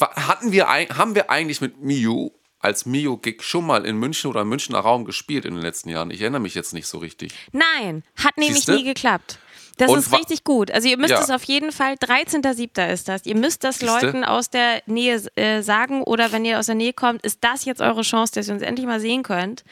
hatten 0.00 0.52
wir 0.52 0.66
haben 0.68 1.14
wir 1.14 1.30
eigentlich 1.30 1.60
mit 1.60 1.80
Miu 1.80 2.30
als 2.58 2.86
Mio-Gig 2.86 3.42
schon 3.42 3.66
mal 3.66 3.84
in 3.84 3.96
München 3.98 4.30
oder 4.30 4.40
im 4.40 4.48
Münchner 4.48 4.78
Raum 4.78 5.04
gespielt 5.04 5.44
in 5.44 5.54
den 5.54 5.62
letzten 5.62 5.90
Jahren? 5.90 6.10
Ich 6.10 6.22
erinnere 6.22 6.40
mich 6.40 6.54
jetzt 6.54 6.72
nicht 6.72 6.86
so 6.86 6.98
richtig. 6.98 7.34
Nein, 7.52 8.04
hat 8.16 8.38
nämlich 8.38 8.56
Siehste? 8.56 8.76
nie 8.76 8.84
geklappt. 8.84 9.38
Das 9.76 9.90
Und 9.90 9.98
ist 9.98 10.12
richtig 10.12 10.44
gut. 10.44 10.70
Also 10.70 10.88
ihr 10.88 10.96
müsst 10.96 11.10
Ja. 11.10 11.20
es 11.20 11.30
auf 11.30 11.42
jeden 11.44 11.72
Fall, 11.72 11.94
13.07. 11.94 12.86
ist 12.92 13.08
das. 13.08 13.26
Ihr 13.26 13.34
müsst 13.36 13.64
das 13.64 13.78
Siehste? 13.78 14.06
Leuten 14.06 14.24
aus 14.24 14.48
der 14.50 14.82
Nähe 14.86 15.20
äh, 15.36 15.62
sagen 15.62 16.02
oder 16.02 16.30
wenn 16.32 16.44
ihr 16.44 16.58
aus 16.58 16.66
der 16.66 16.74
Nähe 16.76 16.92
kommt, 16.92 17.24
ist 17.24 17.38
das 17.42 17.64
jetzt 17.64 17.80
eure 17.80 18.02
Chance, 18.02 18.34
dass 18.34 18.48
ihr 18.48 18.54
uns 18.54 18.62
endlich 18.62 18.86
mal 18.86 19.00
sehen 19.00 19.22
könnt. 19.24 19.64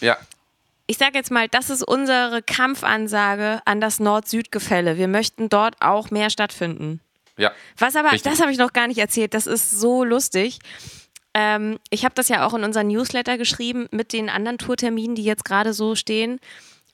Ja, 0.00 0.16
Ich 0.86 0.96
sage 0.98 1.12
jetzt 1.18 1.30
mal, 1.30 1.46
das 1.48 1.70
ist 1.70 1.82
unsere 1.86 2.42
Kampfansage 2.42 3.60
an 3.64 3.80
das 3.80 4.00
Nord-Süd-Gefälle. 4.00 4.96
Wir 4.96 5.08
möchten 5.08 5.48
dort 5.48 5.76
auch 5.80 6.10
mehr 6.10 6.30
stattfinden. 6.30 7.00
ja. 7.36 7.52
Was 7.78 7.96
aber, 7.96 8.12
Richtig. 8.12 8.30
das 8.30 8.40
habe 8.40 8.50
ich 8.52 8.58
noch 8.58 8.72
gar 8.72 8.86
nicht 8.88 8.98
erzählt, 8.98 9.34
das 9.34 9.46
ist 9.46 9.70
so 9.70 10.04
lustig. 10.04 10.58
Ähm, 11.32 11.78
ich 11.90 12.04
habe 12.04 12.14
das 12.14 12.28
ja 12.28 12.44
auch 12.46 12.54
in 12.54 12.64
unseren 12.64 12.88
Newsletter 12.88 13.38
geschrieben 13.38 13.86
mit 13.92 14.12
den 14.12 14.28
anderen 14.28 14.58
Tourterminen, 14.58 15.14
die 15.14 15.22
jetzt 15.22 15.44
gerade 15.44 15.72
so 15.74 15.94
stehen. 15.94 16.40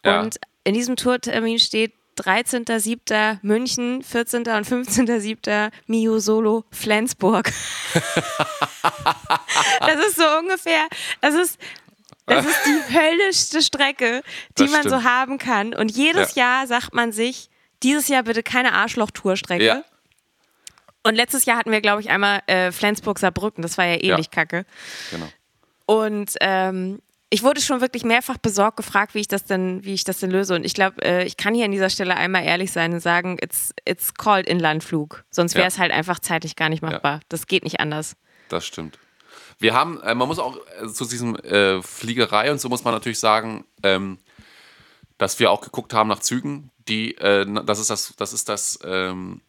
Ja. 0.04 0.20
Und 0.20 0.38
in 0.64 0.74
diesem 0.74 0.96
Tourtermin 0.96 1.58
steht 1.58 1.92
13.07. 2.16 3.38
München, 3.42 4.02
14. 4.02 4.40
und 4.40 4.66
15.07. 4.66 5.70
Mio 5.86 6.18
Solo 6.18 6.64
Flensburg. 6.70 7.52
das 9.80 10.06
ist 10.06 10.16
so 10.16 10.24
ungefähr, 10.38 10.86
das 11.20 11.34
ist, 11.34 11.58
das 12.26 12.44
ist 12.46 12.58
die 12.66 12.94
höllischste 12.94 13.62
Strecke, 13.62 14.22
die 14.58 14.64
Das 14.64 14.72
man 14.72 14.88
so 14.88 15.02
haben 15.04 15.38
kann. 15.38 15.74
Und 15.74 15.90
jedes 15.90 16.34
Jahr 16.34 16.66
sagt 16.66 16.94
man 16.94 17.12
sich, 17.12 17.50
dieses 17.82 18.08
Jahr 18.08 18.22
bitte 18.22 18.42
keine 18.42 18.72
Arschloch-Tourstrecke. 18.72 19.64
Ja. 19.64 19.84
Und 21.02 21.14
letztes 21.14 21.44
Jahr 21.44 21.56
hatten 21.58 21.70
wir, 21.70 21.80
glaube 21.80 22.00
ich, 22.00 22.10
einmal 22.10 22.42
äh, 22.46 22.72
Flensburg-Saarbrücken. 22.72 23.62
Das 23.62 23.78
war 23.78 23.84
ja 23.84 23.94
ähnlich 23.94 24.26
Ja. 24.26 24.32
kacke. 24.32 24.66
Genau. 25.10 25.28
Und 25.86 26.34
ähm, 26.40 27.00
ich 27.30 27.42
wurde 27.42 27.60
schon 27.60 27.80
wirklich 27.80 28.04
mehrfach 28.04 28.38
besorgt 28.38 28.76
gefragt, 28.76 29.14
wie 29.14 29.20
ich 29.20 29.28
das 29.28 29.44
denn, 29.44 29.84
wie 29.84 29.94
ich 29.94 30.04
das 30.04 30.18
denn 30.18 30.30
löse. 30.30 30.54
Und 30.54 30.64
ich 30.64 30.74
glaube, 30.74 31.02
äh, 31.02 31.24
ich 31.24 31.36
kann 31.36 31.54
hier 31.54 31.64
an 31.64 31.72
dieser 31.72 31.90
Stelle 31.90 32.16
einmal 32.16 32.44
ehrlich 32.44 32.70
sein 32.72 32.92
und 32.92 33.00
sagen, 33.00 33.36
it's, 33.42 33.74
it's 33.84 34.14
called 34.14 34.46
Inlandflug. 34.46 35.24
Sonst 35.30 35.54
wäre 35.54 35.62
Ja. 35.64 35.68
es 35.68 35.78
halt 35.78 35.90
einfach 35.92 36.20
zeitlich 36.20 36.54
gar 36.56 36.68
nicht 36.68 36.82
machbar. 36.82 37.20
Das 37.28 37.46
geht 37.46 37.64
nicht 37.64 37.80
anders. 37.80 38.16
Das 38.48 38.64
stimmt. 38.64 38.98
Wir 39.58 39.74
haben, 39.74 40.00
äh, 40.02 40.14
man 40.14 40.28
muss 40.28 40.38
auch 40.38 40.56
äh, 40.80 40.86
zu 40.88 41.04
diesem 41.04 41.34
äh, 41.36 41.82
Fliegerei 41.82 42.50
und 42.52 42.60
so 42.60 42.68
muss 42.68 42.84
man 42.84 42.94
natürlich 42.94 43.18
sagen, 43.18 43.64
ähm, 43.82 44.18
dass 45.18 45.38
wir 45.40 45.50
auch 45.50 45.62
geguckt 45.62 45.94
haben 45.94 46.08
nach 46.08 46.20
Zügen, 46.20 46.70
die, 46.88 47.16
äh, 47.16 47.46
das 47.64 47.78
ist 47.80 47.90
das, 47.90 48.14
das 48.16 48.32
ist 48.34 48.48
das 48.48 48.78
ähm, 48.84 49.40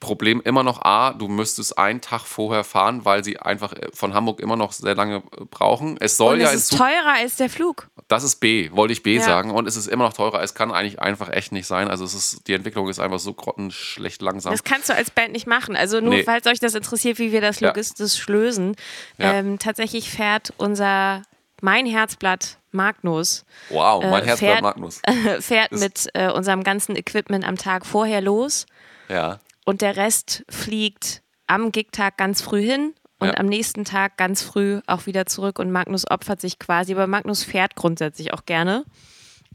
Problem 0.00 0.40
immer 0.44 0.62
noch 0.62 0.82
A, 0.82 1.12
du 1.14 1.26
müsstest 1.28 1.78
einen 1.78 2.00
Tag 2.00 2.22
vorher 2.26 2.64
fahren, 2.64 3.04
weil 3.04 3.24
sie 3.24 3.38
einfach 3.38 3.72
äh, 3.72 3.88
von 3.94 4.12
Hamburg 4.14 4.40
immer 4.40 4.56
noch 4.56 4.72
sehr 4.72 4.94
lange 4.94 5.16
äh, 5.16 5.44
brauchen. 5.50 5.96
Es 6.00 6.16
soll 6.16 6.34
Und 6.34 6.40
ja 6.40 6.48
es 6.48 6.70
ist 6.70 6.76
teurer 6.76 7.14
als 7.16 7.36
der 7.36 7.48
Flug. 7.48 7.88
das 8.08 8.22
ist 8.22 8.36
B, 8.36 8.70
wollte 8.72 8.92
ich 8.92 9.02
B 9.02 9.16
Ja. 9.16 9.22
sagen. 9.22 9.50
Und 9.50 9.66
es 9.66 9.76
ist 9.76 9.86
immer 9.86 10.04
noch 10.04 10.12
teurer. 10.12 10.42
Es 10.42 10.54
kann 10.54 10.70
eigentlich 10.72 11.00
einfach 11.00 11.30
echt 11.30 11.52
nicht 11.52 11.66
sein. 11.66 11.88
Also 11.88 12.04
es 12.04 12.14
ist, 12.14 12.46
die 12.46 12.52
Entwicklung 12.52 12.88
ist 12.88 12.98
einfach 12.98 13.18
so 13.18 13.32
grottenschlecht 13.32 14.20
langsam. 14.22 14.52
Das 14.52 14.64
kannst 14.64 14.88
du 14.88 14.94
als 14.94 15.10
Band 15.10 15.32
nicht 15.32 15.46
machen. 15.46 15.76
Also 15.76 16.00
nur, 16.00 16.14
Nee. 16.14 16.22
falls 16.24 16.46
euch 16.46 16.60
das 16.60 16.74
interessiert, 16.74 17.18
wie 17.18 17.32
wir 17.32 17.40
das 17.40 17.60
Ja. 17.60 17.68
logistisch 17.68 18.26
lösen. 18.28 18.76
Ja. 19.18 19.32
Ähm, 19.32 19.58
tatsächlich 19.58 20.10
fährt 20.10 20.52
unser, 20.58 21.22
mein 21.62 21.86
Herzblatt 21.86 22.58
Magnus, 22.72 23.46
Wow, 23.70 24.04
mein 24.04 24.22
äh, 24.24 24.26
Herz 24.26 24.38
fährt- 24.40 24.60
Magnus. 24.62 25.00
fährt 25.40 25.72
mit 25.72 26.08
äh, 26.12 26.30
unserem 26.30 26.62
ganzen 26.62 26.94
Equipment 26.96 27.46
am 27.48 27.56
Tag 27.56 27.86
vorher 27.86 28.20
los. 28.20 28.66
Ja. 29.08 29.38
Und 29.66 29.82
der 29.82 29.96
Rest 29.96 30.44
fliegt 30.48 31.22
am 31.46 31.70
Gigtag 31.72 32.16
ganz 32.16 32.40
früh 32.40 32.62
hin 32.62 32.94
und 33.18 33.28
Ja. 33.28 33.34
am 33.36 33.46
nächsten 33.46 33.84
Tag 33.84 34.16
ganz 34.16 34.40
früh 34.42 34.80
auch 34.86 35.04
wieder 35.06 35.26
zurück 35.26 35.58
und 35.58 35.70
Magnus 35.70 36.10
opfert 36.10 36.40
sich 36.40 36.58
quasi, 36.58 36.92
aber 36.92 37.06
Magnus 37.06 37.44
fährt 37.44 37.76
grundsätzlich 37.76 38.32
auch 38.32 38.46
gerne. 38.46 38.84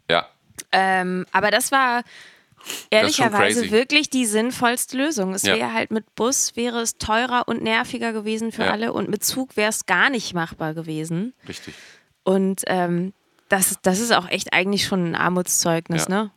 Ja. 0.09 0.27
Ähm, 0.71 1.25
aber 1.31 1.49
das 1.51 1.71
war 1.71 2.03
ehrlicherweise 2.91 3.61
crazy. 3.61 3.71
wirklich 3.71 4.09
die 4.09 4.25
sinnvollste 4.25 4.97
Lösung. 4.97 5.33
Es 5.33 5.43
Ja. 5.43 5.55
wäre 5.55 5.73
halt 5.73 5.91
mit 5.91 6.13
Bus 6.15 6.55
wäre 6.55 6.81
es 6.81 6.97
teurer 6.97 7.47
und 7.47 7.63
nerviger 7.63 8.13
gewesen 8.13 8.51
für 8.51 8.65
Ja. 8.65 8.71
alle 8.71 8.93
und 8.93 9.09
mit 9.09 9.23
Zug 9.23 9.57
wäre 9.57 9.69
es 9.69 9.85
gar 9.85 10.09
nicht 10.09 10.33
machbar 10.33 10.73
gewesen. 10.73 11.33
Richtig. 11.47 11.73
Und 12.23 12.61
ähm, 12.67 13.13
das, 13.49 13.77
das 13.81 13.99
ist 13.99 14.11
auch 14.13 14.29
echt 14.29 14.53
eigentlich 14.53 14.85
schon 14.85 15.11
ein 15.11 15.15
Armutszeugnis, 15.15 16.07
ne? 16.07 16.31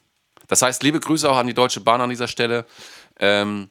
Das 0.49 0.61
heißt, 0.63 0.83
liebe 0.83 1.01
Grüße 1.01 1.31
auch 1.31 1.37
an 1.39 1.47
die 1.47 1.55
Deutsche 1.55 1.81
Bahn 1.81 2.01
an 2.03 2.11
dieser 2.11 2.29
Stelle. 2.29 2.67
Ähm, 3.21 3.71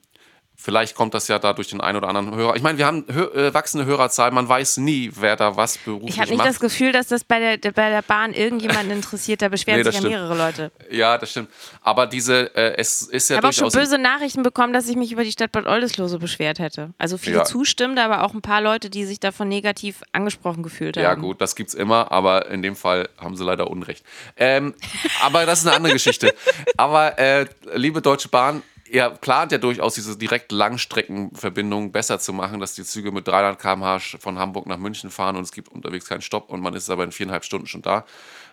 vielleicht 0.55 0.95
kommt 0.95 1.13
das 1.13 1.27
ja 1.27 1.39
da 1.39 1.51
durch 1.51 1.67
den 1.67 1.81
einen 1.81 1.97
oder 1.97 2.07
anderen 2.07 2.33
Hörer. 2.35 2.55
Ich 2.55 2.61
meine, 2.61 2.77
wir 2.77 2.85
haben 2.85 3.03
hö 3.11 3.23
äh, 3.33 3.53
wachsende 3.53 3.85
Hörerzahl. 3.85 4.31
Man 4.31 4.47
weiß 4.47 4.77
nie, 4.77 5.11
wer 5.13 5.35
da 5.35 5.57
was 5.57 5.77
beruflich 5.77 6.11
Ich 6.11 6.19
habe 6.21 6.29
nicht 6.29 6.37
macht. 6.37 6.47
das 6.47 6.59
Gefühl, 6.61 6.93
dass 6.93 7.07
das 7.07 7.25
bei 7.25 7.57
der, 7.57 7.71
bei 7.73 7.89
der 7.89 8.01
Bahn 8.01 8.31
irgendjemanden 8.33 8.91
interessiert. 8.95 9.41
Da 9.41 9.49
beschweren 9.49 9.79
Nee, 9.79 9.83
sich 9.83 9.95
ja 9.95 9.99
stimmt. 9.99 10.13
mehrere 10.13 10.37
Leute. 10.37 10.71
ja, 10.89 11.17
das 11.17 11.31
stimmt. 11.31 11.49
Aber 11.81 12.07
diese, 12.07 12.55
äh, 12.55 12.77
es 12.77 13.01
ist 13.01 13.29
ja 13.29 13.33
Ich 13.33 13.37
habe 13.39 13.49
auch 13.49 13.53
schon 13.53 13.69
böse 13.71 13.97
Nachrichten 13.97 14.41
bekommen, 14.41 14.71
dass 14.71 14.87
ich 14.87 14.95
mich 14.95 15.11
über 15.11 15.25
die 15.25 15.33
Stadt 15.33 15.51
Bad 15.51 15.65
Oldesloe 15.65 16.07
so 16.07 16.17
beschwert 16.17 16.59
hätte. 16.59 16.93
Also 16.97 17.17
viele 17.17 17.37
Ja. 17.37 17.43
Zustimmende, 17.43 18.01
aber 18.01 18.23
auch 18.23 18.33
ein 18.33 18.41
paar 18.41 18.61
Leute, 18.61 18.89
die 18.89 19.03
sich 19.03 19.19
davon 19.19 19.49
negativ 19.49 20.01
angesprochen 20.13 20.63
gefühlt 20.63 20.95
haben. 20.95 21.03
ja, 21.03 21.13
gut, 21.15 21.41
das 21.41 21.57
gibt's 21.57 21.73
immer, 21.73 22.09
aber 22.13 22.47
in 22.49 22.61
dem 22.61 22.77
Fall 22.77 23.09
haben 23.17 23.35
sie 23.35 23.43
leider 23.43 23.69
Unrecht. 23.69 24.05
Ähm, 24.37 24.73
aber 25.21 25.45
das 25.45 25.59
ist 25.59 25.67
eine 25.67 25.75
andere 25.75 25.91
Geschichte. 25.99 26.33
Aber 26.77 27.19
äh, 27.19 27.47
liebe 27.75 28.01
Deutsche 28.01 28.29
Bahn, 28.29 28.63
ihr 28.93 29.09
plant 29.09 29.51
ja 29.51 29.57
durchaus 29.57 29.95
diese 29.95 30.15
direkt 30.15 30.51
Langstreckenverbindung 30.51 31.91
besser 31.91 32.19
zu 32.19 32.31
machen, 32.31 32.59
dass 32.59 32.75
die 32.75 32.83
Züge 32.83 33.11
mit 33.11 33.27
300 33.27 33.59
km/h 33.59 34.19
von 34.19 34.37
Hamburg 34.37 34.67
nach 34.67 34.77
München 34.77 35.09
fahren 35.09 35.35
und 35.35 35.41
es 35.41 35.51
gibt 35.51 35.69
unterwegs 35.69 36.07
keinen 36.07 36.21
Stopp 36.21 36.51
und 36.51 36.61
man 36.61 36.75
ist 36.75 36.91
aber 36.91 37.03
in 37.03 37.11
viereinhalb 37.11 37.43
Stunden 37.43 37.65
schon 37.65 37.81
da. 37.81 38.05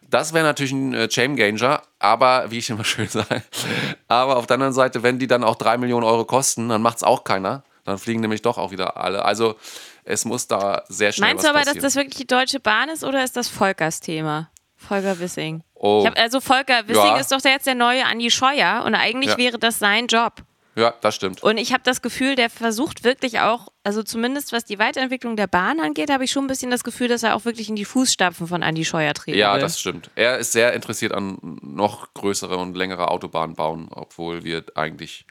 Das 0.08 0.32
wäre 0.32 0.44
natürlich 0.44 0.72
ein 0.72 0.94
äh, 0.94 1.08
Ganger, 1.08 1.82
aber 1.98 2.50
wie 2.50 2.58
ich 2.58 2.70
immer 2.70 2.84
schön 2.86 3.08
sage, 3.08 3.42
aber 4.08 4.38
auf 4.38 4.46
der 4.46 4.54
anderen 4.54 4.72
Seite, 4.72 5.02
wenn 5.02 5.18
die 5.18 5.26
dann 5.26 5.44
auch 5.44 5.56
drei 5.56 5.76
Millionen 5.76 6.04
Euro 6.04 6.24
kosten, 6.24 6.70
dann 6.70 6.80
macht's 6.80 7.02
auch 7.02 7.22
keiner. 7.22 7.62
Dann 7.84 7.98
fliegen 7.98 8.20
nämlich 8.20 8.42
doch 8.42 8.56
auch 8.56 8.70
wieder 8.70 8.96
alle. 8.98 9.24
Also 9.24 9.56
es 10.04 10.24
muss 10.24 10.46
da 10.46 10.84
sehr 10.88 11.12
schnell 11.12 11.30
Meinst 11.30 11.44
du 11.44 11.48
aber, 11.48 11.58
dass 11.60 11.68
passieren. 11.68 11.82
das 11.82 11.96
wirklich 11.96 12.16
die 12.16 12.26
Deutsche 12.26 12.60
Bahn 12.60 12.88
ist 12.88 13.04
oder 13.04 13.24
ist 13.24 13.36
das 13.36 13.48
Volkers 13.48 14.00
Thema? 14.00 14.50
Volker 14.80 15.18
Wissing. 15.20 15.62
Oh. 15.74 16.04
Hab, 16.06 16.18
also 16.18 16.40
Volker 16.40 16.88
Wissing 16.88 17.04
Ja. 17.04 17.16
ist 17.18 17.30
doch 17.32 17.40
jetzt 17.44 17.66
der 17.66 17.74
neue 17.74 18.04
Andi 18.06 18.30
Scheuer 18.30 18.82
und 18.84 18.94
eigentlich 18.94 19.30
Ja. 19.32 19.38
wäre 19.38 19.58
das 19.58 19.78
sein 19.78 20.06
Job. 20.06 20.42
Ja, 20.76 20.94
das 21.00 21.16
stimmt. 21.16 21.42
Und 21.42 21.58
ich 21.58 21.72
habe 21.72 21.82
das 21.84 22.00
Gefühl, 22.00 22.36
der 22.36 22.48
versucht 22.48 23.02
wirklich 23.04 23.40
auch, 23.40 23.68
also 23.82 24.02
zumindest 24.02 24.52
was 24.52 24.64
die 24.64 24.78
Weiterentwicklung 24.78 25.36
der 25.36 25.48
Bahn 25.48 25.80
angeht, 25.80 26.10
habe 26.10 26.24
ich 26.24 26.30
schon 26.30 26.44
ein 26.44 26.48
bisschen 26.48 26.70
das 26.70 26.84
Gefühl, 26.84 27.08
dass 27.08 27.22
er 27.24 27.34
auch 27.34 27.44
wirklich 27.44 27.68
in 27.68 27.76
die 27.76 27.84
Fußstapfen 27.84 28.46
von 28.46 28.62
Andi 28.62 28.84
Scheuer 28.84 29.12
treten 29.12 29.36
Ja, 29.36 29.54
will. 29.54 29.60
das 29.60 29.80
stimmt. 29.80 30.10
Er 30.14 30.38
ist 30.38 30.52
sehr 30.52 30.72
interessiert 30.72 31.12
an 31.12 31.38
noch 31.60 32.14
größere 32.14 32.56
und 32.56 32.76
längere 32.76 33.08
Autobahnen 33.10 33.56
bauen, 33.56 33.88
obwohl 33.90 34.44
wir 34.44 34.64
eigentlich 34.76 35.26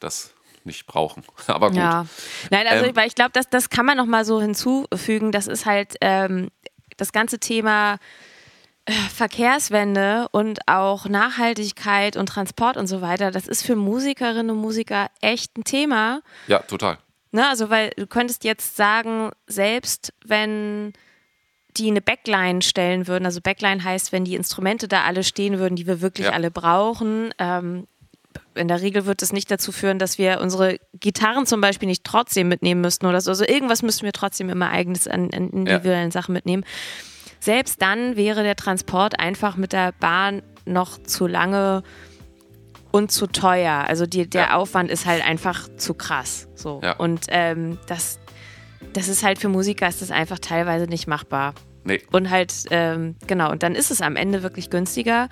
das 0.00 0.34
nicht 0.64 0.86
brauchen. 0.86 1.22
Aber 1.46 1.68
gut. 1.68 1.78
Ja. 1.78 2.06
Nein, 2.50 2.66
also 2.66 2.86
Ähm, 2.86 2.96
weil 2.96 3.06
ich 3.06 3.14
glaube, 3.14 3.30
das, 3.32 3.48
das 3.48 3.70
kann 3.70 3.86
man 3.86 3.96
noch 3.96 4.06
mal 4.06 4.24
so 4.24 4.40
hinzufügen. 4.42 5.30
Das 5.32 5.46
ist 5.46 5.66
halt 5.66 5.94
ähm, 6.00 6.50
das 6.96 7.12
ganze 7.12 7.38
Thema 7.38 7.96
Verkehrswende 9.14 10.28
und 10.32 10.60
auch 10.66 11.06
Nachhaltigkeit 11.06 12.16
und 12.16 12.28
Transport 12.28 12.76
und 12.76 12.86
so 12.86 13.00
weiter. 13.00 13.30
Das 13.30 13.46
ist 13.48 13.62
für 13.64 13.76
Musikerinnen 13.76 14.50
und 14.50 14.58
Musiker 14.58 15.08
echt 15.20 15.56
ein 15.56 15.64
Thema. 15.64 16.20
Ja, 16.46 16.60
total. 16.60 16.98
Ne? 17.32 17.46
Also, 17.48 17.70
weil 17.70 17.90
du 17.96 18.06
könntest 18.06 18.44
jetzt 18.44 18.76
sagen, 18.76 19.30
selbst 19.46 20.12
wenn 20.24 20.92
die 21.76 21.88
eine 21.88 22.00
Backline 22.00 22.62
stellen 22.62 23.06
würden, 23.06 23.24
also 23.26 23.40
Backline 23.40 23.82
heißt, 23.84 24.10
wenn 24.12 24.24
die 24.24 24.34
Instrumente 24.34 24.88
da 24.88 25.04
alle 25.04 25.22
stehen 25.22 25.58
würden, 25.58 25.76
die 25.76 25.86
wir 25.86 26.00
wirklich 26.00 26.26
Ja. 26.26 26.32
alle 26.32 26.50
brauchen, 26.50 27.32
ähm, 27.38 27.86
in 28.54 28.68
der 28.68 28.80
Regel 28.82 29.06
wird 29.06 29.22
es 29.22 29.32
nicht 29.32 29.50
dazu 29.50 29.70
führen, 29.72 29.98
dass 29.98 30.18
wir 30.18 30.40
unsere 30.40 30.78
Gitarren 30.94 31.46
zum 31.46 31.60
Beispiel 31.60 31.86
nicht 31.88 32.04
trotzdem 32.04 32.48
mitnehmen 32.48 32.80
müssten 32.80 33.06
oder 33.06 33.20
so. 33.20 33.30
Also 33.30 33.44
irgendwas 33.44 33.82
müssen 33.82 34.04
wir 34.04 34.12
trotzdem 34.12 34.50
immer 34.50 34.70
eigenes 34.70 35.06
an, 35.06 35.30
an 35.32 35.50
individuellen 35.50 36.10
Sachen 36.10 36.32
mitnehmen. 36.32 36.64
Selbst 37.40 37.80
dann 37.82 38.16
wäre 38.16 38.42
der 38.42 38.56
Transport 38.56 39.18
einfach 39.18 39.56
mit 39.56 39.72
der 39.72 39.92
Bahn 39.98 40.42
noch 40.66 41.02
zu 41.02 41.26
lange 41.26 41.82
und 42.92 43.10
zu 43.10 43.26
teuer. 43.26 43.84
Also 43.88 44.06
die, 44.06 44.28
der 44.28 44.42
Ja. 44.48 44.54
Aufwand 44.56 44.90
ist 44.90 45.06
halt 45.06 45.24
einfach 45.26 45.68
zu 45.76 45.94
krass. 45.94 46.48
So. 46.54 46.80
Ja. 46.82 46.92
Und 46.96 47.26
ähm, 47.28 47.78
das, 47.86 48.18
das 48.92 49.08
ist 49.08 49.22
halt 49.22 49.38
für 49.38 49.48
Musiker 49.48 49.88
ist 49.88 50.02
das 50.02 50.10
einfach 50.10 50.38
teilweise 50.38 50.86
nicht 50.86 51.06
machbar. 51.06 51.54
Nee, 51.84 52.02
Und 52.12 52.28
halt, 52.28 52.52
ähm, 52.70 53.16
genau, 53.26 53.50
und 53.50 53.62
dann 53.62 53.74
ist 53.74 53.90
es 53.90 54.02
am 54.02 54.16
Ende 54.16 54.42
wirklich 54.42 54.68
günstiger. 54.68 55.28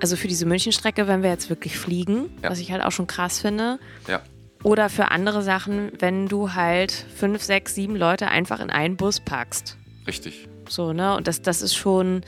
Also 0.00 0.14
für 0.16 0.28
diese 0.28 0.44
Münchenstrecke, 0.44 1.08
wenn 1.08 1.22
wir 1.22 1.30
jetzt 1.30 1.48
wirklich 1.48 1.78
fliegen, 1.78 2.28
Ja. 2.42 2.50
was 2.50 2.58
ich 2.58 2.70
halt 2.70 2.82
auch 2.84 2.92
schon 2.92 3.06
krass 3.06 3.40
finde. 3.40 3.78
ja. 4.06 4.20
Oder 4.64 4.88
für 4.88 5.12
andere 5.12 5.42
Sachen, 5.42 5.92
wenn 6.00 6.26
du 6.26 6.52
halt 6.54 6.90
fünf, 6.90 7.44
sechs, 7.44 7.76
sieben 7.76 7.94
Leute 7.94 8.26
einfach 8.26 8.58
in 8.58 8.70
einen 8.70 8.96
Bus 8.96 9.20
packst. 9.20 9.76
Richtig. 10.04 10.48
So, 10.68 10.92
ne? 10.92 11.16
Und 11.16 11.26
das, 11.28 11.42
das 11.42 11.62
ist 11.62 11.74
schon, 11.74 12.22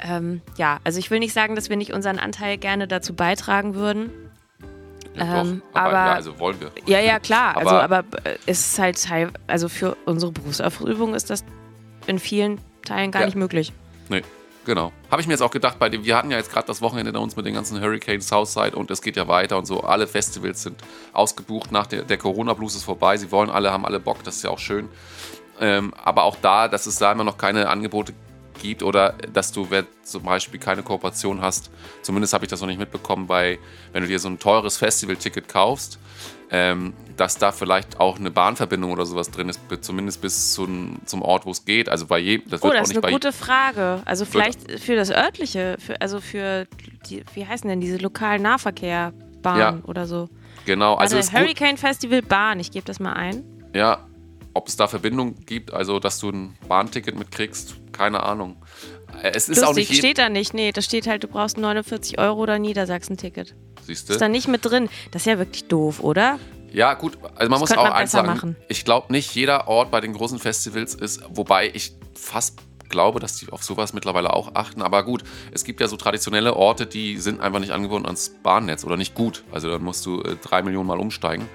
ähm, 0.00 0.40
ja, 0.56 0.78
also 0.84 0.98
ich 0.98 1.10
will 1.10 1.18
nicht 1.18 1.32
sagen, 1.32 1.54
dass 1.56 1.68
wir 1.70 1.76
nicht 1.76 1.92
unseren 1.92 2.18
Anteil 2.18 2.56
gerne 2.58 2.86
dazu 2.88 3.14
beitragen 3.14 3.74
würden. 3.74 4.10
Ja, 5.14 5.42
Ähm, 5.42 5.62
doch. 5.72 5.80
Aber, 5.80 5.88
aber- 5.88 6.06
ja, 6.08 6.12
also 6.14 6.38
wollen 6.40 6.60
wir. 6.60 6.70
Ja, 6.86 6.98
ja, 7.00 7.18
klar. 7.20 7.56
also, 7.56 7.70
Aber- 7.70 7.98
aber 7.98 8.18
äh, 8.24 8.36
es 8.46 8.60
ist 8.72 8.78
halt 8.78 9.02
Teil, 9.02 9.30
also 9.46 9.68
für 9.68 9.96
unsere 10.06 10.32
Berufsausübung 10.32 11.14
ist 11.14 11.30
das 11.30 11.44
in 12.06 12.18
vielen 12.18 12.60
Teilen 12.84 13.10
gar 13.12 13.22
Ja. 13.22 13.26
nicht 13.26 13.36
möglich. 13.36 13.72
Nee, 14.08 14.22
genau. 14.66 14.92
Habe 15.10 15.22
ich 15.22 15.28
mir 15.28 15.34
jetzt 15.34 15.40
auch 15.42 15.50
gedacht, 15.52 15.78
bei 15.78 15.88
dem, 15.88 16.04
wir 16.04 16.16
hatten 16.16 16.30
ja 16.30 16.36
jetzt 16.36 16.52
gerade 16.52 16.66
das 16.66 16.82
Wochenende 16.82 17.12
da 17.12 17.20
uns 17.20 17.36
mit 17.36 17.46
den 17.46 17.54
ganzen 17.54 17.80
Hurricane 17.80 18.20
Southside 18.20 18.76
und 18.76 18.90
es 18.90 19.00
geht 19.00 19.16
ja 19.16 19.26
weiter 19.28 19.56
und 19.56 19.66
so. 19.66 19.82
Alle 19.84 20.06
Festivals 20.06 20.64
sind 20.64 20.76
ausgebucht 21.12 21.70
nach 21.72 21.86
der, 21.86 22.02
der 22.02 22.18
Corona-Blues 22.18 22.74
ist 22.74 22.82
vorbei. 22.84 23.16
Sie 23.16 23.30
wollen 23.30 23.50
alle, 23.50 23.70
haben 23.72 23.86
alle 23.86 24.00
Bock, 24.00 24.22
das 24.24 24.36
ist 24.36 24.42
ja 24.42 24.50
auch 24.50 24.58
schön. 24.58 24.88
Ähm, 25.60 25.94
aber 26.02 26.24
auch 26.24 26.36
da, 26.40 26.68
dass 26.68 26.86
es 26.86 26.98
da 26.98 27.12
immer 27.12 27.24
noch 27.24 27.38
keine 27.38 27.68
Angebote 27.68 28.12
gibt 28.60 28.82
oder 28.82 29.12
dass 29.32 29.52
du 29.52 29.68
zum 30.02 30.22
Beispiel 30.22 30.60
keine 30.60 30.82
Kooperation 30.82 31.40
hast, 31.40 31.70
zumindest 32.02 32.32
habe 32.34 32.44
ich 32.44 32.50
das 32.50 32.60
noch 32.60 32.68
nicht 32.68 32.78
mitbekommen, 32.78 33.26
bei, 33.26 33.58
wenn 33.92 34.02
du 34.02 34.08
dir 34.08 34.18
so 34.18 34.28
ein 34.28 34.38
teures 34.38 34.76
Festival-Ticket 34.76 35.48
kaufst, 35.48 35.98
ähm, 36.50 36.94
dass 37.16 37.36
da 37.36 37.52
vielleicht 37.52 38.00
auch 38.00 38.18
eine 38.18 38.30
Bahnverbindung 38.30 38.92
oder 38.92 39.06
sowas 39.06 39.30
drin 39.30 39.48
ist, 39.48 39.60
zumindest 39.80 40.20
bis 40.20 40.52
zum, 40.52 40.98
zum 41.04 41.22
Ort, 41.22 41.46
wo 41.46 41.50
es 41.50 41.64
geht. 41.64 41.88
Also 41.88 42.06
bei 42.06 42.18
jedem, 42.18 42.48
das 42.50 42.62
Oh, 42.62 42.66
wird 42.66 42.74
das 42.74 42.80
auch 42.80 42.82
ist 42.84 42.88
nicht 42.94 43.04
eine 43.04 43.12
gute 43.12 43.32
Frage. 43.32 44.02
Also 44.04 44.24
vielleicht 44.24 44.80
für 44.80 44.94
das 44.96 45.10
örtliche, 45.10 45.76
für, 45.78 46.00
also 46.00 46.20
für 46.20 46.66
die, 47.08 47.24
wie 47.34 47.46
heißen 47.46 47.68
denn 47.68 47.80
diese 47.80 47.96
lokalen 47.98 48.42
Nahverkehrbahnen 48.42 49.78
Ja. 49.78 49.84
oder 49.84 50.06
so. 50.06 50.28
Genau, 50.64 50.94
also 50.94 51.16
gut, 51.16 51.32
Hurricane 51.32 51.76
Festival 51.76 52.22
Bahn, 52.22 52.60
ich 52.60 52.70
gebe 52.70 52.84
das 52.86 53.00
mal 53.00 53.12
ein. 53.12 53.44
ja, 53.74 53.98
ob 54.54 54.68
es 54.68 54.76
da 54.76 54.88
Verbindung 54.88 55.34
gibt, 55.46 55.72
also 55.72 55.98
dass 55.98 56.18
du 56.20 56.30
ein 56.30 56.56
Bahnticket 56.68 57.18
mitkriegst, 57.18 57.74
keine 57.92 58.22
Ahnung. 58.22 58.56
Äh, 59.22 59.32
Es 59.34 59.48
ist 59.48 59.62
auch 59.62 59.68
Lustig, 59.68 59.88
nicht 59.90 59.96
je- 59.96 59.98
steht 59.98 60.18
da 60.18 60.28
nicht. 60.28 60.54
Nee, 60.54 60.72
da 60.72 60.80
steht 60.82 61.06
halt, 61.06 61.22
du 61.24 61.28
brauchst 61.28 61.58
49 61.58 62.18
Euro 62.18 62.40
oder 62.40 62.58
Niedersachsen-Ticket. 62.58 63.54
siehst 63.86 64.08
Ist 64.10 64.16
du? 64.16 64.18
da 64.18 64.28
nicht 64.28 64.48
mit 64.48 64.64
drin. 64.64 64.88
Das 65.10 65.22
ist 65.22 65.26
ja 65.26 65.38
wirklich 65.38 65.64
doof, 65.68 66.00
oder? 66.00 66.38
Ja, 66.72 66.94
gut, 66.94 67.18
also 67.36 67.50
man 67.50 67.60
muss 67.60 67.68
könnte 67.68 67.82
auch 67.82 67.88
man 67.88 67.92
eins 67.92 68.10
sagen. 68.12 68.26
machen. 68.26 68.56
Ich 68.68 68.84
glaube 68.84 69.12
nicht 69.12 69.32
jeder 69.34 69.68
Ort 69.68 69.90
bei 69.92 70.00
den 70.00 70.12
großen 70.12 70.38
Festivals 70.40 70.94
ist, 70.94 71.22
wobei 71.28 71.70
ich 71.72 71.92
fast 72.14 72.58
glaube, 72.94 73.18
dass 73.18 73.36
die 73.36 73.50
auf 73.50 73.64
sowas 73.64 73.92
mittlerweile 73.92 74.32
auch 74.32 74.54
achten. 74.54 74.80
Aber 74.80 75.02
gut, 75.02 75.24
es 75.52 75.64
gibt 75.64 75.80
ja 75.80 75.88
so 75.88 75.96
traditionelle 75.96 76.54
Orte, 76.54 76.86
die 76.86 77.18
sind 77.18 77.40
einfach 77.40 77.58
nicht 77.58 77.72
angebunden 77.72 78.06
ans 78.06 78.36
Bahnnetz 78.42 78.84
oder 78.84 78.96
nicht 78.96 79.14
gut. 79.14 79.42
Also 79.50 79.68
dann 79.68 79.82
musst 79.82 80.06
du 80.06 80.22
äh, 80.22 80.36
drei 80.40 80.62
Millionen 80.62 80.86
Mal 80.86 81.00
umsteigen. 81.00 81.48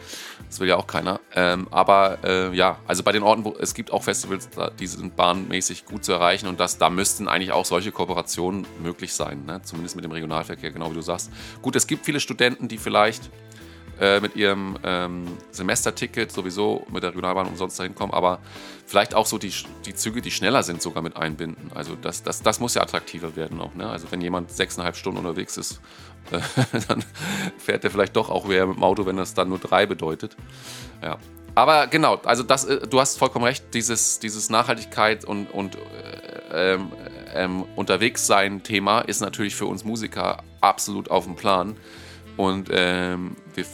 Das 0.48 0.60
will 0.60 0.68
ja 0.68 0.76
auch 0.76 0.86
keiner. 0.86 1.22
Ähm, 1.34 1.68
aber 1.72 2.18
äh, 2.24 2.54
ja, 2.54 2.80
also 2.88 3.04
bei 3.04 3.14
den 3.14 3.24
Orten, 3.24 3.46
wo 3.46 3.56
es 3.58 3.74
gibt 3.74 3.92
auch 3.92 4.04
Festivals, 4.04 4.50
die 4.80 4.88
sind 4.88 5.16
bahnmäßig 5.16 5.86
gut 5.86 6.04
zu 6.04 6.12
erreichen 6.12 6.48
und 6.48 6.60
das, 6.60 6.78
da 6.78 6.90
müssten 6.90 7.30
eigentlich 7.30 7.54
auch 7.54 7.66
solche 7.66 7.92
Kooperationen 7.92 8.66
möglich 8.84 9.14
sein. 9.14 9.46
Ne? 9.46 9.62
Zumindest 9.64 9.96
mit 9.96 10.04
dem 10.04 10.12
Regionalverkehr, 10.12 10.72
genau 10.72 10.92
wie 10.92 10.96
du 10.96 11.02
sagst. 11.02 11.32
Gut, 11.62 11.76
es 11.78 11.88
gibt 11.88 12.06
viele 12.06 12.20
Studenten, 12.20 12.68
die 12.68 12.78
vielleicht 12.78 13.30
äh, 14.00 14.20
mit 14.20 14.36
ihrem 14.36 14.78
ähm, 14.84 15.26
Semesterticket 15.52 16.32
sowieso 16.32 16.86
mit 16.91 17.04
der 17.04 17.10
Regionalbahn 17.10 17.47
umsonst 17.47 17.80
dahin 17.80 17.95
kommen, 17.95 18.14
aber 18.14 18.39
vielleicht 18.86 19.14
auch 19.14 19.26
so 19.26 19.38
die, 19.38 19.54
die 19.86 19.93
Züge, 19.93 20.22
die 20.22 20.32
schneller 20.32 20.64
sind, 20.64 20.82
sogar 20.82 21.04
mit 21.04 21.18
einbinden. 21.18 21.72
Also 21.76 21.95
das, 21.95 22.24
das, 22.24 22.41
das 22.41 22.60
muss 22.60 22.76
ja 22.76 22.82
attraktiver 22.82 23.36
werden 23.36 23.60
auch. 23.60 23.76
Ne? 23.76 23.89
Also 23.89 24.12
wenn 24.12 24.22
jemand 24.22 24.52
sechseinhalb 24.52 24.95
Stunden 24.95 25.20
unterwegs 25.20 25.58
ist, 25.58 25.82
äh, 26.32 26.39
dann 26.88 27.04
fährt 27.58 27.84
er 27.84 27.91
vielleicht 27.91 28.16
doch 28.16 28.30
auch 28.30 28.50
eher 28.50 28.68
mit 28.68 28.78
dem 28.78 28.84
Auto, 28.84 29.06
wenn 29.06 29.18
das 29.18 29.34
dann 29.34 29.50
nur 29.50 29.60
drei 29.60 29.86
bedeutet. 29.86 30.36
Ja. 31.04 31.18
Aber 31.56 31.88
genau, 31.88 32.16
also 32.24 32.43
das, 32.43 32.66
äh, 32.66 32.88
du 32.88 33.00
hast 33.00 33.18
vollkommen 33.18 33.45
recht, 33.45 33.74
dieses, 33.74 34.20
dieses 34.20 34.50
Nachhaltigkeit 34.50 35.26
und, 35.26 35.47
und 35.52 35.76
äh, 35.76 36.74
ähm, 36.74 36.91
ähm, 37.34 37.66
Unterwegssein-Thema 37.76 39.02
ist 39.02 39.20
natürlich 39.22 39.56
für 39.56 39.66
uns 39.66 39.84
Musiker 39.84 40.43
absolut 40.62 41.12
auf 41.12 41.26
dem 41.26 41.36
Plan. 41.36 41.76
Und 42.38 42.70
ähm, 42.72 43.36
wir, 43.54 43.66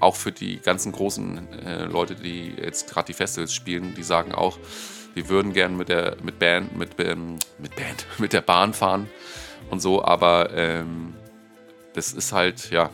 auch 0.00 0.16
für 0.16 0.32
die 0.32 0.58
ganzen 0.58 0.92
großen 0.92 1.48
äh, 1.64 1.84
Leute, 1.84 2.14
die 2.14 2.54
jetzt 2.60 2.90
gerade 2.90 3.06
die 3.06 3.12
Festivals 3.12 3.52
spielen, 3.54 3.94
die 3.94 4.02
sagen 4.02 4.32
auch, 4.32 4.58
wir 5.14 5.28
würden 5.28 5.52
gerne 5.52 5.74
mit 5.74 5.88
der 5.88 6.16
mit 6.22 6.38
Band, 6.38 6.76
mit, 6.76 6.90
ähm, 6.98 7.38
mit 7.58 7.74
Band, 7.74 8.06
mit 8.18 8.32
der 8.32 8.42
Bahn 8.42 8.74
fahren 8.74 9.08
und 9.70 9.80
so, 9.80 10.04
aber 10.04 10.50
ähm, 10.54 11.14
das 11.94 12.12
ist 12.12 12.32
halt 12.32 12.70
ja 12.70 12.90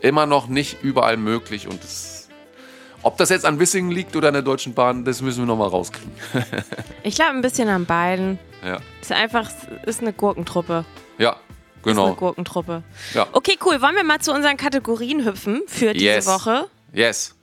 immer 0.00 0.26
noch 0.26 0.46
nicht 0.46 0.82
überall 0.82 1.16
möglich 1.16 1.66
und 1.66 1.82
das, 1.82 2.28
ob 3.02 3.16
das 3.16 3.30
jetzt 3.30 3.44
an 3.44 3.58
Wissingen 3.58 3.90
liegt 3.90 4.14
oder 4.14 4.28
an 4.28 4.34
der 4.34 4.42
Deutschen 4.42 4.74
Bahn, 4.74 5.04
das 5.04 5.20
müssen 5.20 5.40
wir 5.40 5.46
nochmal 5.46 5.68
rauskriegen. 5.68 6.12
ich 7.02 7.16
glaube 7.16 7.32
ein 7.32 7.42
bisschen 7.42 7.68
an 7.68 7.86
beiden. 7.86 8.38
Ja. 8.64 8.78
Ist 9.00 9.12
einfach, 9.12 9.50
ist 9.84 10.00
eine 10.00 10.12
Gurkentruppe. 10.12 10.84
Ja, 11.18 11.36
Genau. 11.86 12.02
Ist 12.02 12.08
eine 12.08 12.16
Gurkentruppe. 12.16 12.82
Ja. 13.14 13.28
Okay, 13.32 13.56
cool. 13.64 13.80
Wollen 13.80 13.94
wir 13.94 14.04
mal 14.04 14.20
zu 14.20 14.32
unseren 14.32 14.56
Kategorien 14.56 15.24
hüpfen 15.24 15.62
für 15.68 15.92
diese 15.92 16.04
Yes. 16.04 16.26
Woche? 16.26 16.68
Yes. 16.92 17.34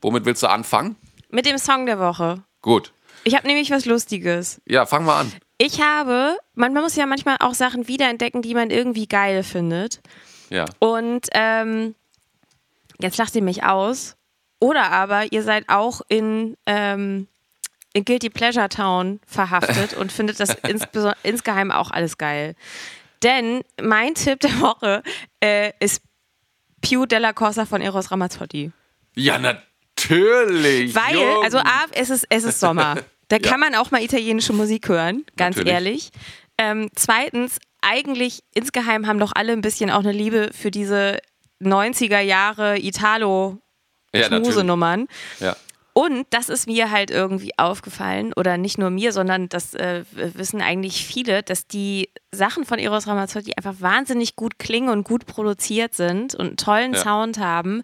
Womit 0.00 0.24
willst 0.24 0.42
du 0.42 0.46
anfangen? 0.46 0.94
Mit 1.30 1.46
dem 1.46 1.58
Song 1.58 1.84
der 1.86 1.98
Woche. 1.98 2.44
Gut. 2.62 2.92
Ich 3.24 3.34
habe 3.34 3.46
nämlich 3.48 3.72
was 3.72 3.84
Lustiges. 3.84 4.60
Ja, 4.66 4.86
fang 4.86 5.04
mal 5.04 5.20
an. 5.20 5.32
Ich 5.58 5.80
habe, 5.80 6.38
man, 6.54 6.72
man 6.72 6.84
muss 6.84 6.94
ja 6.94 7.06
manchmal 7.06 7.38
auch 7.40 7.54
Sachen 7.54 7.88
wiederentdecken, 7.88 8.40
die 8.40 8.54
man 8.54 8.70
irgendwie 8.70 9.08
geil 9.08 9.42
findet. 9.42 10.00
Ja. 10.48 10.66
Und 10.78 11.26
ähm, 11.32 11.96
jetzt 13.00 13.18
lacht 13.18 13.34
ihr 13.34 13.42
mich 13.42 13.64
aus. 13.64 14.14
Oder 14.60 14.92
aber 14.92 15.32
ihr 15.32 15.42
seid 15.42 15.68
auch 15.68 16.02
in, 16.08 16.56
ähm, 16.66 17.26
in 17.94 18.04
Guilty 18.04 18.30
Pleasure 18.30 18.68
Town 18.68 19.18
verhaftet 19.26 19.94
und 19.98 20.12
findet 20.12 20.38
das 20.38 20.56
insgeheim 21.24 21.72
auch 21.72 21.90
alles 21.90 22.16
geil. 22.16 22.54
Denn 23.26 23.62
mein 23.82 24.14
Tipp 24.14 24.38
der 24.40 24.60
Woche 24.60 25.02
äh, 25.42 25.72
ist 25.80 26.00
Più 26.80 27.06
della 27.06 27.32
Corsa 27.32 27.66
von 27.66 27.80
Eros 27.82 28.12
Ramazzotti. 28.12 28.70
Ja, 29.16 29.38
natürlich. 29.38 30.94
Weil, 30.94 31.14
Jung. 31.16 31.42
also 31.42 31.58
A, 31.58 31.86
es 31.92 32.10
ist, 32.10 32.26
es 32.30 32.44
ist 32.44 32.60
Sommer. 32.60 32.96
Da 33.28 33.38
Ja. 33.38 33.50
kann 33.50 33.58
man 33.58 33.74
auch 33.74 33.90
mal 33.90 34.00
italienische 34.04 34.52
Musik 34.52 34.88
hören, 34.88 35.24
ganz 35.36 35.56
Natürlich. 35.56 35.74
ehrlich. 35.74 36.10
Ähm, 36.58 36.88
zweitens, 36.94 37.58
eigentlich 37.82 38.44
insgeheim 38.54 39.08
haben 39.08 39.18
doch 39.18 39.32
alle 39.34 39.52
ein 39.52 39.62
bisschen 39.62 39.90
auch 39.90 39.98
eine 39.98 40.12
Liebe 40.12 40.50
für 40.52 40.70
diese 40.70 41.18
90er 41.60 42.20
Jahre 42.20 42.78
Italo 42.78 43.58
ja. 44.14 44.28
Ja. 45.40 45.56
Und 45.98 46.26
das 46.28 46.50
ist 46.50 46.66
mir 46.66 46.90
halt 46.90 47.10
irgendwie 47.10 47.52
aufgefallen, 47.56 48.34
oder 48.36 48.58
nicht 48.58 48.76
nur 48.76 48.90
mir, 48.90 49.12
sondern 49.12 49.48
das 49.48 49.72
äh, 49.72 50.04
wissen 50.12 50.60
eigentlich 50.60 51.06
viele, 51.06 51.42
dass 51.42 51.66
die 51.66 52.10
Sachen 52.30 52.66
von 52.66 52.78
Eros 52.78 53.06
Ramazzotti 53.06 53.54
einfach 53.56 53.76
wahnsinnig 53.80 54.36
gut 54.36 54.58
klingen 54.58 54.90
und 54.90 55.04
gut 55.04 55.24
produziert 55.24 55.94
sind 55.94 56.34
und 56.34 56.46
einen 56.48 56.56
tollen 56.58 56.92
Ja. 56.92 57.00
Sound 57.02 57.38
haben. 57.38 57.82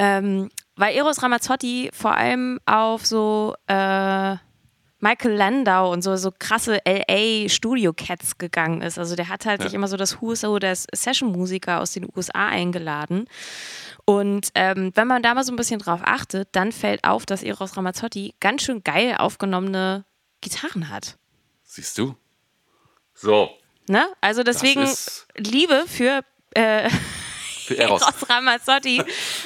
Ähm, 0.00 0.48
weil 0.74 0.96
Eros 0.96 1.22
Ramazzotti 1.22 1.90
vor 1.92 2.16
allem 2.16 2.58
auf 2.66 3.06
so 3.06 3.54
äh, 3.68 4.34
Michael 5.00 5.34
Landau 5.36 5.92
und 5.92 6.02
so, 6.02 6.16
so 6.16 6.32
krasse 6.36 6.80
LA 6.84 7.48
Studio 7.48 7.92
Cats 7.92 8.38
gegangen 8.38 8.82
ist. 8.82 8.98
Also 8.98 9.14
der 9.14 9.28
hat 9.28 9.46
halt 9.46 9.60
Ja. 9.60 9.66
sich 9.68 9.74
immer 9.74 9.86
so 9.86 9.96
das 9.96 10.20
Who 10.20 10.32
is 10.32 10.42
Who 10.42 10.58
des 10.58 10.88
Session-Musiker 10.92 11.78
aus 11.78 11.92
den 11.92 12.08
USA 12.16 12.48
eingeladen. 12.48 13.28
Und 14.08 14.48
ähm, 14.54 14.90
wenn 14.94 15.06
man 15.06 15.22
da 15.22 15.34
mal 15.34 15.44
so 15.44 15.52
ein 15.52 15.56
bisschen 15.56 15.80
drauf 15.80 16.00
achtet, 16.02 16.48
dann 16.52 16.72
fällt 16.72 17.04
auf, 17.04 17.26
dass 17.26 17.42
Eros 17.42 17.76
Ramazzotti 17.76 18.34
ganz 18.40 18.62
schön 18.62 18.82
geil 18.82 19.16
aufgenommene 19.18 20.06
Gitarren 20.40 20.88
hat. 20.88 21.18
Siehst 21.62 21.98
du? 21.98 22.14
So. 23.12 23.50
Ne? 23.86 24.06
Also 24.22 24.42
deswegen 24.44 24.80
ist- 24.80 25.26
Liebe 25.36 25.84
für 25.86 26.22
äh, 26.54 26.88
Für 27.66 27.76
Eros. 27.76 28.00
Eros 28.00 28.30
Ramazzotti 28.30 29.02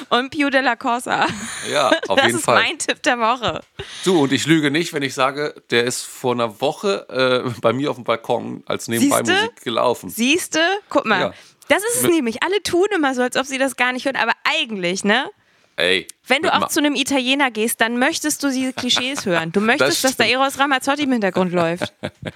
und 0.07 0.29
Più 0.29 0.49
della 0.49 0.77
Corsa. 0.77 1.27
Ja, 1.69 1.89
auf 2.07 2.15
das 2.15 2.25
jeden 2.27 2.37
ist 2.37 2.45
Fall. 2.45 2.63
mein 2.63 2.77
Tipp 2.79 3.03
der 3.03 3.19
Woche. 3.19 3.59
Du, 4.05 4.21
und 4.23 4.31
ich 4.31 4.45
lüge 4.45 4.71
nicht, 4.71 4.93
wenn 4.93 5.03
ich 5.03 5.13
sage, 5.13 5.61
der 5.71 5.83
ist 5.83 6.03
vor 6.03 6.31
einer 6.33 6.61
Woche 6.61 7.43
äh, 7.45 7.59
bei 7.59 7.73
mir 7.73 7.89
auf 7.89 7.97
dem 7.97 8.05
Balkon 8.05 8.63
als 8.65 8.87
Nebenbei-Musik 8.87 9.35
Siehste? 9.37 9.63
gelaufen. 9.65 10.09
Siehste? 10.09 10.61
Guck 10.87 11.05
mal. 11.05 11.19
Ja. 11.19 11.33
Das 11.67 11.83
ist 11.83 12.03
es 12.03 12.09
nämlich. 12.09 12.43
Alle 12.43 12.61
tun 12.63 12.87
immer 12.95 13.13
so, 13.15 13.21
als 13.21 13.37
ob 13.37 13.45
sie 13.45 13.57
das 13.57 13.75
gar 13.75 13.93
nicht 13.93 14.05
hören. 14.05 14.15
Aber 14.15 14.33
eigentlich, 14.43 15.03
ne? 15.03 15.29
Ey. 15.75 16.07
Wenn 16.27 16.43
du 16.43 16.53
auch 16.53 16.59
Ma- 16.59 16.67
zu 16.69 16.79
einem 16.79 16.93
Italiener 16.93 17.49
gehst, 17.49 17.81
dann 17.81 17.97
möchtest 17.97 18.43
du 18.43 18.49
diese 18.49 18.73
Klischees 18.73 19.25
hören. 19.25 19.51
Du 19.51 19.59
möchtest, 19.59 20.03
dass 20.03 20.15
da. 20.17 20.23
Eros 20.23 20.59
Ramazzotti 20.59 21.03
im 21.03 21.11
Hintergrund 21.13 21.51
läuft. 21.53 21.91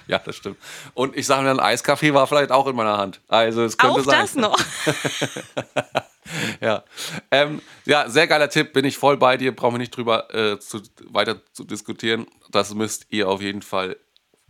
Ja, 0.08 0.18
das 0.18 0.34
stimmt. 0.36 0.56
Und 0.94 1.16
ich 1.16 1.26
sage 1.26 1.42
mir, 1.44 1.50
ein 1.50 1.60
Eiskaffee 1.60 2.12
war 2.14 2.26
vielleicht 2.26 2.50
auch 2.50 2.66
in 2.66 2.74
meiner 2.74 2.98
Hand. 2.98 3.20
Also 3.28 3.62
es 3.62 3.78
könnte 3.78 4.00
Auch 4.00 4.04
sein. 4.04 4.20
das 4.22 4.34
noch. 4.34 4.58
Ja. 6.60 6.84
Ähm, 7.30 7.62
ja, 7.86 8.08
sehr 8.10 8.26
geiler 8.26 8.50
Tipp, 8.50 8.74
bin 8.74 8.84
ich 8.84 8.98
voll 8.98 9.16
bei 9.16 9.38
dir, 9.38 9.56
brauchen 9.56 9.74
wir 9.74 9.78
nicht 9.78 9.96
drüber 9.96 10.32
äh, 10.34 10.58
zu, 10.58 10.82
weiter 11.06 11.40
zu 11.54 11.64
diskutieren. 11.64 12.26
Das 12.50 12.74
müsst 12.74 13.06
ihr 13.08 13.28
auf 13.30 13.40
jeden 13.40 13.62
Fall 13.62 13.96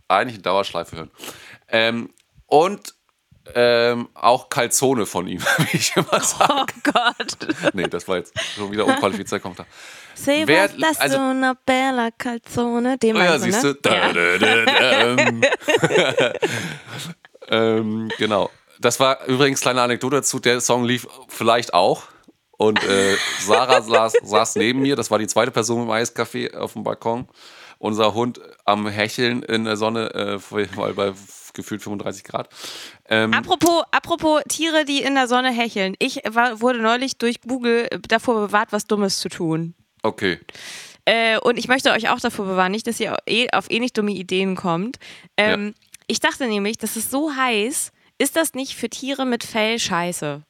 eigentlich 0.09 0.35
in 0.37 0.41
Dauerschleife 0.41 0.97
hören. 0.97 1.11
Ähm, 1.69 2.13
und 2.47 2.95
ähm, 3.55 4.09
auch 4.13 4.49
Calzone 4.49 5.05
von 5.05 5.27
ihm, 5.27 5.41
wie 5.71 5.77
ich 5.77 5.95
immer 5.95 6.19
sage. 6.21 6.73
Oh 6.83 6.91
Gott. 6.91 7.37
Nee, 7.73 7.87
das 7.87 8.07
war 8.07 8.17
jetzt 8.17 8.33
schon 8.55 8.71
wieder 8.71 8.85
unqualifiziert 8.85 9.41
Kommentar. 9.41 9.65
Se 10.15 10.43
Wer- 10.45 10.67
das 10.67 10.99
also- 10.99 11.17
so 11.17 11.21
una 11.23 11.53
bella 11.65 12.09
calzone. 12.17 12.97
Den 12.97 13.15
Oh 13.15 13.19
ja, 13.19 13.39
siehst 13.39 13.63
du. 13.63 13.67
ne? 13.69 13.77
Da, 13.81 14.13
da, 14.13 14.37
da, 14.37 14.65
da, 14.65 15.01
ähm. 15.17 15.41
ähm, 17.49 18.11
genau. 18.17 18.49
Das 18.79 18.99
war 18.99 19.25
übrigens 19.27 19.61
kleine 19.61 19.81
Anekdote 19.81 20.17
dazu. 20.17 20.39
Der 20.39 20.61
Song 20.61 20.85
lief 20.85 21.07
vielleicht 21.27 21.73
auch. 21.73 22.03
Und 22.57 22.83
äh, 22.83 23.15
Sarah 23.39 23.81
saß, 23.81 24.13
saß 24.23 24.55
neben 24.55 24.81
mir. 24.81 24.95
Das 24.95 25.11
war 25.11 25.19
die 25.19 25.27
zweite 25.27 25.51
Person 25.51 25.83
im 25.83 25.89
Eiscafé 25.89 26.55
auf 26.55 26.73
dem 26.73 26.83
Balkon. 26.83 27.27
Unser 27.77 28.13
Hund 28.13 28.41
am 28.65 28.87
Hecheln 28.87 29.41
in 29.43 29.63
der 29.63 29.77
Sonne, 29.77 30.13
äh, 30.13 30.39
weil 30.75 30.93
bei 30.93 31.13
gefühlt 31.53 31.81
35 31.81 32.23
Grad. 32.23 32.49
Ähm, 33.07 33.33
Apropos, 33.33 33.83
apropos 33.91 34.41
Tiere, 34.49 34.85
die 34.85 35.01
in 35.01 35.15
der 35.15 35.27
Sonne 35.27 35.51
hecheln. 35.51 35.95
Ich 35.99 36.21
war, 36.29 36.61
wurde 36.61 36.79
neulich 36.79 37.17
durch 37.17 37.41
Google 37.41 37.87
davor 38.07 38.47
bewahrt, 38.47 38.71
was 38.71 38.85
Dummes 38.87 39.19
zu 39.19 39.29
tun. 39.29 39.73
okay. 40.03 40.39
Äh, 41.05 41.39
und 41.39 41.57
ich 41.57 41.67
möchte 41.67 41.91
euch 41.91 42.09
auch 42.09 42.19
davor 42.19 42.45
bewahren, 42.45 42.71
nicht, 42.71 42.85
dass 42.85 42.99
ihr 42.99 43.17
eh- 43.27 43.49
auf 43.51 43.71
ähnlich 43.71 43.93
dumme 43.93 44.11
Ideen 44.11 44.55
kommt. 44.55 44.97
Ähm, 45.37 45.73
Ich 46.07 46.19
dachte 46.19 46.47
nämlich, 46.47 46.77
das 46.77 46.95
ist 46.97 47.09
so 47.09 47.35
heiß. 47.35 47.91
Ist 48.19 48.35
das 48.35 48.53
nicht 48.53 48.75
für 48.75 48.89
Tiere 48.89 49.25
mit 49.25 49.43
Fell 49.43 49.79
scheiße? 49.79 50.43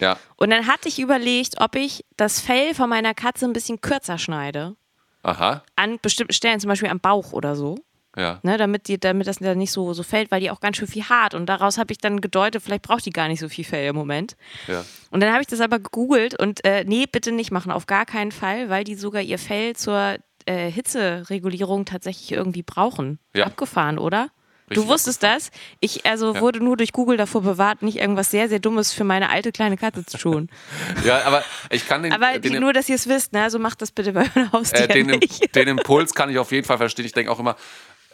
Ja. 0.00 0.18
Und 0.36 0.50
dann 0.50 0.66
hatte 0.66 0.88
ich 0.88 0.98
überlegt, 0.98 1.60
ob 1.60 1.76
ich 1.76 2.04
das 2.16 2.40
Fell 2.40 2.74
von 2.74 2.90
meiner 2.90 3.14
Katze 3.14 3.46
ein 3.46 3.52
bisschen 3.54 3.80
kürzer 3.80 4.18
schneide. 4.18 4.74
Aha. 5.22 5.62
An 5.76 5.98
bestimmten 6.02 6.32
Stellen, 6.34 6.60
zum 6.60 6.68
Beispiel 6.68 6.88
am 6.90 6.98
Bauch 7.00 7.32
oder 7.32 7.54
so. 7.56 7.76
Ja. 8.16 8.40
Ne, 8.42 8.58
damit, 8.58 8.88
die, 8.88 9.00
damit 9.00 9.26
das 9.26 9.38
dann 9.38 9.56
nicht 9.58 9.72
so, 9.72 9.94
so 9.94 10.02
fällt, 10.02 10.30
weil 10.30 10.40
die 10.40 10.50
auch 10.50 10.60
ganz 10.60 10.76
schön 10.76 10.88
viel 10.88 11.04
hart. 11.04 11.34
Und 11.34 11.46
daraus 11.46 11.78
habe 11.78 11.92
ich 11.92 11.98
dann 11.98 12.20
gedeutet, 12.20 12.62
vielleicht 12.62 12.82
braucht 12.82 13.06
die 13.06 13.10
gar 13.10 13.28
nicht 13.28 13.40
so 13.40 13.48
viel 13.48 13.64
Fell 13.64 13.88
im 13.88 13.96
Moment. 13.96 14.36
Ja. 14.68 14.84
Und 15.10 15.20
dann 15.20 15.32
habe 15.32 15.40
ich 15.40 15.46
das 15.46 15.60
aber 15.60 15.78
gegoogelt 15.78 16.38
und 16.38 16.64
äh, 16.64 16.84
nee, 16.84 17.06
bitte 17.10 17.32
nicht 17.32 17.50
machen, 17.50 17.72
auf 17.72 17.86
gar 17.86 18.04
keinen 18.04 18.32
Fall, 18.32 18.68
weil 18.68 18.84
die 18.84 18.96
sogar 18.96 19.22
ihr 19.22 19.38
Fell 19.38 19.74
zur 19.74 20.18
äh, 20.44 20.70
Hitzeregulierung 20.70 21.84
tatsächlich 21.84 22.32
irgendwie 22.32 22.62
brauchen. 22.62 23.18
Ja. 23.34 23.46
Abgefahren, 23.46 23.98
oder? 23.98 24.28
Richtig 24.68 24.84
du 24.84 24.88
wusstest 24.92 25.22
das? 25.22 25.50
Ich 25.80 26.06
also 26.06 26.34
Ja. 26.34 26.40
wurde 26.40 26.62
nur 26.62 26.76
durch 26.76 26.92
Google 26.92 27.16
davor 27.16 27.42
bewahrt, 27.42 27.82
nicht 27.82 27.98
irgendwas 27.98 28.30
sehr, 28.30 28.48
sehr 28.48 28.58
Dummes 28.58 28.92
für 28.92 29.04
meine 29.04 29.28
alte 29.28 29.52
kleine 29.52 29.76
Katze 29.76 30.06
zu 30.06 30.18
tun. 30.18 30.48
ja, 31.04 31.22
aber 31.24 31.44
ich 31.70 31.86
kann 31.86 32.02
den, 32.02 32.12
Aber 32.12 32.38
den 32.38 32.60
nur, 32.60 32.72
dass 32.72 32.88
ihr 32.88 32.94
es 32.94 33.08
wisst, 33.08 33.32
ne? 33.32 33.50
So 33.50 33.58
macht 33.58 33.82
das 33.82 33.90
bitte 33.90 34.12
bei 34.12 34.22
euren 34.34 34.52
Haustieren 34.52 34.90
äh, 34.90 34.94
den, 34.94 35.06
nicht. 35.18 35.54
den 35.54 35.68
Impuls 35.68 36.14
kann 36.14 36.30
ich 36.30 36.38
auf 36.38 36.52
jeden 36.52 36.66
Fall 36.66 36.78
verstehen. 36.78 37.04
Ich 37.04 37.12
denke 37.12 37.30
auch 37.30 37.38
immer, 37.40 37.56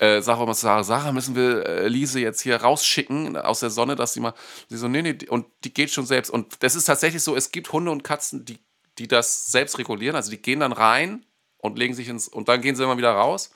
äh, 0.01 0.21
sage 0.21 0.39
auch 0.39 0.45
immer 0.45 0.55
zu 0.55 0.63
Sarah, 0.63 0.85
Sarah, 0.85 1.13
müssen 1.13 1.35
wir 1.35 1.67
äh, 1.67 1.89
Lise 1.89 2.21
jetzt 2.21 2.41
hier 2.41 2.57
rausschicken 2.57 3.37
aus 3.37 3.61
der 3.61 3.71
Sonne, 3.71 3.97
dass 3.97 4.13
sie 4.13 4.21
mal, 4.21 4.35
sie 4.69 4.77
so, 4.77 4.89
nee, 4.89 5.03
nee, 5.03 5.17
und 5.29 5.47
die 5.65 5.73
geht 5.75 5.91
schon 5.91 6.07
selbst. 6.07 6.31
Und 6.31 6.63
das 6.63 6.75
ist 6.75 6.85
tatsächlich 6.85 7.23
so, 7.23 7.37
es 7.37 7.51
gibt 7.51 7.73
Hunde 7.73 7.91
und 7.91 8.05
Katzen, 8.05 8.45
die, 8.45 8.59
die 8.99 9.09
das 9.09 9.51
selbst 9.51 9.79
regulieren, 9.79 10.17
also 10.17 10.31
die 10.31 10.41
gehen 10.41 10.61
dann 10.61 10.73
rein 10.73 11.25
und 11.59 11.79
legen 11.79 11.95
sich 11.95 12.09
ins, 12.09 12.29
und 12.29 12.49
dann 12.49 12.61
gehen 12.61 12.77
sie 12.77 12.85
immer 12.85 12.97
wieder 12.97 13.13
raus. 13.13 13.51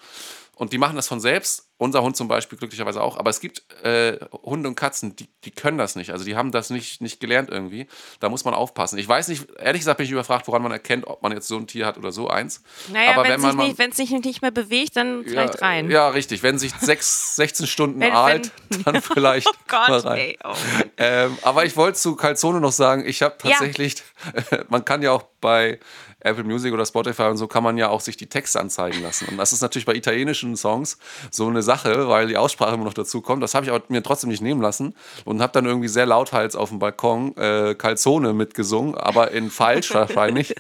Und 0.55 0.73
die 0.73 0.79
machen 0.79 0.97
das 0.97 1.09
von 1.09 1.21
selbst. 1.21 1.72
Unser 1.83 2.03
Hund 2.03 2.17
zum 2.17 2.29
Beispiel 2.29 2.57
glücklicherweise 2.59 3.03
auch. 3.03 3.17
Aber 3.17 3.29
es 3.31 3.41
gibt 3.41 3.63
äh, 3.85 4.19
Hunde 4.43 4.69
und 4.69 4.77
Katzen, 4.77 5.17
die, 5.17 5.29
die 5.45 5.51
können 5.51 5.79
das 5.79 5.97
nicht. 5.97 6.11
Also 6.11 6.25
die 6.25 6.37
haben 6.37 6.53
das 6.53 6.71
nicht, 6.71 7.01
nicht 7.01 7.19
gelernt 7.19 7.51
irgendwie. 7.51 7.89
Da 8.21 8.29
muss 8.29 8.45
man 8.45 8.55
aufpassen. 8.55 8.99
Ich 8.99 9.09
weiß 9.09 9.29
nicht, 9.29 9.49
ehrlich 9.59 9.81
gesagt 9.81 9.97
bin 9.99 10.07
ich 10.07 10.13
überfragt, 10.13 10.47
woran 10.47 10.63
man 10.63 10.71
erkennt, 10.71 11.07
ob 11.07 11.23
man 11.23 11.33
jetzt 11.33 11.49
so 11.49 11.57
ein 11.57 11.67
Tier 11.67 11.85
hat 11.87 11.99
oder 11.99 12.13
so 12.13 12.29
eins. 12.29 12.63
Naja, 12.93 13.13
Aber 13.15 13.25
wenn 13.25 13.41
es 13.43 13.43
sich, 13.43 13.79
nicht, 13.79 13.95
sich 13.97 14.11
nicht 14.25 14.43
mehr 14.43 14.51
bewegt, 14.53 14.97
dann 14.97 15.25
vielleicht 15.25 15.55
ja, 15.57 15.61
rein. 15.67 15.91
Ja, 15.91 16.09
richtig. 16.09 16.43
Wenn 16.45 16.59
sich 16.59 16.73
sechs, 16.81 17.35
16 17.37 17.67
Stunden 17.67 18.01
Wenn- 18.01 18.13
alt, 18.13 18.51
wenn- 18.69 18.83
dann 18.85 19.03
vielleicht 19.03 19.49
Oh 19.49 19.53
Gott, 19.67 19.89
mal 19.89 19.99
rein. 20.01 20.19
ey. 20.19 20.39
Oh. 20.45 20.55
Ähm, 20.99 21.37
aber 21.43 21.65
ich 21.65 21.77
wollte 21.77 21.99
zu 21.99 22.15
Calzone 22.15 22.61
noch 22.61 22.73
sagen, 22.73 23.05
ich 23.07 23.23
habe 23.23 23.35
tatsächlich, 23.39 23.97
man 24.69 24.85
kann 24.85 25.03
ja 25.03 25.11
auch 25.11 25.25
bei 25.41 25.81
Apple 26.25 26.45
Music 26.45 26.73
oder 26.73 26.87
Spotify 26.87 27.25
und 27.25 27.37
so 27.37 27.49
kann 27.49 27.65
man 27.65 27.77
ja 27.77 27.89
auch 27.89 28.01
sich 28.01 28.17
die 28.17 28.29
Texte 28.29 28.61
anzeigen 28.61 29.03
lassen. 29.03 29.27
Und 29.29 29.39
das 29.39 29.53
ist 29.53 29.61
natürlich 29.61 29.87
bei 29.87 29.95
italienischen 29.95 30.57
Songs 30.57 30.99
so 31.33 31.49
eine 31.49 31.63
Sache, 31.63 31.72
weil 31.85 32.29
die 32.29 32.37
Aussprache 32.37 32.75
immer 32.75 32.85
noch 32.85 32.95
dazu 32.95 33.21
kommt. 33.21 33.43
Das 33.43 33.55
habe 33.55 33.67
ich 33.67 33.73
aber 33.73 33.83
mir 33.89 34.03
trotzdem 34.03 34.31
nicht 34.31 34.43
nehmen 34.43 34.61
lassen 34.61 34.95
und 35.25 35.41
habe 35.43 35.53
dann 35.53 35.67
irgendwie 35.67 35.89
sehr 35.89 36.07
lauthals 36.07 36.57
auf 36.57 36.71
dem 36.71 36.79
Balkon 36.79 37.37
äh, 37.37 37.75
Calzone 37.75 38.33
mitgesungen, 38.33 38.95
aber 38.95 39.31
in 39.33 39.51
falsch 39.51 39.93
wahrscheinlich. 39.95 40.55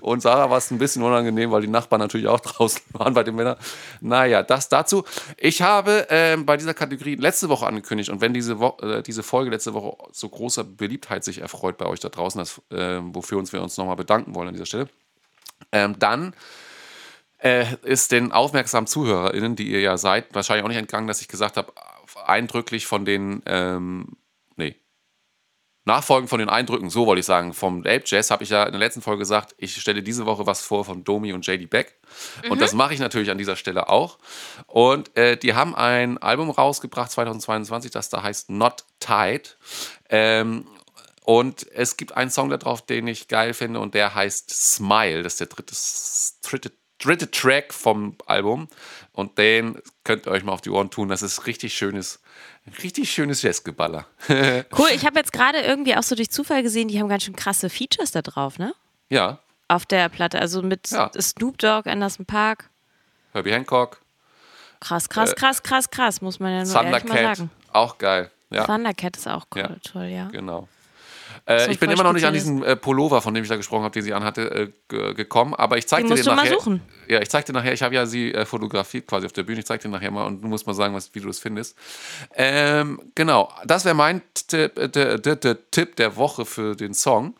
Und 0.00 0.22
Sarah 0.22 0.50
war 0.50 0.58
es 0.58 0.70
ein 0.70 0.78
bisschen 0.78 1.02
unangenehm, 1.02 1.50
weil 1.50 1.62
die 1.62 1.68
Nachbarn 1.68 2.00
natürlich 2.00 2.28
auch 2.28 2.40
draußen 2.40 2.82
waren 2.92 3.14
bei 3.14 3.22
den 3.22 3.34
Männern. 3.34 3.56
Naja, 4.00 4.42
das 4.42 4.68
dazu. 4.68 5.04
Ich 5.36 5.62
habe 5.62 6.06
ähm, 6.10 6.46
bei 6.46 6.56
dieser 6.56 6.74
Kategorie 6.74 7.16
letzte 7.16 7.48
Woche 7.48 7.66
angekündigt 7.66 8.10
und 8.10 8.20
wenn 8.20 8.34
diese, 8.34 8.58
Wo 8.60 8.76
äh, 8.82 9.02
diese 9.02 9.22
Folge 9.22 9.50
letzte 9.50 9.74
Woche 9.74 9.96
so 10.12 10.28
großer 10.28 10.64
Beliebtheit 10.64 11.24
sich 11.24 11.38
erfreut 11.40 11.78
bei 11.78 11.86
euch 11.86 12.00
da 12.00 12.08
draußen, 12.08 12.38
das, 12.38 12.60
äh, 12.70 13.00
wofür 13.02 13.38
uns 13.38 13.52
wir 13.52 13.62
uns 13.62 13.76
nochmal 13.76 13.96
bedanken 13.96 14.34
wollen 14.34 14.48
an 14.48 14.54
dieser 14.54 14.66
Stelle, 14.66 14.88
ähm, 15.72 15.98
dann 15.98 16.34
äh, 17.42 17.66
ist 17.82 18.12
den 18.12 18.32
aufmerksamen 18.32 18.86
ZuhörerInnen, 18.86 19.56
die 19.56 19.68
ihr 19.68 19.80
ja 19.80 19.96
seid, 19.96 20.34
wahrscheinlich 20.34 20.64
auch 20.64 20.68
nicht 20.68 20.78
entgangen, 20.78 21.08
dass 21.08 21.20
ich 21.20 21.28
gesagt 21.28 21.56
habe, 21.56 21.72
eindrücklich 22.24 22.86
von 22.86 23.04
den, 23.04 23.42
ähm, 23.46 24.16
nee, 24.56 24.76
Nachfolgen 25.84 26.28
von 26.28 26.38
den 26.38 26.48
Eindrücken, 26.48 26.90
so 26.90 27.06
wollte 27.06 27.20
ich 27.20 27.26
sagen, 27.26 27.52
vom 27.52 27.80
Ape 27.80 28.04
Jazz 28.04 28.30
habe 28.30 28.44
ich 28.44 28.50
ja 28.50 28.62
in 28.62 28.70
der 28.70 28.78
letzten 28.78 29.02
Folge 29.02 29.18
gesagt, 29.18 29.56
ich 29.58 29.74
stelle 29.80 30.04
diese 30.04 30.26
Woche 30.26 30.46
was 30.46 30.62
vor 30.62 30.84
von 30.84 31.02
Domi 31.02 31.32
und 31.32 31.44
JD 31.44 31.68
Beck. 31.68 31.98
Und 32.48 32.60
das 32.60 32.72
mache 32.72 32.94
ich 32.94 33.00
natürlich 33.00 33.32
an 33.32 33.38
dieser 33.38 33.56
Stelle 33.56 33.88
auch. 33.88 34.18
Und 34.68 35.16
äh, 35.16 35.36
die 35.36 35.54
haben 35.54 35.74
ein 35.74 36.18
Album 36.18 36.50
rausgebracht 36.50 37.10
2022, 37.10 37.90
das 37.90 38.10
da 38.10 38.22
heißt 38.22 38.50
Not 38.50 38.84
Tied. 39.00 39.56
Ähm, 40.08 40.68
und 41.24 41.66
es 41.72 41.96
gibt 41.96 42.16
einen 42.16 42.30
Song 42.30 42.48
da 42.48 42.58
drauf, 42.58 42.86
den 42.86 43.08
ich 43.08 43.26
geil 43.26 43.52
finde, 43.52 43.80
und 43.80 43.94
der 43.94 44.14
heißt 44.14 44.50
Smile. 44.50 45.24
Das 45.24 45.34
ist 45.34 45.40
der 45.40 45.46
dritte, 45.48 45.74
dritte, 46.42 46.72
dritte 47.02 47.30
Track 47.30 47.72
vom 47.74 48.16
Album. 48.26 48.68
Und 49.12 49.36
den 49.38 49.78
könnt 50.04 50.26
ihr 50.26 50.32
euch 50.32 50.44
mal 50.44 50.52
auf 50.52 50.60
die 50.60 50.70
Ohren 50.70 50.90
tun. 50.90 51.08
Das 51.08 51.22
ist 51.22 51.46
richtig 51.46 51.74
schönes, 51.74 52.20
richtig 52.82 53.10
schönes 53.12 53.42
Jazzgeballer. 53.42 54.06
Cool, 54.78 54.88
ich 54.94 55.04
habe 55.04 55.18
jetzt 55.18 55.32
gerade 55.32 55.58
irgendwie 55.60 55.96
auch 55.96 56.02
so 56.02 56.14
durch 56.14 56.30
Zufall 56.30 56.62
gesehen, 56.62 56.88
die 56.88 57.00
haben 57.00 57.08
ganz 57.08 57.24
schön 57.24 57.36
krasse 57.36 57.68
Features 57.70 58.10
da 58.12 58.22
drauf, 58.22 58.58
ne? 58.58 58.74
ja, 59.10 59.38
Auf 59.68 59.84
der 59.86 60.08
Platte. 60.08 60.38
Also 60.40 60.62
mit 60.62 60.90
Ja. 60.90 61.10
Snoop 61.20 61.58
Dogg, 61.58 61.88
Anderson 61.90 62.24
Park. 62.26 62.68
Herbie 63.32 63.52
Hancock, 63.52 64.00
Krass, 64.80 65.08
krass, 65.08 65.34
krass, 65.34 65.62
krass, 65.62 65.90
krass, 65.90 66.20
muss 66.20 66.40
man 66.40 66.50
ja 66.52 66.64
nur 66.64 66.74
ehrlich 66.74 66.90
mal 66.92 67.00
Thundercat, 67.00 67.36
sagen. 67.36 67.50
auch 67.72 67.98
geil. 67.98 68.30
Ja, 68.50 68.64
Thundercat 68.66 69.16
ist 69.16 69.28
auch 69.28 69.46
cool, 69.54 69.62
Ja. 69.62 69.76
toll, 69.82 70.04
ja. 70.06 70.28
genau. 70.28 70.68
Äh, 71.44 71.72
ich 71.72 71.78
bin 71.80 71.90
immer 71.90 72.04
noch 72.04 72.12
nicht 72.12 72.24
an 72.24 72.32
diesen 72.34 72.62
äh, 72.62 72.76
Pullover, 72.76 73.20
von 73.20 73.34
dem 73.34 73.42
ich 73.42 73.48
da 73.48 73.56
gesprochen 73.56 73.82
habe, 73.82 73.92
den 73.92 74.02
sie 74.02 74.14
anhatte, 74.14 74.50
äh, 74.50 74.72
ge- 74.88 75.14
gekommen. 75.14 75.54
Aber 75.54 75.76
ich 75.76 75.88
zeige 75.88 76.02
Den 76.06 76.10
dir 76.10 76.22
den 76.22 76.24
du 76.24 76.30
mal 76.30 76.36
nachher. 76.36 76.52
suchen. 76.54 76.80
Ja, 77.08 77.20
ich 77.20 77.28
zeige 77.30 77.46
dir 77.46 77.52
nachher. 77.52 77.72
Ich 77.72 77.82
habe 77.82 77.94
ja 77.94 78.06
sie 78.06 78.32
äh, 78.32 78.46
fotografiert 78.46 79.06
quasi 79.08 79.26
auf 79.26 79.32
der 79.32 79.42
Bühne. 79.42 79.58
Ich 79.60 79.66
zeige 79.66 79.82
dir 79.82 79.88
nachher 79.88 80.10
mal 80.10 80.24
und 80.26 80.42
du 80.42 80.48
musst 80.48 80.66
mal 80.66 80.74
sagen, 80.74 80.94
was, 80.94 81.14
wie 81.14 81.20
du 81.20 81.26
das 81.26 81.40
findest. 81.40 81.76
Ähm, 82.34 83.00
genau, 83.14 83.52
das 83.64 83.84
wäre 83.84 83.94
mein 83.96 84.22
Tipp, 84.34 84.78
äh, 84.78 84.88
der, 84.88 85.70
Tipp 85.70 85.96
der 85.96 86.16
Woche 86.16 86.44
für 86.44 86.76
den 86.76 86.94
Song. 86.94 87.34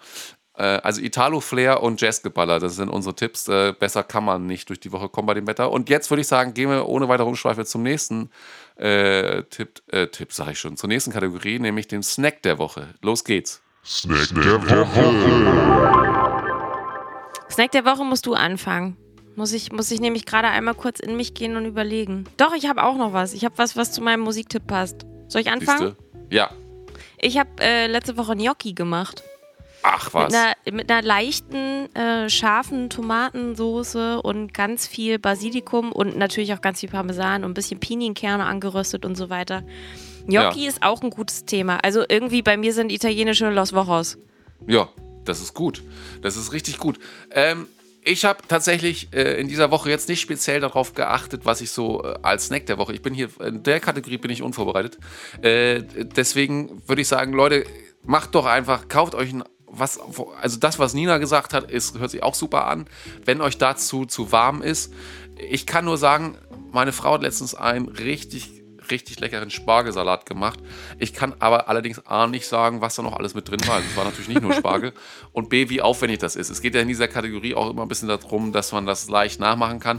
Also 0.54 1.00
Italo 1.00 1.40
Flair 1.40 1.82
und 1.82 1.98
Jazzgeballer, 2.02 2.58
das 2.58 2.76
sind 2.76 2.90
unsere 2.90 3.16
Tipps. 3.16 3.46
Besser 3.46 4.02
kann 4.04 4.22
man 4.22 4.46
nicht 4.46 4.68
durch 4.68 4.80
die 4.80 4.92
Woche 4.92 5.08
kommen 5.08 5.26
bei 5.26 5.32
dem 5.32 5.46
Wetter. 5.46 5.72
Und 5.72 5.88
jetzt 5.88 6.10
würde 6.10 6.20
ich 6.20 6.26
sagen, 6.28 6.52
gehen 6.52 6.68
wir 6.68 6.86
ohne 6.86 7.08
weitere 7.08 7.26
Umschweife 7.26 7.64
zum 7.64 7.82
nächsten 7.82 8.30
äh, 8.76 9.44
Tipp, 9.44 9.80
äh, 9.90 10.08
Tipp 10.08 10.30
sage 10.30 10.52
ich 10.52 10.58
schon, 10.58 10.76
zur 10.76 10.88
nächsten 10.88 11.10
Kategorie, 11.10 11.58
nämlich 11.58 11.88
dem 11.88 12.02
Snack 12.02 12.42
der 12.42 12.58
Woche. 12.58 12.88
Los 13.00 13.24
geht's. 13.24 13.62
Snack 13.84 14.28
der 14.30 14.62
Woche. 14.70 15.12
Snack 17.50 17.72
der 17.72 17.84
Woche 17.84 18.04
musst 18.04 18.26
du 18.26 18.34
anfangen. 18.34 18.96
Muss 19.34 19.52
ich, 19.52 19.72
muss 19.72 19.90
ich 19.90 20.00
nämlich 20.00 20.24
gerade 20.24 20.46
einmal 20.48 20.74
kurz 20.74 21.00
in 21.00 21.16
mich 21.16 21.34
gehen 21.34 21.56
und 21.56 21.66
überlegen. 21.66 22.24
Doch, 22.36 22.54
ich 22.54 22.68
habe 22.68 22.84
auch 22.84 22.96
noch 22.96 23.12
was. 23.12 23.32
Ich 23.32 23.44
habe 23.44 23.58
was, 23.58 23.76
was 23.76 23.90
zu 23.90 24.00
meinem 24.00 24.20
Musiktipp 24.20 24.68
passt. 24.68 25.04
Soll 25.26 25.40
ich 25.40 25.50
anfangen? 25.50 25.96
Siehste? 25.96 25.96
Ja. 26.30 26.50
Ich 27.18 27.38
habe 27.38 27.50
äh, 27.60 27.88
letzte 27.88 28.16
Woche 28.16 28.36
Gnocchi 28.36 28.72
gemacht. 28.72 29.24
Ach 29.82 30.14
was. 30.14 30.32
Mit 30.32 30.40
einer, 30.40 30.54
mit 30.76 30.90
einer 30.90 31.02
leichten, 31.02 31.92
äh, 31.96 32.30
scharfen 32.30 32.88
Tomatensoße 32.88 34.22
und 34.22 34.54
ganz 34.54 34.86
viel 34.86 35.18
Basilikum 35.18 35.90
und 35.90 36.16
natürlich 36.16 36.54
auch 36.54 36.60
ganz 36.60 36.80
viel 36.80 36.88
Parmesan 36.88 37.42
und 37.42 37.50
ein 37.50 37.54
bisschen 37.54 37.80
Pinienkerne 37.80 38.44
angeröstet 38.44 39.04
und 39.04 39.16
so 39.16 39.28
weiter. 39.28 39.64
Gnocchi 40.26 40.64
Ja. 40.64 40.68
ist 40.68 40.82
auch 40.82 41.02
ein 41.02 41.10
gutes 41.10 41.44
Thema. 41.44 41.78
Also 41.82 42.04
irgendwie 42.08 42.42
bei 42.42 42.56
mir 42.56 42.72
sind 42.72 42.90
italienische 42.92 43.50
Los 43.50 43.72
Vojos. 43.72 44.18
Ja, 44.66 44.88
das 45.24 45.40
ist 45.40 45.54
gut. 45.54 45.82
Das 46.22 46.36
ist 46.36 46.52
richtig 46.52 46.78
gut. 46.78 46.98
Ähm, 47.30 47.66
ich 48.04 48.24
habe 48.24 48.42
tatsächlich 48.48 49.12
äh, 49.12 49.40
in 49.40 49.48
dieser 49.48 49.70
Woche 49.70 49.88
jetzt 49.88 50.08
nicht 50.08 50.20
speziell 50.20 50.60
darauf 50.60 50.94
geachtet, 50.94 51.42
was 51.44 51.60
ich 51.60 51.70
so 51.70 52.02
äh, 52.02 52.16
als 52.22 52.46
Snack 52.46 52.66
der 52.66 52.78
Woche. 52.78 52.92
Ich 52.92 53.02
bin 53.02 53.14
hier 53.14 53.28
in 53.40 53.62
der 53.62 53.80
Kategorie 53.80 54.18
bin 54.18 54.30
ich 54.30 54.42
unvorbereitet. 54.42 54.98
Äh, 55.40 55.82
deswegen 55.82 56.82
würde 56.88 57.02
ich 57.02 57.08
sagen, 57.08 57.32
Leute, 57.32 57.64
macht 58.04 58.34
doch 58.34 58.46
einfach, 58.46 58.88
kauft 58.88 59.14
euch 59.14 59.32
ein 59.32 59.44
was, 59.72 59.98
also 60.40 60.58
das, 60.58 60.78
was 60.78 60.92
Nina 60.92 61.18
gesagt 61.18 61.54
hat, 61.54 61.70
ist, 61.70 61.98
hört 61.98 62.10
sich 62.10 62.22
auch 62.22 62.34
super 62.34 62.66
an. 62.66 62.86
Wenn 63.24 63.40
euch 63.40 63.56
dazu 63.56 64.04
zu 64.04 64.30
warm 64.30 64.60
ist, 64.60 64.92
ich 65.38 65.66
kann 65.66 65.86
nur 65.86 65.96
sagen, 65.96 66.36
meine 66.72 66.92
Frau 66.92 67.14
hat 67.14 67.22
letztens 67.22 67.54
einen 67.54 67.88
richtig, 67.88 68.61
richtig 68.92 69.18
leckeren 69.18 69.50
Spargelsalat 69.50 70.26
gemacht. 70.26 70.60
Ich 70.98 71.12
kann 71.12 71.34
aber 71.40 71.68
allerdings 71.68 72.06
A 72.06 72.28
nicht 72.28 72.46
sagen, 72.46 72.80
was 72.80 72.94
da 72.94 73.02
noch 73.02 73.16
alles 73.16 73.34
mit 73.34 73.50
drin 73.50 73.60
war. 73.66 73.76
Also 73.76 73.88
es 73.90 73.96
war 73.96 74.04
natürlich 74.04 74.28
nicht 74.28 74.42
nur 74.42 74.52
Spargel. 74.52 74.92
Und 75.32 75.48
B, 75.48 75.68
wie 75.68 75.82
aufwendig 75.82 76.20
das 76.20 76.36
ist. 76.36 76.50
Es 76.50 76.62
geht 76.62 76.74
ja 76.74 76.80
in 76.80 76.88
dieser 76.88 77.08
Kategorie 77.08 77.54
auch 77.54 77.70
immer 77.70 77.82
ein 77.82 77.88
bisschen 77.88 78.08
darum, 78.08 78.52
dass 78.52 78.70
man 78.70 78.86
das 78.86 79.08
leicht 79.08 79.40
nachmachen 79.40 79.80
kann. 79.80 79.98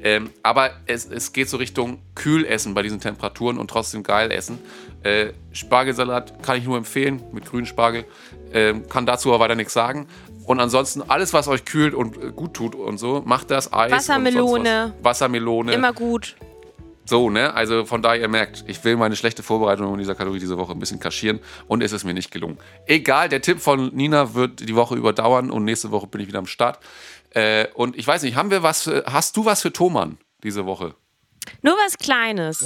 Ähm, 0.00 0.30
aber 0.42 0.70
es, 0.86 1.06
es 1.06 1.32
geht 1.32 1.48
so 1.48 1.56
Richtung 1.56 1.98
Kühlessen 2.14 2.74
bei 2.74 2.82
diesen 2.82 3.00
Temperaturen 3.00 3.58
und 3.58 3.68
trotzdem 3.68 4.02
geil 4.02 4.30
essen. 4.30 4.58
Äh, 5.02 5.32
Spargelsalat 5.52 6.42
kann 6.42 6.58
ich 6.58 6.64
nur 6.64 6.76
empfehlen, 6.76 7.22
mit 7.32 7.46
grünen 7.46 7.66
Spargel. 7.66 8.04
Ähm, 8.52 8.88
kann 8.88 9.06
dazu 9.06 9.30
aber 9.30 9.44
weiter 9.44 9.54
nichts 9.54 9.72
sagen. 9.72 10.06
Und 10.44 10.60
ansonsten 10.60 11.02
alles, 11.02 11.32
was 11.32 11.48
euch 11.48 11.64
kühlt 11.64 11.94
und 11.94 12.22
äh, 12.22 12.30
gut 12.30 12.54
tut 12.54 12.74
und 12.74 12.98
so, 12.98 13.22
macht 13.24 13.50
das 13.50 13.72
Eis. 13.72 13.92
Wassermelone. 13.92 14.92
was. 14.98 15.04
Wassermelone. 15.04 15.72
Immer 15.72 15.92
gut. 15.92 16.36
So, 17.04 17.28
ne? 17.28 17.52
Also 17.52 17.84
von 17.84 18.02
daher, 18.02 18.20
ihr 18.20 18.28
merkt, 18.28 18.64
ich 18.66 18.82
will 18.84 18.96
meine 18.96 19.16
schlechte 19.16 19.42
Vorbereitung 19.42 19.92
in 19.92 19.98
dieser 19.98 20.14
Kategorie 20.14 20.38
diese 20.38 20.56
Woche 20.56 20.72
ein 20.72 20.78
bisschen 20.78 21.00
kaschieren 21.00 21.40
und 21.68 21.82
es 21.82 21.92
ist 21.92 22.04
mir 22.04 22.14
nicht 22.14 22.30
gelungen. 22.30 22.58
Egal, 22.86 23.28
der 23.28 23.42
Tipp 23.42 23.60
von 23.60 23.94
Nina 23.94 24.34
wird 24.34 24.60
die 24.60 24.74
Woche 24.74 24.94
überdauern 24.94 25.50
und 25.50 25.64
nächste 25.64 25.90
Woche 25.90 26.06
bin 26.06 26.20
ich 26.20 26.28
wieder 26.28 26.38
am 26.38 26.46
Start. 26.46 26.78
Äh, 27.30 27.66
und 27.74 27.96
ich 27.96 28.06
weiß 28.06 28.22
nicht, 28.22 28.36
haben 28.36 28.50
wir 28.50 28.62
was 28.62 28.84
für, 28.84 29.04
hast 29.06 29.36
du 29.36 29.44
was 29.44 29.60
für 29.60 29.72
Thomann 29.72 30.18
diese 30.42 30.64
Woche? 30.66 30.94
Nur 31.62 31.74
was 31.84 31.98
Kleines. 31.98 32.60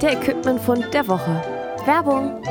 Der 0.00 0.12
Equipmentfund 0.12 0.94
der 0.94 1.08
Woche. 1.08 1.42
Werbung. 1.84 2.42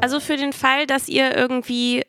Also 0.00 0.18
für 0.18 0.36
den 0.36 0.52
Fall, 0.52 0.86
dass 0.86 1.08
ihr 1.08 1.36
irgendwie 1.36 2.02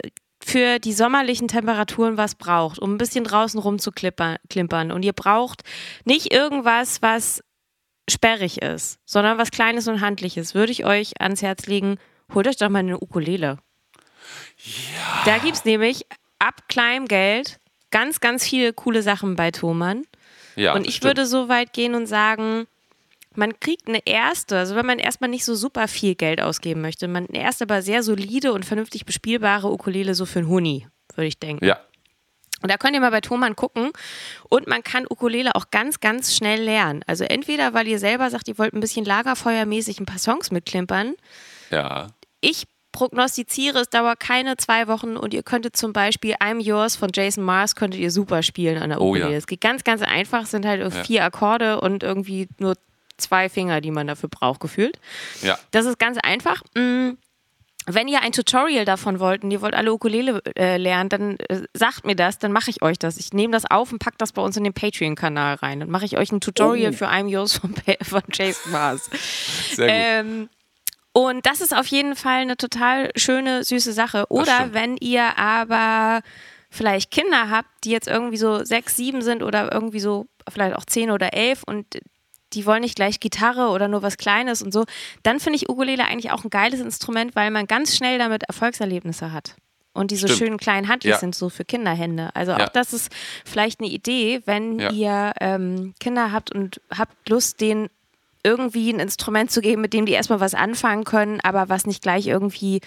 für 0.45 0.79
die 0.79 0.93
sommerlichen 0.93 1.47
Temperaturen 1.47 2.17
was 2.17 2.35
braucht, 2.35 2.79
um 2.79 2.93
ein 2.93 2.97
bisschen 2.97 3.23
draußen 3.23 3.59
rumzuklimpern. 3.59 4.91
Und 4.91 5.03
ihr 5.03 5.13
braucht 5.13 5.61
nicht 6.05 6.33
irgendwas, 6.33 7.01
was 7.01 7.43
sperrig 8.09 8.61
ist, 8.61 8.99
sondern 9.05 9.37
was 9.37 9.51
Kleines 9.51 9.87
und 9.87 10.01
Handliches, 10.01 10.53
würde 10.53 10.71
ich 10.71 10.85
euch 10.85 11.21
ans 11.21 11.41
Herz 11.41 11.67
legen, 11.67 11.97
holt 12.33 12.47
euch 12.47 12.57
doch 12.57 12.69
mal 12.69 12.79
eine 12.79 12.99
Ukulele. 12.99 13.57
Ja. 14.57 15.23
Da 15.25 15.37
gibt 15.37 15.55
es 15.55 15.65
nämlich 15.65 16.05
ab 16.39 16.67
kleinem 16.67 17.07
Geld 17.07 17.59
ganz, 17.91 18.19
ganz 18.19 18.45
viele 18.47 18.73
coole 18.73 19.01
Sachen 19.03 19.35
bei 19.35 19.51
Thomann. 19.51 20.03
Ja, 20.55 20.73
Und 20.73 20.87
ich 20.87 20.95
stimmt. 20.95 21.09
würde 21.17 21.25
so 21.25 21.47
weit 21.47 21.73
gehen 21.73 21.95
und 21.95 22.05
sagen, 22.05 22.65
man 23.35 23.59
kriegt 23.59 23.87
eine 23.87 23.99
erste, 24.05 24.57
also 24.57 24.75
wenn 24.75 24.85
man 24.85 24.99
erstmal 24.99 25.29
nicht 25.29 25.45
so 25.45 25.55
super 25.55 25.87
viel 25.87 26.15
Geld 26.15 26.41
ausgeben 26.41 26.81
möchte, 26.81 27.07
man 27.07 27.27
eine 27.27 27.39
erste 27.41 27.63
aber 27.65 27.81
sehr 27.81 28.03
solide 28.03 28.53
und 28.53 28.65
vernünftig 28.65 29.05
bespielbare 29.05 29.71
Ukulele 29.71 30.15
so 30.15 30.25
für 30.25 30.39
einen 30.39 30.47
Huni, 30.49 30.87
würde 31.15 31.27
ich 31.27 31.39
denken. 31.39 31.65
Ja, 31.65 31.79
Und 32.61 32.71
da 32.71 32.77
könnt 32.77 32.93
ihr 32.95 33.01
mal 33.01 33.11
bei 33.11 33.21
Thomann 33.21 33.55
gucken. 33.55 33.91
Und 34.49 34.67
man 34.67 34.83
kann 34.83 35.05
Ukulele 35.09 35.55
auch 35.55 35.69
ganz, 35.71 35.99
ganz 35.99 36.33
schnell 36.35 36.61
lernen. 36.61 37.03
Also 37.07 37.23
entweder, 37.25 37.73
weil 37.73 37.87
ihr 37.87 37.99
selber 37.99 38.29
sagt, 38.29 38.47
ihr 38.47 38.57
wollt 38.57 38.73
ein 38.73 38.79
bisschen 38.79 39.03
lagerfeuermäßig 39.05 39.99
ein 39.99 40.05
paar 40.05 40.19
Songs 40.19 40.49
mitklimpern. 40.51 41.15
Ja. 41.71 42.07
Ich 42.41 42.65
prognostiziere, 42.93 43.79
es 43.79 43.89
dauert 43.89 44.19
keine 44.19 44.55
zwei 44.55 44.87
Wochen 44.87 45.17
und 45.17 45.33
ihr 45.33 45.41
könntet 45.43 45.75
zum 45.75 45.93
Beispiel 45.93 46.35
I'm 46.35 46.61
Yours 46.61 46.95
von 46.95 47.09
Jason 47.13 47.43
Mars 47.43 47.75
könntet 47.75 47.99
ihr 47.99 48.11
super 48.11 48.43
spielen 48.43 48.81
an 48.81 48.89
der 48.91 49.01
Oh 49.01 49.09
Ukulele. 49.09 49.31
ja. 49.31 49.37
Es 49.37 49.47
geht 49.47 49.61
ganz, 49.61 49.83
ganz 49.83 50.01
einfach, 50.03 50.43
es 50.43 50.51
sind 50.51 50.65
halt 50.65 50.81
Ja. 50.81 51.03
vier 51.03 51.23
Akkorde 51.25 51.81
und 51.81 52.03
irgendwie 52.03 52.47
nur 52.59 52.75
zwei 53.17 53.49
Finger, 53.49 53.81
die 53.81 53.91
man 53.91 54.07
dafür 54.07 54.29
braucht, 54.29 54.59
gefühlt. 54.59 54.99
Ja. 55.41 55.57
Das 55.71 55.85
ist 55.85 55.99
ganz 55.99 56.17
einfach. 56.21 56.61
Mm, 56.75 57.11
Wenn 57.85 58.07
ihr 58.07 58.21
ein 58.21 58.31
Tutorial 58.31 58.85
davon 58.85 59.19
wollt 59.19 59.43
und 59.43 59.51
ihr 59.51 59.61
wollt 59.61 59.73
alle 59.75 59.91
Ukulele 59.93 60.41
äh, 60.57 60.77
lernen, 60.77 61.09
dann 61.09 61.37
äh, 61.37 61.63
sagt 61.73 62.05
mir 62.05 62.15
das, 62.15 62.39
dann 62.39 62.51
mache 62.53 62.69
ich 62.69 62.81
euch 62.81 62.97
das. 62.97 63.17
Ich 63.17 63.33
nehme 63.33 63.51
das 63.51 63.69
auf 63.69 63.91
und 63.91 63.99
packe 63.99 64.15
das 64.17 64.31
bei 64.31 64.41
uns 64.41 64.55
in 64.55 64.63
den 64.63 64.73
Patreon-Kanal 64.73 65.55
rein. 65.55 65.81
Dann 65.81 65.89
mache 65.89 66.05
ich 66.05 66.17
euch 66.17 66.31
ein 66.31 66.39
Tutorial 66.39 66.91
Oh. 66.93 66.95
für 66.95 67.07
I'm 67.09 67.27
Yours 67.27 67.57
von, 67.57 67.75
von 68.01 68.21
Jason 68.31 68.71
Mars. 68.71 69.09
Sehr 69.73 69.87
gut. 69.87 69.95
Ähm, 69.97 70.49
und 71.11 71.45
das 71.45 71.61
ist 71.61 71.75
auf 71.75 71.85
jeden 71.87 72.15
Fall 72.15 72.41
eine 72.41 72.57
total 72.57 73.11
schöne, 73.15 73.63
süße 73.63 73.93
Sache. 73.93 74.25
Oder 74.29 74.69
wenn 74.73 74.97
ihr 74.97 75.37
aber 75.37 76.21
vielleicht 76.71 77.11
Kinder 77.11 77.49
habt, 77.51 77.69
die 77.83 77.91
jetzt 77.91 78.07
irgendwie 78.07 78.37
so 78.37 78.63
sechs, 78.63 78.95
sieben 78.95 79.21
sind 79.21 79.43
oder 79.43 79.71
irgendwie 79.71 79.99
so 79.99 80.25
vielleicht 80.51 80.75
auch 80.75 80.85
zehn 80.85 81.11
oder 81.11 81.33
elf 81.33 81.61
und 81.67 81.85
die 82.53 82.65
wollen 82.65 82.81
nicht 82.81 82.95
gleich 82.95 83.19
Gitarre 83.19 83.69
oder 83.69 83.87
nur 83.87 84.01
was 84.01 84.17
Kleines 84.17 84.61
und 84.61 84.71
so, 84.71 84.85
dann 85.23 85.39
finde 85.39 85.57
ich 85.57 85.69
Ukulele 85.69 86.05
eigentlich 86.05 86.31
auch 86.31 86.43
ein 86.43 86.49
geiles 86.49 86.79
Instrument, 86.79 87.35
weil 87.35 87.51
man 87.51 87.67
ganz 87.67 87.95
schnell 87.95 88.17
damit 88.17 88.43
Erfolgserlebnisse 88.43 89.31
hat. 89.31 89.55
Und 89.95 90.09
diese 90.09 90.27
Stimmt. 90.27 90.39
schönen 90.39 90.57
kleinen 90.57 90.87
Handys 90.89 91.11
Ja. 91.11 91.17
sind 91.19 91.35
so 91.35 91.49
für 91.49 91.65
Kinderhände. 91.65 92.29
Also 92.33 92.51
Ja. 92.53 92.65
auch 92.65 92.69
das 92.69 92.93
ist 92.93 93.11
vielleicht 93.45 93.79
eine 93.79 93.89
Idee, 93.89 94.41
wenn 94.45 94.79
Ja. 94.79 94.91
ihr 94.91 95.33
ähm, 95.39 95.93
Kinder 95.99 96.31
habt 96.31 96.51
und 96.53 96.81
habt 96.97 97.29
Lust, 97.29 97.61
denen 97.61 97.89
irgendwie 98.43 98.91
ein 98.91 98.99
Instrument 98.99 99.51
zu 99.51 99.61
geben, 99.61 99.81
mit 99.81 99.93
dem 99.93 100.05
die 100.05 100.13
erstmal 100.13 100.39
was 100.39 100.53
anfangen 100.55 101.03
können, 101.03 101.39
aber 101.43 101.69
was 101.69 101.85
nicht 101.85 102.01
gleich 102.01 102.27
irgendwie 102.27 102.81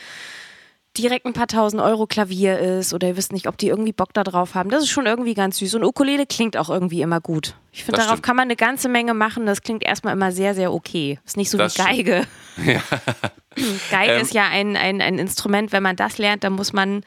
direkt 0.99 1.27
ein 1.27 1.33
paar 1.33 1.47
tausend 1.47 1.83
Euro 1.83 2.07
Klavier 2.07 2.59
ist 2.59 2.93
oder 2.95 3.09
ihr 3.09 3.17
wisst 3.17 3.33
nicht, 3.33 3.47
ob 3.49 3.57
die 3.59 3.69
irgendwie 3.69 3.93
Bock 3.93 4.13
da 4.15 4.25
drauf 4.25 4.55
haben. 4.55 4.71
Das 4.71 4.83
ist 4.83 4.89
schon 4.91 5.07
irgendwie 5.07 5.35
ganz 5.35 5.59
süß. 5.59 5.75
Und 5.75 5.85
Ukulele 5.85 6.27
klingt 6.27 6.57
auch 6.57 6.71
irgendwie 6.71 7.03
immer 7.03 7.21
gut. 7.21 7.55
Ich 7.73 7.85
finde, 7.85 7.99
darauf 8.01 8.15
stimmt. 8.15 8.27
kann 8.27 8.37
man 8.37 8.45
eine 8.45 8.57
ganze 8.57 8.89
Menge 8.89 9.15
machen. 9.15 9.47
Das 9.47 9.63
klingt 9.63 9.83
erstmal 9.85 10.15
immer 10.15 10.33
sehr, 10.33 10.55
sehr 10.55 10.73
okay. 10.73 11.19
Ist 11.25 11.37
nicht 11.37 11.51
so 11.51 11.59
Das 11.59 11.77
wie 11.79 11.83
Geige. 11.83 12.23
Geige 13.91 14.13
Ähm. 14.13 14.23
ist 14.23 14.35
ja 14.35 14.49
ein, 14.49 14.77
ein, 14.77 15.01
ein 15.01 15.19
Instrument, 15.19 15.73
wenn 15.73 15.83
man 15.83 15.97
das 15.97 16.19
lernt, 16.19 16.45
dann 16.45 16.53
muss 16.55 16.73
man 16.73 17.05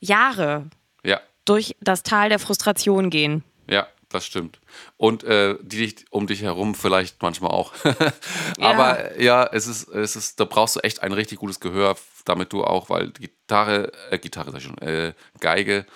Jahre 0.00 0.66
Ja. 1.04 1.20
durch 1.44 1.76
das 1.80 2.02
Tal 2.02 2.28
der 2.28 2.38
Frustration 2.38 3.10
gehen. 3.10 3.44
Ja, 3.68 3.86
das 4.12 4.26
stimmt. 4.26 4.60
Und 4.96 5.24
äh, 5.24 5.56
die 5.62 5.78
dich 5.78 6.06
um 6.10 6.26
dich 6.26 6.42
herum 6.42 6.74
vielleicht 6.74 7.22
manchmal 7.22 7.50
auch. 7.50 7.72
Aber 8.60 9.20
ja, 9.20 9.44
es 9.44 9.66
ist, 9.66 9.88
es 9.88 10.16
ist, 10.16 10.40
da 10.40 10.44
brauchst 10.44 10.76
du 10.76 10.80
echt 10.80 11.02
ein 11.02 11.12
richtig 11.12 11.38
gutes 11.38 11.60
Gehör, 11.60 11.96
damit 12.24 12.52
du 12.52 12.64
auch, 12.64 12.90
weil 12.90 13.10
Gitarre, 13.10 13.92
äh, 14.10 14.18
Gitarre 14.18 14.50
sag 14.50 14.58
ich 14.58 14.66
schon, 14.66 14.78
äh, 14.78 15.14
Geige, 15.40 15.86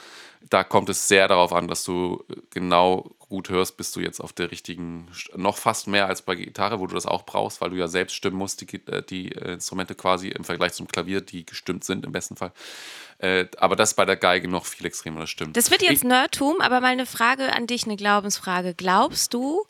da 0.51 0.65
kommt 0.65 0.89
es 0.89 1.09
sehr 1.09 1.29
darauf 1.29 1.53
an, 1.53 1.69
dass 1.69 1.85
du 1.85 2.25
genau 2.51 3.11
gut 3.29 3.49
hörst, 3.49 3.77
bist 3.77 3.97
du 3.97 4.01
jetzt 4.01 4.21
auf 4.21 4.33
der 4.33 4.53
richtigen, 4.53 5.09
noch 5.35 5.57
fast 5.57 5.89
mehr 5.89 6.07
als 6.07 6.23
bei 6.23 6.37
Gitarre, 6.37 6.79
wo 6.79 6.87
du 6.87 6.95
das 6.95 7.07
auch 7.07 7.25
brauchst, 7.25 7.61
weil 7.61 7.71
du 7.71 7.77
ja 7.77 7.89
selbst 7.89 8.15
stimmen 8.15 8.37
musst, 8.37 8.61
die, 8.61 8.77
äh, 8.87 9.03
die 9.03 9.33
äh, 9.33 9.55
Instrumente 9.55 9.97
quasi 9.97 10.29
im 10.29 10.45
Vergleich 10.45 10.75
zum 10.75 10.87
Klavier, 10.87 11.21
die 11.21 11.45
gestimmt 11.45 11.83
sind 11.83 12.05
im 12.05 12.13
besten 12.13 12.37
Fall. 12.37 12.53
Äh, 13.19 13.47
aber 13.57 13.75
das 13.75 13.91
ist 13.91 13.95
bei 13.97 14.05
der 14.05 14.17
Geige 14.17 14.47
noch 14.47 14.65
viel 14.67 14.87
extremer, 14.87 15.21
das 15.21 15.31
stimmt. 15.31 15.57
Das 15.57 15.71
wird 15.73 15.83
jetzt 15.83 16.05
Nerdtum, 16.05 16.61
aber 16.61 16.81
mal 16.81 16.89
eine 16.93 17.07
Frage 17.07 17.53
an 17.53 17.67
dich, 17.67 17.85
eine 17.85 17.97
Glaubensfrage. 17.97 18.75
Glaubst 18.75 19.35
du, 19.35 19.65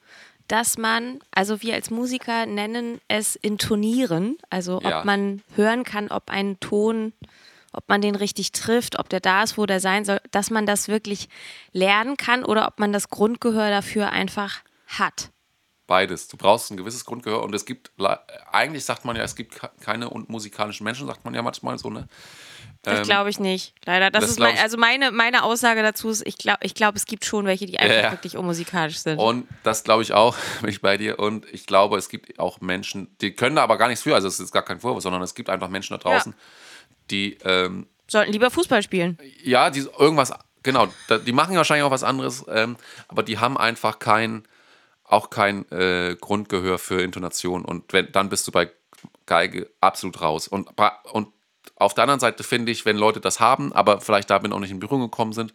dass 0.49 0.77
man, 0.77 1.21
also 1.31 1.63
wir 1.63 1.75
als 1.75 1.91
Musiker 1.91 2.45
nennen 2.47 3.01
es 3.09 3.37
intonieren, 3.37 4.37
also 4.51 4.81
Ja. 4.83 4.99
ob 4.99 5.05
man 5.07 5.43
hören 5.55 5.83
kann, 5.85 6.09
ob 6.09 6.31
ein 6.31 6.61
Ton, 6.61 7.13
ob 7.77 7.89
man 7.89 8.01
den 8.01 8.15
richtig 8.17 8.53
trifft, 8.53 8.99
ob 8.99 9.09
der 9.09 9.21
da 9.21 9.43
ist, 9.43 9.57
wo 9.59 9.67
der 9.67 9.81
sein 9.81 10.05
soll, 10.05 10.21
dass 10.31 10.51
man 10.51 10.67
das 10.67 10.89
wirklich 10.89 11.29
lernen 11.73 12.17
kann 12.17 12.45
oder 12.45 12.67
ob 12.67 12.79
man 12.79 12.93
das 12.93 13.09
Grundgehör 13.09 13.71
dafür 13.71 14.11
einfach 14.11 14.61
hat? 14.87 15.31
Beides. 15.87 16.27
Du 16.27 16.37
brauchst 16.37 16.71
ein 16.73 16.77
gewisses 16.77 17.05
Grundgehör 17.05 17.45
und 17.45 17.55
es 17.55 17.65
gibt, 17.65 17.93
eigentlich 18.51 18.85
sagt 18.85 19.05
man 19.05 19.15
ja, 19.15 19.23
es 19.23 19.37
gibt 19.37 19.55
ke- 19.61 19.71
keine 19.81 20.11
unmusikalischen 20.11 20.83
Menschen, 20.83 21.07
sagt 21.07 21.25
man 21.25 21.33
ja 21.33 21.43
manchmal 21.43 21.79
so, 21.79 21.91
ne? 21.91 22.09
Das 22.83 23.03
glaube 23.07 23.31
ich 23.31 23.41
nicht. 23.41 23.75
Leider. 23.85 24.11
Das, 24.13 24.23
das 24.23 24.31
ist 24.33 24.39
mein, 24.39 24.57
also 24.59 24.77
meine, 24.79 25.11
meine 25.11 25.43
Aussage 25.43 25.83
dazu 25.83 26.09
ist, 26.09 26.25
ich 26.25 26.39
glaube, 26.39 26.61
ich 26.63 26.73
glaub, 26.75 26.95
es 26.95 27.05
gibt 27.07 27.25
schon 27.25 27.45
welche, 27.45 27.67
die 27.67 27.79
einfach 27.81 27.97
Ja, 27.97 28.03
ja. 28.03 28.11
wirklich 28.13 28.37
unmusikalisch 28.37 28.99
sind. 28.99 29.19
Und 29.19 29.49
das 29.65 29.83
glaube 29.83 30.03
ich 30.05 30.13
auch, 30.13 30.37
bin 30.61 30.71
ich 30.71 30.81
bei 30.81 30.97
dir. 30.97 31.19
Und 31.19 31.47
ich 31.53 31.67
glaube, 31.67 31.99
es 31.99 32.09
gibt 32.09 32.39
auch 32.39 32.61
Menschen, 32.61 33.17
die 33.21 33.33
können 33.33 33.57
da 33.57 33.63
aber 33.65 33.77
gar 33.77 33.89
nichts 33.89 34.03
für. 34.05 34.15
Also 34.15 34.29
es 34.29 34.39
ist 34.39 34.53
gar 34.53 34.63
kein 34.63 34.79
Vorwurf, 34.79 35.03
sondern 35.03 35.21
es 35.23 35.35
gibt 35.35 35.51
einfach 35.51 35.69
Menschen 35.69 35.95
da 35.95 35.99
draußen, 35.99 36.33
die, 37.11 37.39
ähm, 37.45 37.87
Sollten 38.09 38.33
lieber 38.33 38.51
Fußball 38.51 38.83
spielen. 38.83 39.19
ja, 39.43 39.71
die 39.71 39.81
irgendwas, 39.99 40.33
genau, 40.63 40.89
die 41.27 41.33
machen 41.33 41.57
wahrscheinlich 41.57 41.85
auch 41.85 41.91
was 41.91 42.05
anderes, 42.05 42.45
ähm, 42.49 42.77
aber 43.09 43.23
die 43.23 43.39
haben 43.39 43.57
einfach 43.57 43.99
kein, 43.99 44.45
auch 45.05 45.31
kein 45.31 45.71
äh, 45.71 46.17
Grundgehör 46.21 46.79
für 46.79 47.03
Intonation. 47.03 47.65
Und 47.65 47.93
wenn, 47.93 48.13
dann 48.13 48.29
bist 48.29 48.47
du 48.47 48.53
bei 48.53 48.71
Geige 49.27 49.71
absolut 49.81 50.21
raus. 50.21 50.47
Und, 50.47 50.69
und 51.13 51.29
auf 51.75 51.95
der 51.95 52.05
anderen 52.05 52.21
Seite 52.21 52.45
finde 52.45 52.71
ich, 52.71 52.85
wenn 52.85 52.97
Leute 52.97 53.21
das 53.21 53.41
haben, 53.41 53.73
aber 53.73 54.01
vielleicht 54.01 54.31
damit 54.31 54.53
auch 54.53 54.61
nicht 54.61 54.71
in 54.71 54.79
Berührung 54.79 55.03
gekommen 55.03 55.33
sind, 55.33 55.53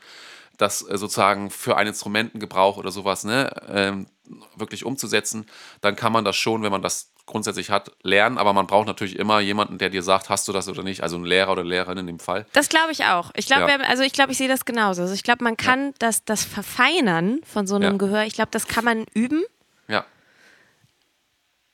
das 0.58 0.82
äh, 0.88 0.98
sozusagen 0.98 1.50
für 1.50 1.78
einen 1.78 1.90
Instrumentengebrauch 1.90 2.78
oder 2.78 2.92
sowas 2.92 3.24
ne, 3.24 3.50
ähm, 3.70 4.08
wirklich 4.56 4.86
umzusetzen, 4.86 5.46
dann 5.82 5.96
kann 5.96 6.14
man 6.14 6.26
das 6.26 6.36
schon, 6.36 6.64
wenn 6.64 6.72
man 6.72 6.82
das 6.82 7.12
grundsätzlich 7.32 7.70
hat, 7.72 7.92
lernen. 8.04 8.38
Aber 8.38 8.54
man 8.54 8.68
braucht 8.68 8.86
natürlich 8.88 9.18
immer 9.18 9.40
jemanden, 9.40 9.78
der 9.80 9.90
dir 9.90 10.04
sagt, 10.04 10.30
hast 10.30 10.48
du 10.48 10.52
das 10.54 10.68
oder 10.70 10.84
nicht. 10.84 11.02
Also 11.02 11.18
ein 11.18 11.26
Lehrer 11.26 11.52
oder 11.52 11.64
Lehrerin 11.64 11.98
in 11.98 12.08
dem 12.08 12.20
Fall. 12.20 12.46
Das 12.54 12.70
glaube 12.70 12.92
ich 12.92 13.06
auch. 13.06 13.32
Ich 13.36 13.48
glaube, 13.48 13.72
Ja. 13.72 13.78
also 13.88 14.04
ich 14.04 14.14
glaube, 14.14 14.32
ich 14.34 14.38
sehe 14.38 14.48
das 14.48 14.66
genauso. 14.66 15.02
Also 15.02 15.14
ich 15.14 15.24
glaube, 15.24 15.44
man 15.44 15.58
kann 15.58 15.94
das, 16.00 16.24
das 16.26 16.44
Verfeinern 16.44 17.40
von 17.44 17.66
so 17.66 17.76
einem 17.76 17.94
Ja. 17.94 17.98
Gehör, 17.98 18.24
ich 18.26 18.34
glaube, 18.34 18.52
das 18.52 18.68
kann 18.68 18.86
man 18.86 19.06
üben. 19.14 19.44
Ja. 19.88 20.06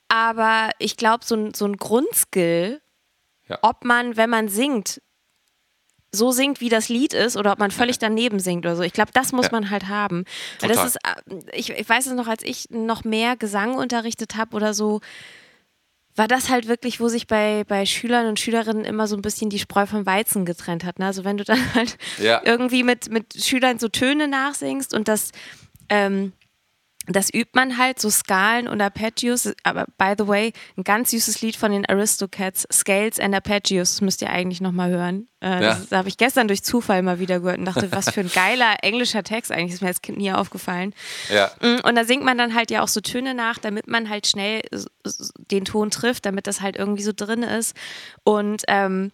Aber 0.09 0.69
ich 0.79 0.97
glaube, 0.97 1.25
so 1.25 1.35
ein, 1.35 1.53
so 1.53 1.65
ein 1.65 1.77
Grundskill, 1.77 2.81
Ja. 3.49 3.59
ob 3.61 3.83
man, 3.83 4.15
wenn 4.17 4.29
man 4.29 4.47
singt, 4.47 5.01
so 6.11 6.31
singt, 6.31 6.61
wie 6.61 6.69
das 6.69 6.87
Lied 6.87 7.13
ist, 7.13 7.35
oder 7.35 7.51
ob 7.51 7.59
man 7.59 7.69
völlig 7.69 7.99
daneben 7.99 8.39
singt 8.39 8.65
oder 8.65 8.77
so. 8.77 8.81
Ich 8.83 8.93
glaube, 8.93 9.11
das 9.13 9.33
muss 9.33 9.47
Ja. 9.47 9.51
man 9.51 9.69
halt 9.69 9.89
haben. 9.89 10.23
Weil 10.61 10.69
das 10.69 10.93
Total. 10.93 11.17
ist, 11.27 11.43
äh, 11.51 11.57
ich, 11.57 11.69
ich 11.71 11.87
weiß 11.89 12.05
es 12.07 12.13
noch, 12.13 12.27
als 12.27 12.43
ich 12.43 12.69
noch 12.69 13.03
mehr 13.03 13.35
Gesang 13.35 13.75
unterrichtet 13.75 14.35
habe 14.37 14.55
oder 14.55 14.73
so, 14.73 15.01
war 16.17 16.27
das 16.27 16.49
halt 16.49 16.67
wirklich, 16.67 16.99
wo 16.99 17.07
sich 17.07 17.27
bei, 17.27 17.63
bei 17.67 17.85
Schülern 17.85 18.27
und 18.27 18.39
Schülerinnen 18.39 18.83
immer 18.85 19.07
so 19.07 19.15
ein 19.15 19.21
bisschen 19.21 19.49
die 19.49 19.59
Spreu 19.59 19.85
vom 19.85 20.05
Weizen 20.05 20.45
getrennt 20.45 20.83
hat. 20.83 20.99
Ne? 20.99 21.05
Also 21.05 21.23
wenn 21.23 21.37
du 21.37 21.43
dann 21.43 21.59
halt 21.75 21.97
Ja. 22.19 22.41
irgendwie 22.43 22.83
mit, 22.83 23.09
mit 23.11 23.33
Schülern 23.41 23.79
so 23.79 23.87
Töne 23.87 24.27
nachsingst 24.27 24.93
und 24.93 25.07
das, 25.07 25.31
ähm, 25.89 26.33
das 27.09 27.33
übt 27.33 27.51
man 27.53 27.77
halt, 27.77 27.99
so 27.99 28.09
Skalen 28.09 28.67
und 28.67 28.81
Arpeggios. 28.81 29.49
Aber 29.63 29.85
by 29.97 30.13
the 30.17 30.27
way, 30.27 30.51
ein 30.77 30.83
ganz 30.83 31.11
süßes 31.11 31.41
Lied 31.41 31.55
von 31.55 31.71
den 31.71 31.85
Aristocats, 31.85 32.67
Scales 32.71 33.19
and 33.19 33.33
Arpeggios, 33.33 33.91
das 33.93 34.01
müsst 34.01 34.21
ihr 34.21 34.29
eigentlich 34.29 34.59
nochmal 34.59 34.89
hören. 34.89 35.27
Äh, 35.39 35.63
Ja. 35.63 35.75
Das 35.75 35.91
habe 35.91 36.09
ich 36.09 36.17
gestern 36.17 36.47
durch 36.47 36.63
Zufall 36.63 37.01
mal 37.03 37.19
wieder 37.19 37.39
gehört 37.39 37.59
und 37.59 37.65
dachte, 37.65 37.91
was 37.91 38.09
für 38.09 38.19
ein 38.21 38.31
geiler 38.31 38.75
englischer 38.83 39.23
Text 39.23 39.51
eigentlich, 39.51 39.73
ist 39.73 39.81
mir 39.81 39.87
als 39.87 40.01
Kind 40.01 40.17
nie 40.17 40.31
aufgefallen. 40.33 40.93
Ja. 41.33 41.49
Mm, 41.61 41.79
Und 41.87 41.95
da 41.95 42.03
singt 42.03 42.23
man 42.25 42.37
dann 42.37 42.53
halt 42.53 42.71
ja 42.71 42.81
auch 42.83 42.87
so 42.89 42.99
Töne 42.99 43.33
nach, 43.33 43.57
damit 43.57 43.87
man 43.87 44.09
halt 44.09 44.27
schnell 44.27 44.61
den 45.51 45.63
Ton 45.65 45.91
trifft, 45.91 46.25
damit 46.25 46.45
das 46.47 46.59
halt 46.61 46.75
irgendwie 46.75 47.03
so 47.03 47.13
drin 47.15 47.43
ist. 47.43 47.75
Und 48.23 48.63
ähm, 48.67 49.11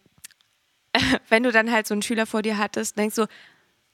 wenn 1.29 1.43
du 1.43 1.51
dann 1.51 1.71
halt 1.71 1.87
so 1.87 1.93
einen 1.93 2.01
Schüler 2.01 2.25
vor 2.25 2.41
dir 2.41 2.57
hattest, 2.57 2.97
denkst 2.97 3.15
du, 3.15 3.27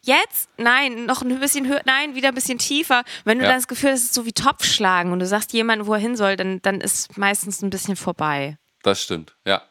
jetzt? 0.01 0.49
Nein, 0.57 1.05
noch 1.05 1.21
ein 1.21 1.39
bisschen 1.39 1.67
höher, 1.67 1.81
nein, 1.85 2.15
wieder 2.15 2.29
ein 2.29 2.35
bisschen 2.35 2.57
tiefer. 2.57 3.03
Wenn 3.25 3.39
du 3.39 3.43
Ja. 3.45 3.51
dann 3.51 3.59
das 3.59 3.67
Gefühl 3.67 3.91
hast, 3.91 3.99
es 3.99 4.05
ist 4.05 4.13
so 4.13 4.25
wie 4.25 4.33
Topfschlagen 4.33 5.11
und 5.11 5.19
du 5.19 5.25
sagst 5.27 5.53
jemandem, 5.53 5.87
wo 5.87 5.93
er 5.93 5.99
hin 5.99 6.15
soll, 6.15 6.35
dann, 6.35 6.61
dann 6.61 6.81
ist 6.81 7.17
meistens 7.17 7.61
ein 7.61 7.69
bisschen 7.69 7.95
vorbei. 7.95 8.57
Das 8.83 9.01
stimmt, 9.01 9.35
ja. 9.45 9.61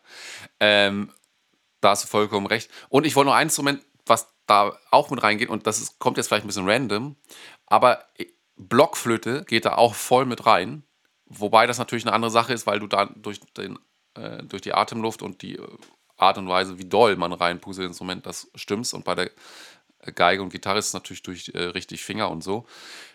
Ähm, 0.60 1.12
da 1.80 1.90
hast 1.90 2.04
du 2.04 2.08
vollkommen 2.08 2.46
recht. 2.46 2.70
Und 2.88 3.06
ich 3.06 3.16
wollte 3.16 3.28
noch 3.30 3.36
ein 3.36 3.46
Instrument, 3.46 3.82
was 4.06 4.28
da 4.46 4.76
auch 4.90 5.10
mit 5.10 5.22
reingeht, 5.22 5.48
und 5.48 5.66
das 5.66 5.80
ist, 5.80 5.98
kommt 5.98 6.16
jetzt 6.16 6.28
vielleicht 6.28 6.44
ein 6.44 6.48
bisschen 6.48 6.68
random, 6.68 7.16
aber 7.66 8.04
Blockflöte 8.56 9.44
geht 9.46 9.64
da 9.64 9.74
auch 9.76 9.94
voll 9.94 10.26
mit 10.26 10.46
rein. 10.46 10.82
Wobei 11.26 11.66
das 11.66 11.78
natürlich 11.78 12.04
eine 12.06 12.14
andere 12.14 12.30
Sache 12.30 12.52
ist, 12.52 12.66
weil 12.66 12.80
du 12.80 12.86
da 12.86 13.06
durch, 13.06 13.40
den, 13.56 13.78
äh, 14.14 14.42
durch 14.44 14.62
die 14.62 14.72
Atemluft 14.74 15.22
und 15.22 15.42
die 15.42 15.56
äh, 15.56 15.68
Art 16.16 16.38
und 16.38 16.48
Weise, 16.48 16.78
wie 16.78 16.86
doll 16.86 17.16
man 17.16 17.32
reinpustet 17.32 17.84
ins 17.84 17.92
Instrument, 17.92 18.26
das 18.26 18.50
stimmst. 18.54 18.94
Und 18.94 19.04
bei 19.04 19.14
der 19.14 19.30
Geige 20.12 20.42
und 20.42 20.50
Gitarre 20.50 20.78
ist 20.78 20.94
natürlich 20.94 21.22
durch 21.22 21.50
äh, 21.54 21.58
richtig 21.58 22.04
Finger 22.04 22.30
und 22.30 22.42
so 22.42 22.66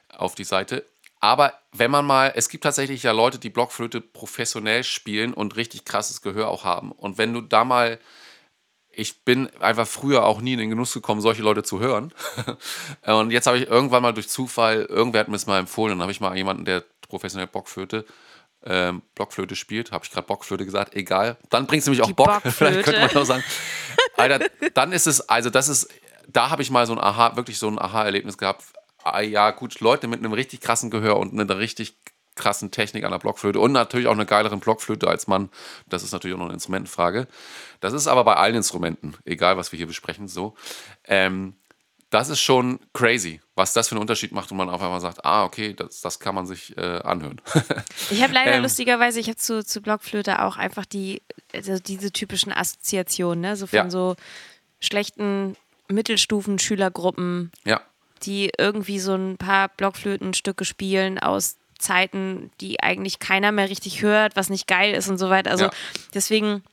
auf 0.09 0.35
die 0.35 0.43
Seite. 0.43 0.85
Aber 1.19 1.53
wenn 1.71 1.89
man 1.89 2.05
mal, 2.05 2.33
es 2.35 2.49
gibt 2.49 2.63
tatsächlich 2.65 3.03
ja 3.03 3.11
Leute, 3.13 3.39
die 3.39 3.49
Blockflöte 3.49 4.01
professionell 4.01 4.83
spielen 4.83 5.33
und 5.33 5.55
richtig 5.55 5.85
krasses 5.85 6.21
Gehör 6.21 6.49
auch 6.49 6.65
haben. 6.65 6.91
Und 6.91 7.17
wenn 7.17 7.33
du 7.33 7.41
da 7.41 7.63
mal 7.63 7.99
ich 8.93 9.23
bin 9.23 9.49
einfach 9.59 9.87
früher 9.87 10.25
auch 10.25 10.39
nie 10.39 10.53
in 10.53 10.59
den 10.59 10.69
Genuss 10.69 10.93
gekommen, 10.93 11.21
solche 11.21 11.41
Leute 11.41 11.63
zu 11.63 11.79
hören. 11.79 12.13
und 13.05 13.31
jetzt 13.31 13.47
habe 13.47 13.57
ich 13.57 13.67
irgendwann 13.67 14.03
mal 14.03 14.13
durch 14.13 14.29
Zufall, 14.29 14.83
irgendwer 14.83 15.21
hat 15.21 15.27
mir 15.27 15.35
es 15.35 15.47
mal 15.47 15.59
empfohlen, 15.59 15.97
dann 15.97 16.01
habe 16.03 16.11
ich 16.11 16.21
mal 16.21 16.35
jemanden, 16.37 16.65
der 16.65 16.83
professionell 17.09 17.47
Blockflöte, 17.47 18.05
ähm, 18.65 19.01
Blockflöte 19.15 19.55
spielt, 19.55 19.91
habe 19.91 20.05
ich 20.05 20.11
gerade 20.11 20.25
Blockflöte 20.25 20.63
gesagt, 20.63 20.95
egal. 20.95 21.37
Dann 21.49 21.67
bringt 21.67 21.81
es 21.81 21.87
nämlich 21.87 22.01
auch 22.03 22.07
Die 22.07 22.13
Bock, 22.13 22.27
Bockflöte. 22.27 22.51
vielleicht 22.57 22.83
könnte 22.83 23.01
man 23.01 23.09
auch 23.09 23.25
sagen. 23.25 23.43
Alter, 24.15 24.47
dann 24.73 24.91
ist 24.91 25.07
es, 25.07 25.27
also 25.27 25.49
das 25.49 25.67
ist, 25.67 25.89
da 26.27 26.49
habe 26.49 26.61
ich 26.61 26.71
mal 26.71 26.85
so 26.85 26.93
ein 26.93 26.99
Aha, 26.99 27.35
wirklich 27.35 27.57
so 27.57 27.67
ein 27.67 27.79
Aha-Erlebnis 27.79 28.37
gehabt. 28.37 28.63
Ah, 29.03 29.21
ja, 29.21 29.51
gut, 29.51 29.79
Leute 29.81 30.07
mit 30.07 30.19
einem 30.19 30.33
richtig 30.33 30.61
krassen 30.61 30.89
Gehör 30.89 31.17
und 31.17 31.37
einer 31.37 31.57
richtig 31.59 31.95
krassen 32.35 32.71
Technik 32.71 33.03
an 33.03 33.11
der 33.11 33.19
Blockflöte 33.19 33.59
und 33.59 33.73
natürlich 33.73 34.07
auch 34.07 34.13
einer 34.13 34.25
geileren 34.25 34.59
Blockflöte 34.59 35.07
als 35.07 35.27
Mann. 35.27 35.49
Das 35.87 36.01
ist 36.03 36.13
natürlich 36.13 36.33
auch 36.35 36.39
noch 36.39 36.45
eine 36.45 36.55
Instrumentenfrage. 36.55 37.27
Das 37.79 37.93
ist 37.93 38.07
aber 38.07 38.23
bei 38.23 38.35
allen 38.35 38.55
Instrumenten, 38.55 39.15
egal 39.25 39.57
was 39.57 39.71
wir 39.71 39.77
hier 39.77 39.87
besprechen, 39.87 40.27
so. 40.27 40.55
Ähm, 41.05 41.55
das 42.09 42.29
ist 42.29 42.41
schon 42.41 42.79
crazy, 42.93 43.41
was 43.55 43.73
das 43.73 43.89
für 43.89 43.95
einen 43.95 44.01
Unterschied 44.01 44.31
macht 44.31 44.51
und 44.51 44.57
man 44.57 44.69
auf 44.69 44.81
einmal 44.81 44.99
sagt, 45.01 45.25
ah, 45.25 45.43
okay, 45.45 45.73
das, 45.73 46.01
das 46.01 46.19
kann 46.19 46.33
man 46.35 46.45
sich 46.47 46.75
äh, 46.77 46.99
anhören. 47.03 47.41
Ich 48.09 48.21
habe 48.23 48.33
leider 48.33 48.53
Ähm. 48.53 48.61
lustigerweise, 48.63 49.19
ich 49.19 49.27
habe 49.27 49.37
zu, 49.37 49.63
zu 49.65 49.81
Blockflöte 49.81 50.41
auch 50.43 50.57
einfach 50.57 50.85
die, 50.85 51.21
also 51.53 51.77
diese 51.79 52.11
typischen 52.11 52.51
Assoziationen, 52.53 53.41
ne? 53.41 53.55
so 53.57 53.67
von 53.67 53.77
Ja. 53.77 53.89
so 53.89 54.15
schlechten 54.79 55.55
Mittelstufen-Schülergruppen, 55.89 57.51
ja, 57.65 57.81
die 58.23 58.51
irgendwie 58.57 58.99
so 58.99 59.13
ein 59.15 59.37
paar 59.37 59.69
Blockflötenstücke 59.69 60.65
spielen 60.65 61.19
aus 61.19 61.57
Zeiten, 61.77 62.51
die 62.61 62.81
eigentlich 62.81 63.19
keiner 63.19 63.51
mehr 63.51 63.69
richtig 63.69 64.01
hört, 64.01 64.35
was 64.35 64.49
nicht 64.49 64.67
geil 64.67 64.93
ist 64.93 65.09
und 65.09 65.17
so 65.17 65.29
weiter. 65.29 65.51
Also 65.51 65.65
Ja. 65.65 65.71
deswegen, 66.13 66.63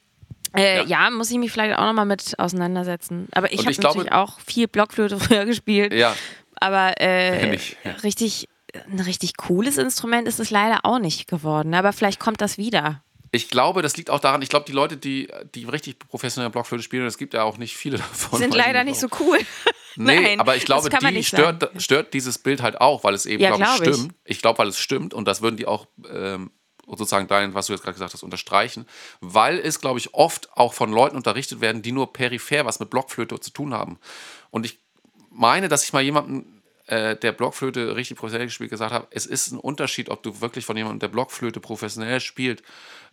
äh, 0.56 0.78
Ja. 0.78 0.84
ja. 0.84 1.10
muss 1.10 1.30
ich 1.30 1.38
mich 1.38 1.50
vielleicht 1.50 1.76
auch 1.76 1.84
nochmal 1.86 2.06
mit 2.06 2.38
auseinandersetzen. 2.38 3.26
Aber 3.32 3.52
ich 3.52 3.66
habe 3.66 3.74
natürlich 3.82 4.12
auch 4.12 4.38
viel 4.40 4.68
Blockflöte 4.68 5.18
früher 5.20 5.44
gespielt. 5.46 5.92
ja, 5.92 6.14
Aber 6.60 7.00
äh, 7.00 7.58
richtig, 8.04 8.48
ein 8.88 9.00
richtig 9.00 9.36
cooles 9.36 9.78
Instrument 9.78 10.28
ist 10.28 10.38
es 10.38 10.50
leider 10.50 10.80
auch 10.84 11.00
nicht 11.00 11.26
geworden. 11.26 11.74
Aber 11.74 11.92
vielleicht 11.92 12.20
kommt 12.20 12.40
das 12.40 12.56
wieder. 12.56 13.02
Ich 13.32 13.48
glaube, 13.48 13.82
das 13.82 13.96
liegt 13.96 14.10
auch 14.10 14.18
daran, 14.18 14.42
ich 14.42 14.48
glaube, 14.48 14.66
die 14.66 14.72
Leute, 14.72 14.96
die, 14.96 15.28
die 15.54 15.64
richtig 15.64 15.98
professionell 15.98 16.50
Blockflöte 16.50 16.82
spielen, 16.82 17.06
es 17.06 17.18
gibt 17.18 17.34
ja 17.34 17.44
auch 17.44 17.58
nicht 17.58 17.76
viele 17.76 17.98
davon. 17.98 18.38
Sind 18.38 18.54
leider 18.54 18.84
nicht 18.84 18.98
so 19.00 19.08
cool. 19.20 19.38
Nee, 19.96 20.20
Nein, 20.20 20.40
aber 20.40 20.54
ich 20.54 20.64
glaube, 20.64 20.88
die 20.88 21.24
stört, 21.24 21.62
sagen. 21.62 21.80
stört 21.80 22.14
dieses 22.14 22.38
Bild 22.38 22.62
halt 22.62 22.80
auch, 22.80 23.02
weil 23.02 23.12
es 23.12 23.26
eben, 23.26 23.42
Ja, 23.42 23.56
glaube 23.56 23.64
ich, 23.64 23.68
glaub 23.82 23.88
ich. 23.88 23.94
stimmt. 23.96 24.14
Ich 24.24 24.40
glaube, 24.40 24.58
weil 24.60 24.68
es 24.68 24.78
stimmt 24.78 25.14
und 25.14 25.26
das 25.26 25.42
würden 25.42 25.56
die 25.56 25.66
auch 25.66 25.88
ähm, 26.08 26.52
sozusagen 26.86 27.26
dein, 27.26 27.54
was 27.54 27.66
du 27.66 27.72
jetzt 27.72 27.82
gerade 27.82 27.94
gesagt 27.94 28.14
hast, 28.14 28.22
unterstreichen, 28.22 28.86
weil 29.20 29.58
es, 29.58 29.80
glaube 29.80 29.98
ich, 29.98 30.14
oft 30.14 30.48
auch 30.56 30.74
von 30.74 30.92
Leuten 30.92 31.16
unterrichtet 31.16 31.60
werden, 31.60 31.82
die 31.82 31.90
nur 31.92 32.12
peripher 32.12 32.64
was 32.64 32.78
mit 32.80 32.88
Blockflöte 32.88 33.38
zu 33.40 33.50
tun 33.50 33.74
haben. 33.74 33.98
Und 34.50 34.64
ich 34.64 34.78
meine, 35.30 35.68
dass 35.68 35.84
ich 35.84 35.92
mal 35.92 36.02
jemanden, 36.02 36.59
äh, 36.90 37.16
der 37.16 37.32
Blockflöte 37.32 37.94
richtig 37.94 38.18
professionell 38.18 38.48
gespielt, 38.48 38.70
gesagt 38.70 38.92
habe, 38.92 39.06
es 39.10 39.24
ist 39.24 39.52
ein 39.52 39.58
Unterschied, 39.58 40.08
ob 40.08 40.22
du 40.22 40.40
wirklich 40.40 40.64
von 40.64 40.76
jemandem, 40.76 40.98
der 40.98 41.08
Blockflöte 41.08 41.60
professionell 41.60 42.20
spielt, 42.20 42.62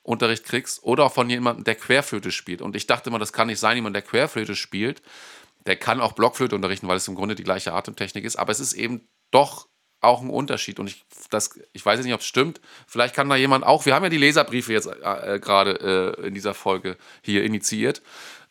Unterricht 0.01 0.45
kriegst 0.45 0.83
oder 0.83 1.05
auch 1.05 1.13
von 1.13 1.29
jemandem, 1.29 1.63
der 1.63 1.75
Querflöte 1.75 2.31
spielt. 2.31 2.61
Und 2.61 2.75
ich 2.75 2.87
dachte 2.87 3.09
immer, 3.09 3.19
das 3.19 3.33
kann 3.33 3.47
nicht 3.47 3.59
sein, 3.59 3.77
jemand, 3.77 3.95
der 3.95 4.01
Querflöte 4.01 4.55
spielt, 4.55 5.03
der 5.67 5.75
kann 5.75 6.01
auch 6.01 6.13
Blockflöte 6.13 6.55
unterrichten, 6.55 6.87
weil 6.87 6.97
es 6.97 7.07
im 7.07 7.15
Grunde 7.15 7.35
die 7.35 7.43
gleiche 7.43 7.73
Atemtechnik 7.73 8.25
ist. 8.25 8.37
Aber 8.37 8.51
es 8.51 8.59
ist 8.59 8.73
eben 8.73 9.07
doch 9.29 9.67
auch 10.01 10.21
ein 10.21 10.29
Unterschied. 10.29 10.79
Und 10.79 10.87
ich, 10.87 11.05
das, 11.29 11.59
ich 11.73 11.85
weiß 11.85 11.97
jetzt 11.97 12.05
nicht, 12.05 12.13
ob 12.13 12.21
es 12.21 12.25
stimmt. 12.25 12.61
Vielleicht 12.87 13.15
kann 13.15 13.29
da 13.29 13.35
jemand 13.35 13.63
auch, 13.65 13.85
wir 13.85 13.93
haben 13.93 14.03
ja 14.03 14.09
die 14.09 14.17
Leserbriefe 14.17 14.73
jetzt 14.73 14.87
äh, 14.87 15.39
gerade 15.39 16.15
äh, 16.21 16.27
in 16.27 16.33
dieser 16.33 16.53
Folge 16.53 16.97
hier 17.21 17.43
initiiert. 17.43 18.01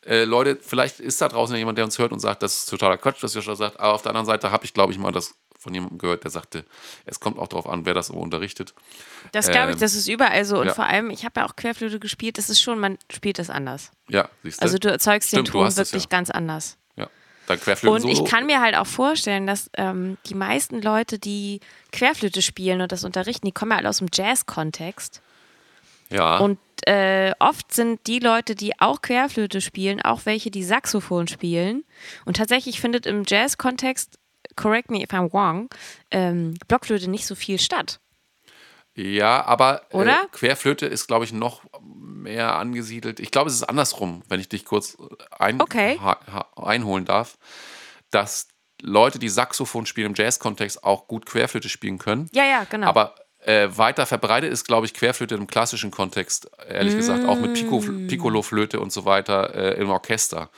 Äh, 0.07 0.23
Leute, 0.23 0.57
vielleicht 0.61 0.99
ist 0.99 1.21
da 1.21 1.27
draußen 1.27 1.53
ja 1.55 1.59
jemand, 1.59 1.77
der 1.77 1.85
uns 1.85 1.99
hört 1.99 2.11
und 2.11 2.19
sagt, 2.19 2.41
das 2.41 2.59
ist 2.59 2.69
totaler 2.69 2.97
Quatsch, 2.97 3.21
was 3.21 3.33
Joscha 3.33 3.55
sagt. 3.55 3.79
Aber 3.79 3.93
auf 3.93 4.01
der 4.01 4.11
anderen 4.11 4.25
Seite 4.25 4.51
habe 4.51 4.63
ich, 4.63 4.73
glaube 4.73 4.93
ich, 4.93 4.99
mal 4.99 5.11
das 5.11 5.35
von 5.59 5.73
jemandem 5.73 5.97
gehört, 5.97 6.23
der 6.23 6.31
sagte, 6.31 6.65
es 7.05 7.19
kommt 7.19 7.39
auch 7.39 7.47
darauf 7.47 7.67
an, 7.67 7.85
wer 7.85 7.93
das 7.93 8.07
so 8.07 8.13
unterrichtet. 8.13 8.73
Das 9.33 9.49
glaube 9.49 9.71
ich, 9.71 9.75
Ähm, 9.75 9.79
das 9.81 9.95
ist 9.95 10.07
überall 10.07 10.45
so. 10.45 10.59
Und 10.59 10.67
ja. 10.67 10.73
vor 10.73 10.85
allem, 10.85 11.09
ich 11.09 11.25
habe 11.25 11.41
ja 11.41 11.45
auch 11.45 11.55
Querflöte 11.55 11.99
gespielt. 11.99 12.37
Das 12.37 12.49
ist 12.49 12.61
schon, 12.61 12.79
man 12.79 12.97
spielt 13.11 13.39
das 13.39 13.49
anders. 13.49 13.91
Ja, 14.07 14.29
siehst 14.43 14.61
du? 14.61 14.63
Also 14.63 14.77
du 14.77 14.89
erzeugst 14.89 15.29
Stimmt, 15.29 15.47
den 15.47 15.51
Ton 15.51 15.75
wirklich 15.75 16.03
ja. 16.03 16.09
ganz 16.09 16.29
anders. 16.29 16.77
ja. 16.95 17.09
Dein 17.47 17.59
Querflöten 17.59 18.03
Und 18.03 18.09
ich 18.09 18.23
kann 18.23 18.45
mir 18.45 18.61
halt 18.61 18.75
auch 18.75 18.87
vorstellen, 18.87 19.47
dass 19.47 19.69
ähm, 19.73 20.17
die 20.27 20.35
meisten 20.35 20.81
Leute, 20.81 21.19
die 21.19 21.59
Querflöte 21.91 22.41
spielen 22.41 22.81
und 22.81 22.91
das 22.91 23.03
unterrichten, 23.03 23.45
die 23.45 23.51
kommen 23.51 23.71
ja 23.71 23.77
alle 23.77 23.89
aus 23.89 23.97
dem 23.97 24.07
Jazz-Kontext. 24.13 25.21
ja. 26.09 26.37
Und 26.37 26.59
äh, 26.85 27.31
oft 27.39 27.73
sind 27.73 28.05
die 28.07 28.19
Leute, 28.19 28.55
die 28.55 28.79
auch 28.79 29.01
Querflöte 29.01 29.61
spielen, 29.61 30.01
auch 30.01 30.25
welche, 30.25 30.51
die 30.51 30.63
Saxophon 30.63 31.27
spielen. 31.27 31.85
Und 32.25 32.37
tatsächlich 32.37 32.81
findet 32.81 33.05
im 33.05 33.23
Jazz-Kontext, 33.25 34.19
correct 34.55 34.91
me 34.91 35.01
if 35.01 35.11
I'm 35.11 35.31
wrong, 35.31 35.69
ähm, 36.11 36.55
Blockflöte 36.67 37.09
nicht 37.09 37.25
so 37.25 37.35
viel 37.35 37.59
statt. 37.59 37.99
Ja, 38.95 39.45
aber 39.45 39.83
Äh? 39.91 40.15
Querflöte 40.31 40.87
ist, 40.87 41.07
glaube 41.07 41.23
ich, 41.23 41.31
noch 41.31 41.61
mehr 41.81 42.55
angesiedelt. 42.55 43.19
Ich 43.19 43.29
glaube, 43.31 43.49
es 43.49 43.55
ist 43.55 43.63
andersrum, 43.63 44.23
wenn 44.27 44.39
ich 44.39 44.49
dich 44.49 44.65
kurz 44.65 44.97
ein, 45.37 45.61
Okay. 45.61 45.99
einholen 46.55 47.05
darf, 47.05 47.37
dass 48.09 48.47
Leute, 48.81 49.19
die 49.19 49.29
Saxophon 49.29 49.85
spielen 49.85 50.07
im 50.07 50.13
Jazz-Kontext, 50.15 50.83
auch 50.83 51.07
gut 51.07 51.25
Querflöte 51.27 51.69
spielen 51.69 51.99
können. 51.99 52.29
Ja, 52.33 52.43
ja, 52.45 52.63
genau. 52.63 52.87
Aber 52.87 53.15
äh, 53.47 53.69
weiter 53.77 54.05
verbreitet 54.05 54.51
ist, 54.51 54.65
glaube 54.65 54.85
ich, 54.85 54.93
Querflöte 54.93 55.35
im 55.35 55.47
klassischen 55.47 55.89
Kontext, 55.89 56.51
ehrlich 56.67 56.95
gesagt, 56.95 57.25
auch 57.25 57.39
mit 57.39 57.53
Pico, 57.53 57.79
Mm. 57.79 58.07
Piccolo-Flöte 58.07 58.79
und 58.79 58.91
so 58.91 59.05
weiter 59.05 59.55
äh, 59.55 59.79
im 59.79 59.89
Orchester. 59.89 60.49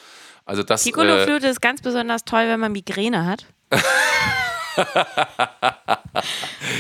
Also 0.45 0.63
das, 0.63 0.83
äh, 0.83 0.89
Piccolo-Flöte 0.89 1.47
ist 1.47 1.61
ganz 1.61 1.81
besonders 1.81 2.25
toll, 2.25 2.47
wenn 2.47 2.59
man 2.59 2.71
Migräne 2.71 3.25
hat. 3.25 3.45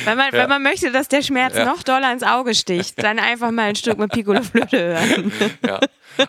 wenn, 0.05 0.17
man, 0.17 0.31
wenn 0.31 0.49
man 0.49 0.63
möchte, 0.63 0.91
dass 0.91 1.09
der 1.09 1.21
Schmerz 1.21 1.53
noch 1.55 1.83
doller 1.83 2.11
ins 2.11 2.23
Auge 2.23 2.55
sticht, 2.55 3.03
dann 3.03 3.19
einfach 3.19 3.51
mal 3.51 3.69
ein 3.69 3.75
Stück 3.75 3.99
mit 3.99 4.11
Piccolo-Flöte 4.11 4.79
hören. 4.79 5.31
ja. 5.65 5.79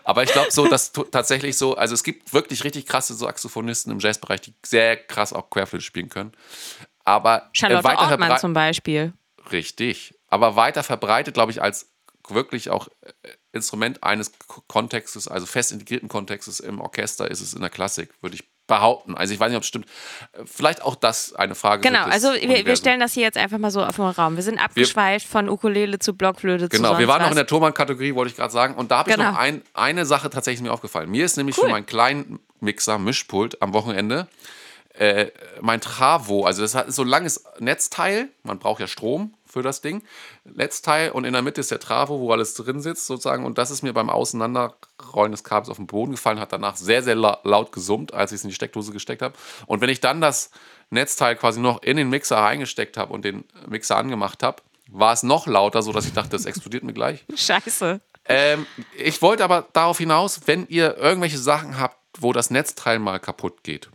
Aber 0.03 0.21
ich 0.21 0.31
glaube 0.31 0.51
so, 0.51 0.67
dass 0.67 0.91
tatsächlich 0.91 1.57
so, 1.57 1.75
also 1.75 1.95
es 1.95 2.03
gibt 2.03 2.33
wirklich 2.33 2.63
richtig 2.63 2.85
krasse 2.85 3.15
Saxophonisten 3.15 3.91
im 3.91 3.97
Jazzbereich, 3.97 4.41
die 4.41 4.53
sehr 4.63 4.95
krass 4.95 5.33
auch 5.33 5.49
Querflöte 5.49 5.83
spielen 5.83 6.09
können. 6.09 6.33
Aber 7.03 7.49
Charlotte 7.53 7.87
äh, 7.87 7.95
Ortmann 7.95 8.37
zum 8.37 8.53
Beispiel. 8.53 9.13
Richtig. 9.51 10.13
Aber 10.27 10.55
weiter 10.55 10.83
verbreitet, 10.83 11.33
glaube 11.33 11.51
ich, 11.51 11.61
als 11.61 11.91
wirklich 12.27 12.69
auch 12.69 12.87
äh, 13.01 13.11
Instrument 13.53 14.03
eines 14.03 14.31
Kontextes, 14.67 15.27
also 15.27 15.45
fest 15.45 15.71
integrierten 15.71 16.07
Kontextes 16.09 16.59
im 16.59 16.79
Orchester, 16.79 17.29
ist 17.29 17.41
es 17.41 17.53
in 17.53 17.61
der 17.61 17.69
Klassik, 17.69 18.09
würde 18.21 18.35
ich 18.35 18.43
behaupten. 18.67 19.15
Also 19.17 19.33
ich 19.33 19.39
weiß 19.39 19.49
nicht, 19.49 19.57
ob 19.57 19.63
es 19.63 19.67
stimmt. 19.67 19.87
Äh, 20.33 20.43
Vielleicht 20.45 20.81
auch 20.83 20.95
das 20.95 21.33
eine 21.33 21.55
Frage. 21.55 21.81
Genau, 21.81 22.03
also 22.05 22.31
wir, 22.33 22.65
wir 22.65 22.75
stellen 22.75 22.99
das 23.01 23.13
hier 23.13 23.23
jetzt 23.23 23.37
einfach 23.37 23.57
mal 23.57 23.71
so 23.71 23.83
auf 23.83 23.95
den 23.97 24.05
Raum. 24.05 24.35
Wir 24.35 24.43
sind 24.43 24.59
abgeschweift 24.63 25.27
von 25.27 25.49
Ukulele 25.49 25.99
zu 25.99 26.13
Blockflöte 26.13 26.69
zu 26.69 26.77
Genau, 26.77 26.97
wir 26.97 27.07
waren 27.07 27.19
was. 27.19 27.25
noch 27.25 27.31
in 27.31 27.35
der 27.37 27.47
Thomann-Kategorie, 27.47 28.15
wollte 28.15 28.29
ich 28.31 28.37
gerade 28.37 28.53
sagen. 28.53 28.75
Und 28.75 28.91
da 28.91 28.99
habe 28.99 29.09
ich 29.09 29.15
Genau. 29.17 29.31
noch 29.31 29.37
ein, 29.37 29.63
eine 29.73 30.05
Sache 30.05 30.29
tatsächlich 30.29 30.61
mir 30.61 30.71
aufgefallen. 30.71 31.09
Mir 31.09 31.25
ist 31.25 31.35
nämlich 31.37 31.57
Cool. 31.57 31.65
für 31.65 31.71
meinen 31.71 31.85
kleinen 31.85 32.39
Mixer, 32.61 32.97
Mischpult 32.99 33.61
am 33.61 33.73
Wochenende, 33.73 34.27
äh, 34.93 35.31
mein 35.61 35.81
Travo, 35.81 36.45
also 36.45 36.61
das 36.61 36.75
ist 36.75 36.95
so 36.95 37.03
ein 37.03 37.07
langes 37.07 37.43
Netzteil, 37.59 38.29
man 38.43 38.59
braucht 38.59 38.81
ja 38.81 38.87
Strom 38.87 39.33
für 39.45 39.61
das 39.61 39.81
Ding, 39.81 40.03
Netzteil 40.43 41.11
und 41.11 41.23
in 41.25 41.33
der 41.33 41.41
Mitte 41.41 41.61
ist 41.61 41.71
der 41.71 41.79
Travo, 41.79 42.19
wo 42.19 42.31
alles 42.31 42.53
drin 42.53 42.81
sitzt 42.81 43.07
sozusagen 43.07 43.45
und 43.45 43.57
das 43.57 43.71
ist 43.71 43.83
mir 43.83 43.93
beim 43.93 44.09
Auseinanderrollen 44.09 45.31
des 45.31 45.43
Kabels 45.43 45.69
auf 45.69 45.77
den 45.77 45.87
Boden 45.87 46.11
gefallen, 46.11 46.39
hat 46.39 46.53
danach 46.53 46.75
sehr, 46.75 47.03
sehr 47.03 47.15
la 47.15 47.39
laut 47.43 47.71
gesummt, 47.71 48.13
als 48.13 48.31
ich 48.31 48.37
es 48.37 48.43
in 48.43 48.49
die 48.49 48.55
Steckdose 48.55 48.91
gesteckt 48.91 49.21
habe. 49.21 49.35
Und 49.65 49.81
wenn 49.81 49.89
ich 49.89 50.01
dann 50.01 50.21
das 50.21 50.51
Netzteil 50.89 51.35
quasi 51.35 51.59
noch 51.59 51.81
in 51.83 51.97
den 51.97 52.09
Mixer 52.09 52.37
reingesteckt 52.37 52.97
habe 52.97 53.13
und 53.13 53.23
den 53.23 53.45
Mixer 53.67 53.97
angemacht 53.97 54.43
habe, 54.43 54.61
war 54.91 55.13
es 55.13 55.23
noch 55.23 55.47
lauter, 55.47 55.81
sodass 55.81 56.05
ich 56.05 56.13
dachte, 56.13 56.31
das 56.31 56.45
explodiert 56.45 56.83
mir 56.83 56.93
gleich. 56.93 57.25
Scheiße. 57.35 58.01
Ähm, 58.25 58.67
ich 58.97 59.21
wollte 59.21 59.43
aber 59.43 59.67
darauf 59.73 59.97
hinaus, 59.97 60.41
wenn 60.45 60.67
ihr 60.67 60.97
irgendwelche 60.97 61.37
Sachen 61.37 61.79
habt, 61.79 61.97
wo 62.19 62.33
das 62.33 62.51
Netzteil 62.51 62.99
mal 62.99 63.19
kaputt 63.19 63.63
geht, 63.63 63.89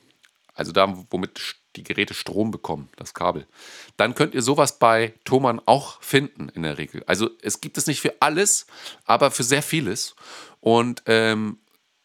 also 0.56 0.72
da, 0.72 0.92
womit 1.10 1.56
die 1.76 1.84
Geräte 1.84 2.14
Strom 2.14 2.50
bekommen, 2.50 2.88
das 2.96 3.14
Kabel, 3.14 3.46
dann 3.96 4.14
könnt 4.14 4.34
ihr 4.34 4.42
sowas 4.42 4.78
bei 4.78 5.14
Thomann 5.24 5.60
auch 5.66 6.02
finden 6.02 6.48
in 6.48 6.62
der 6.62 6.78
Regel. 6.78 7.04
Also 7.06 7.30
es 7.42 7.60
gibt 7.60 7.78
es 7.78 7.86
nicht 7.86 8.00
für 8.00 8.14
alles, 8.20 8.66
aber 9.04 9.30
für 9.30 9.44
sehr 9.44 9.62
vieles. 9.62 10.16
Und 10.60 11.02
ähm, 11.06 11.58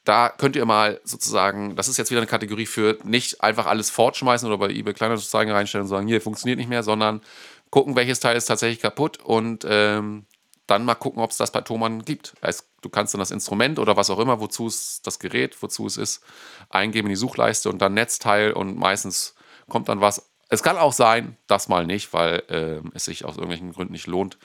da 0.04 0.30
könnt 0.30 0.56
ihr 0.56 0.66
mal 0.66 1.00
sozusagen, 1.04 1.76
das 1.76 1.88
ist 1.88 1.98
jetzt 1.98 2.12
wieder 2.12 2.20
eine 2.20 2.28
Kategorie 2.28 2.66
für 2.66 2.98
nicht 3.04 3.42
einfach 3.42 3.68
alles 3.68 3.90
fortschmeißen 3.90 4.48
oder 4.48 4.58
bei 4.58 4.70
eBay 4.70 4.94
Kleinanzeigen 4.94 5.54
reinstellen 5.54 5.84
und 5.84 5.90
sagen, 5.90 6.08
hier 6.08 6.22
funktioniert 6.22 6.58
nicht 6.58 6.70
mehr, 6.70 6.84
sondern 6.84 7.22
gucken, 7.70 7.96
welches 7.96 8.20
Teil 8.20 8.36
ist 8.36 8.46
tatsächlich 8.46 8.82
kaputt 8.82 9.20
und 9.20 9.66
ähm, 9.68 10.26
dann 10.68 10.86
mal 10.86 10.96
gucken, 10.96 11.22
ob 11.22 11.32
es 11.32 11.38
das 11.38 11.52
bei 11.52 11.62
Thomann 11.62 12.04
gibt. 12.04 12.36
Du 12.82 12.90
kannst 12.90 13.14
dann 13.14 13.20
das 13.20 13.32
Instrument 13.32 13.80
oder 13.80 13.98
was 13.98 14.10
auch 14.10 14.20
immer, 14.20 14.40
wozu 14.40 14.68
es 14.68 15.02
das 15.02 15.20
Gerät, 15.20 15.62
wozu 15.62 15.86
es 15.86 15.98
ist, 15.98 16.24
eingeben 16.70 17.08
in 17.08 17.12
die 17.12 17.18
Suchleiste 17.18 17.70
und 17.70 17.80
dann 17.80 17.94
Netzteil 17.94 18.54
und 18.54 18.78
meistens 18.78 19.36
kommt 19.68 19.90
dann 19.90 20.02
was. 20.02 20.32
Es 20.50 20.64
kann 20.64 20.78
auch 20.78 20.94
sein, 20.94 21.38
das 21.48 21.68
mal 21.68 21.86
nicht, 21.86 22.14
weil 22.14 22.44
ähm, 22.50 22.92
es 22.94 23.06
sich 23.06 23.26
aus 23.26 23.36
irgendwelchen 23.36 23.72
Gründen 23.72 23.94
nicht 23.94 24.08
lohnt, 24.08 24.38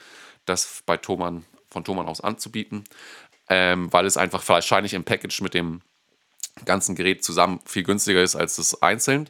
das 0.45 0.83
bei 0.85 0.97
Thomann, 0.97 1.45
von 1.69 1.83
Thomann 1.83 2.07
aus 2.07 2.21
anzubieten, 2.21 2.83
ähm, 3.49 3.91
weil 3.91 4.05
es 4.05 4.17
einfach 4.17 4.47
wahrscheinlich 4.47 4.93
im 4.93 5.03
Package 5.03 5.41
mit 5.41 5.53
dem 5.53 5.81
ganzen 6.65 6.95
Gerät 6.95 7.23
zusammen 7.23 7.59
viel 7.65 7.83
günstiger 7.83 8.23
ist 8.23 8.35
als 8.35 8.55
das 8.55 8.81
einzeln. 8.81 9.29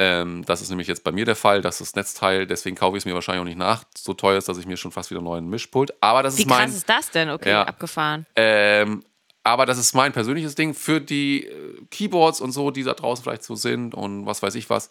Ähm, 0.00 0.44
das 0.46 0.62
ist 0.62 0.70
nämlich 0.70 0.86
jetzt 0.86 1.02
bei 1.02 1.10
mir 1.12 1.24
der 1.24 1.34
Fall, 1.36 1.60
dass 1.60 1.78
das 1.78 1.94
Netzteil, 1.96 2.46
deswegen 2.46 2.76
kaufe 2.76 2.96
ich 2.96 3.02
es 3.02 3.04
mir 3.04 3.14
wahrscheinlich 3.14 3.40
auch 3.40 3.44
nicht 3.46 3.58
nach, 3.58 3.82
so 3.96 4.14
teuer 4.14 4.38
ist, 4.38 4.48
dass 4.48 4.56
ich 4.56 4.66
mir 4.66 4.76
schon 4.76 4.92
fast 4.92 5.10
wieder 5.10 5.18
einen 5.18 5.26
neuen 5.26 5.48
Mischpult. 5.50 5.92
Aber 6.00 6.22
das 6.22 6.36
Wie 6.38 6.42
ist 6.42 6.48
mein. 6.48 6.66
krass 6.66 6.76
ist 6.76 6.88
das 6.88 7.10
denn? 7.10 7.30
Okay, 7.30 7.50
Ja. 7.50 7.64
abgefahren. 7.64 8.24
Ähm, 8.36 9.02
aber 9.42 9.66
das 9.66 9.76
ist 9.78 9.94
mein 9.94 10.12
persönliches 10.12 10.54
Ding 10.54 10.72
für 10.74 11.00
die 11.00 11.46
äh, 11.46 11.84
Keyboards 11.90 12.40
und 12.40 12.52
so, 12.52 12.70
die 12.70 12.84
da 12.84 12.94
draußen 12.94 13.22
vielleicht 13.24 13.42
so 13.42 13.56
sind 13.56 13.94
und 13.94 14.24
was 14.26 14.40
weiß 14.42 14.54
ich 14.54 14.70
was. 14.70 14.88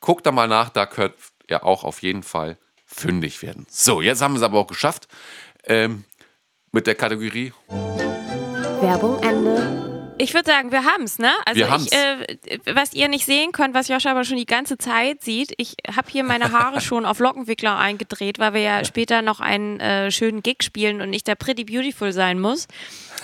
Guckt 0.00 0.24
da 0.26 0.30
mal 0.32 0.46
nach, 0.48 0.68
da 0.68 0.86
könnt 0.86 1.14
ihr 1.48 1.64
auch 1.64 1.82
auf 1.82 2.02
jeden 2.02 2.22
Fall 2.22 2.56
fündig 2.84 3.42
werden. 3.42 3.66
So, 3.68 4.00
jetzt 4.00 4.22
haben 4.22 4.34
wir 4.34 4.38
es 4.38 4.44
aber 4.44 4.58
auch 4.60 4.66
geschafft. 4.68 5.08
Ähm, 5.64 6.04
mit 6.70 6.86
der 6.86 6.94
Kategorie. 6.94 7.52
Werbung 8.80 9.20
Ende. 9.22 9.95
Ich 10.18 10.32
würde 10.32 10.50
sagen, 10.50 10.72
wir 10.72 10.84
haben 10.84 11.04
es, 11.04 11.18
ne? 11.18 11.30
Also 11.44 11.60
Wir 11.60 11.70
haben's. 11.70 11.86
ich, 11.86 11.92
äh, 11.92 12.58
was 12.74 12.94
ihr 12.94 13.08
nicht 13.08 13.26
sehen 13.26 13.52
könnt, 13.52 13.74
was 13.74 13.88
Joscha 13.88 14.10
aber 14.10 14.24
schon 14.24 14.38
die 14.38 14.46
ganze 14.46 14.78
Zeit 14.78 15.22
sieht, 15.22 15.52
ich 15.58 15.76
habe 15.94 16.10
hier 16.10 16.24
meine 16.24 16.52
Haare 16.52 16.80
schon 16.82 17.04
auf 17.04 17.18
Lockenwickler 17.18 17.76
eingedreht, 17.76 18.38
weil 18.38 18.54
wir 18.54 18.62
ja 18.62 18.84
später 18.84 19.20
noch 19.20 19.40
einen 19.40 19.78
äh, 19.78 20.10
schönen 20.10 20.42
Gig 20.42 20.62
spielen 20.62 21.02
und 21.02 21.12
ich 21.12 21.22
da 21.22 21.34
pretty 21.34 21.64
beautiful 21.64 22.12
sein 22.12 22.40
muss. 22.40 22.66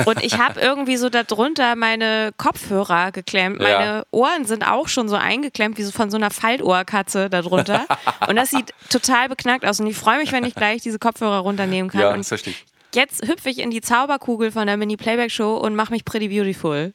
Und 0.05 0.23
ich 0.23 0.39
habe 0.39 0.61
irgendwie 0.61 0.97
so 0.99 1.09
darunter 1.09 1.77
meine 1.77 2.33
Kopfhörer 2.37 3.11
geklemmt. 3.11 3.63
Ja. 3.63 3.79
Meine 3.79 4.07
Ohren 4.11 4.45
sind 4.45 4.67
auch 4.67 4.89
schon 4.89 5.09
so 5.09 5.17
eingeklemmt, 5.17 5.79
wie 5.79 5.85
so 5.85 5.93
von 5.93 6.11
so 6.11 6.19
einer 6.19 6.31
Faltohrkatze 6.31 7.31
darunter. 7.31 7.87
Und 8.29 8.37
das 8.37 8.51
sieht 8.51 8.75
total 8.91 9.29
beknackt 9.29 9.65
aus. 9.65 9.81
Und 9.81 9.87
ich 9.87 9.97
freue 9.97 10.19
mich, 10.19 10.33
wenn 10.33 10.45
ich 10.45 10.55
gleich 10.55 10.83
diese 10.83 10.99
Kopfhörer 10.99 11.39
runternehmen 11.39 11.91
kann. 11.91 12.01
Ja, 12.01 12.11
und 12.11 12.19
das 12.19 12.29
verstehe 12.29 12.53
ich. 12.53 12.72
Jetzt 12.95 13.27
hüpfe 13.27 13.49
ich 13.51 13.59
in 13.59 13.71
die 13.71 13.81
Zauberkugel 13.81 14.51
von 14.53 14.67
der 14.67 14.77
Mini-Playback-Show 14.77 15.57
und 15.57 15.75
mache 15.77 15.93
mich 15.93 16.05
pretty 16.05 16.29
beautiful. 16.29 16.93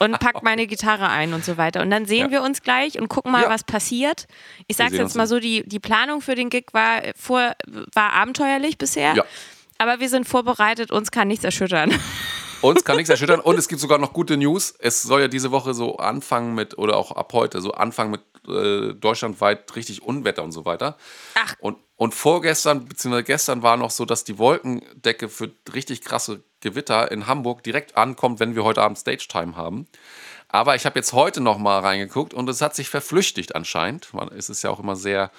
und 0.00 0.18
pack 0.18 0.42
meine 0.42 0.66
Gitarre 0.66 1.08
ein 1.08 1.34
und 1.34 1.44
so 1.44 1.56
weiter. 1.56 1.82
Und 1.82 1.90
dann 1.90 2.06
sehen 2.06 2.26
Ja. 2.26 2.30
wir 2.30 2.42
uns 2.42 2.62
gleich 2.62 2.98
und 2.98 3.08
gucken 3.08 3.30
mal, 3.32 3.42
Ja. 3.42 3.48
was 3.50 3.62
passiert. 3.64 4.26
Ich 4.66 4.76
sag's 4.76 4.92
jetzt 4.94 5.14
mal 5.16 5.26
so, 5.26 5.38
die, 5.38 5.62
die 5.68 5.78
Planung 5.80 6.20
für 6.20 6.34
den 6.34 6.48
Gig 6.50 6.66
war, 6.72 7.02
vor, 7.16 7.52
war 7.94 8.12
abenteuerlich 8.14 8.78
bisher. 8.78 9.14
Ja. 9.14 9.24
Aber 9.78 10.00
wir 10.00 10.08
sind 10.08 10.26
vorbereitet, 10.28 10.90
uns 10.90 11.10
kann 11.10 11.28
nichts 11.28 11.44
erschüttern. 11.44 11.92
Uns 12.62 12.84
kann 12.84 12.94
nichts 12.94 13.10
erschüttern 13.10 13.40
und 13.40 13.58
es 13.58 13.66
gibt 13.68 13.80
sogar 13.80 13.98
noch 13.98 14.12
gute 14.12 14.36
News. 14.36 14.72
Es 14.78 15.02
soll 15.02 15.20
ja 15.22 15.26
diese 15.26 15.50
Woche 15.50 15.74
so 15.74 15.96
anfangen 15.96 16.54
mit, 16.54 16.78
oder 16.78 16.96
auch 16.96 17.10
ab 17.10 17.32
heute, 17.32 17.60
so 17.60 17.72
anfangen 17.72 18.12
mit 18.12 18.20
äh, 18.48 18.94
deutschlandweit 18.94 19.74
richtig 19.76 20.02
Unwetter 20.02 20.42
und 20.42 20.52
so 20.52 20.64
weiter. 20.64 20.96
Ach. 21.34 21.54
Und, 21.60 21.78
und 21.96 22.14
vorgestern, 22.14 22.86
beziehungsweise 22.86 23.24
gestern 23.24 23.62
war 23.62 23.76
noch 23.76 23.90
so, 23.90 24.04
dass 24.04 24.24
die 24.24 24.38
Wolkendecke 24.38 25.28
für 25.28 25.50
richtig 25.72 26.00
krasse 26.00 26.42
Gewitter 26.60 27.10
in 27.10 27.26
Hamburg 27.26 27.62
direkt 27.62 27.96
ankommt, 27.96 28.40
wenn 28.40 28.54
wir 28.54 28.64
heute 28.64 28.82
Abend 28.82 28.98
Stage 28.98 29.26
Time 29.28 29.56
haben. 29.56 29.86
Aber 30.48 30.74
ich 30.76 30.84
habe 30.84 30.98
jetzt 30.98 31.14
heute 31.14 31.40
noch 31.40 31.56
mal 31.56 31.80
reingeguckt 31.80 32.34
und 32.34 32.46
es 32.48 32.60
hat 32.60 32.74
sich 32.74 32.90
verflüchtigt 32.90 33.54
anscheinend. 33.54 34.12
Man, 34.12 34.28
es 34.28 34.50
ist 34.50 34.62
ja 34.62 34.68
auch 34.68 34.80
immer 34.80 34.96
sehr 34.96 35.30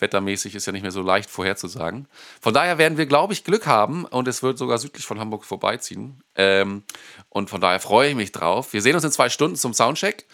wettermäßig, 0.00 0.54
ist 0.54 0.66
ja 0.66 0.72
nicht 0.72 0.82
mehr 0.82 0.90
so 0.90 1.02
leicht 1.02 1.30
vorherzusagen. 1.30 2.06
Von 2.40 2.54
daher 2.54 2.78
werden 2.78 2.98
wir, 2.98 3.06
glaube 3.06 3.32
ich, 3.32 3.44
Glück 3.44 3.66
haben 3.66 4.04
und 4.04 4.28
es 4.28 4.42
wird 4.42 4.58
sogar 4.58 4.78
südlich 4.78 5.04
von 5.04 5.18
Hamburg 5.20 5.44
vorbeiziehen. 5.44 6.22
Ähm, 6.34 6.82
und 7.28 7.50
von 7.50 7.60
daher 7.60 7.80
freue 7.80 8.10
ich 8.10 8.14
mich 8.16 8.32
drauf. 8.32 8.72
Wir 8.72 8.82
sehen 8.82 8.94
uns 8.94 9.04
in 9.04 9.10
zwei 9.10 9.28
Stunden 9.28 9.56
zum 9.56 9.74
Soundcheck. 9.74 10.26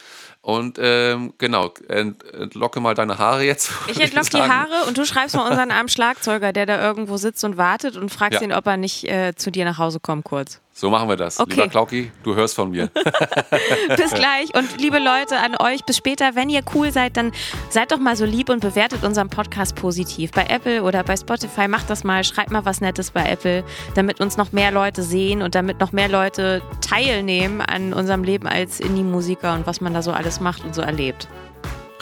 Und 0.42 0.78
ähm, 0.78 1.32
genau, 1.38 1.72
ent, 1.88 2.22
entlocke 2.34 2.78
mal 2.78 2.94
deine 2.94 3.16
Haare 3.16 3.44
jetzt. 3.44 3.72
Ich 3.86 3.96
würde 3.96 4.02
entlock 4.02 4.28
die. 4.28 4.42
Haare 4.42 4.84
und 4.86 4.98
du 4.98 5.06
schreibst 5.06 5.34
mal 5.34 5.48
unseren 5.48 5.70
armen 5.70 5.88
Schlagzeuger, 5.88 6.52
der 6.52 6.66
da 6.66 6.82
irgendwo 6.84 7.16
sitzt 7.16 7.42
und 7.44 7.56
wartet 7.56 7.96
und 7.96 8.10
fragst 8.10 8.40
Ja. 8.40 8.46
ihn, 8.46 8.52
ob 8.52 8.66
er 8.66 8.76
nicht 8.76 9.04
äh, 9.04 9.34
zu 9.34 9.50
dir 9.50 9.64
nach 9.64 9.78
Hause 9.78 10.00
kommt 10.00 10.24
kurz. 10.24 10.60
So 10.74 10.90
machen 10.90 11.08
wir 11.08 11.16
das. 11.16 11.38
Okay. 11.40 11.54
Lieber 11.54 11.68
Klauki, 11.68 12.12
du 12.24 12.34
hörst 12.34 12.56
von 12.56 12.70
mir. 12.72 12.88
Bis 13.96 14.10
gleich 14.12 14.54
und 14.54 14.78
liebe 14.78 14.98
Leute 14.98 15.38
an 15.38 15.56
euch, 15.60 15.84
bis 15.84 15.96
später. 15.96 16.34
Wenn 16.34 16.50
ihr 16.50 16.62
cool 16.74 16.90
seid, 16.92 17.16
dann 17.16 17.32
seid 17.70 17.92
doch 17.92 17.98
mal 17.98 18.16
so 18.16 18.24
lieb 18.24 18.50
und 18.50 18.60
bewertet 18.60 19.04
unseren 19.04 19.30
Podcast 19.30 19.53
positiv. 19.74 20.30
Bei 20.32 20.46
Apple 20.46 20.82
oder 20.82 21.02
bei 21.02 21.16
Spotify 21.16 21.68
macht 21.68 21.90
das 21.90 22.04
mal, 22.04 22.24
schreibt 22.24 22.50
mal 22.50 22.64
was 22.64 22.80
Nettes 22.80 23.10
bei 23.10 23.28
Apple, 23.28 23.64
damit 23.94 24.20
uns 24.20 24.36
noch 24.36 24.52
mehr 24.52 24.70
Leute 24.70 25.02
sehen 25.02 25.42
und 25.42 25.54
damit 25.54 25.80
noch 25.80 25.92
mehr 25.92 26.08
Leute 26.08 26.62
teilnehmen 26.80 27.60
an 27.60 27.92
unserem 27.92 28.24
Leben 28.24 28.46
als 28.46 28.80
Indie-Musiker 28.80 29.54
und 29.54 29.66
was 29.66 29.80
man 29.80 29.94
da 29.94 30.02
so 30.02 30.12
alles 30.12 30.40
macht 30.40 30.64
und 30.64 30.74
so 30.74 30.82
erlebt. 30.82 31.28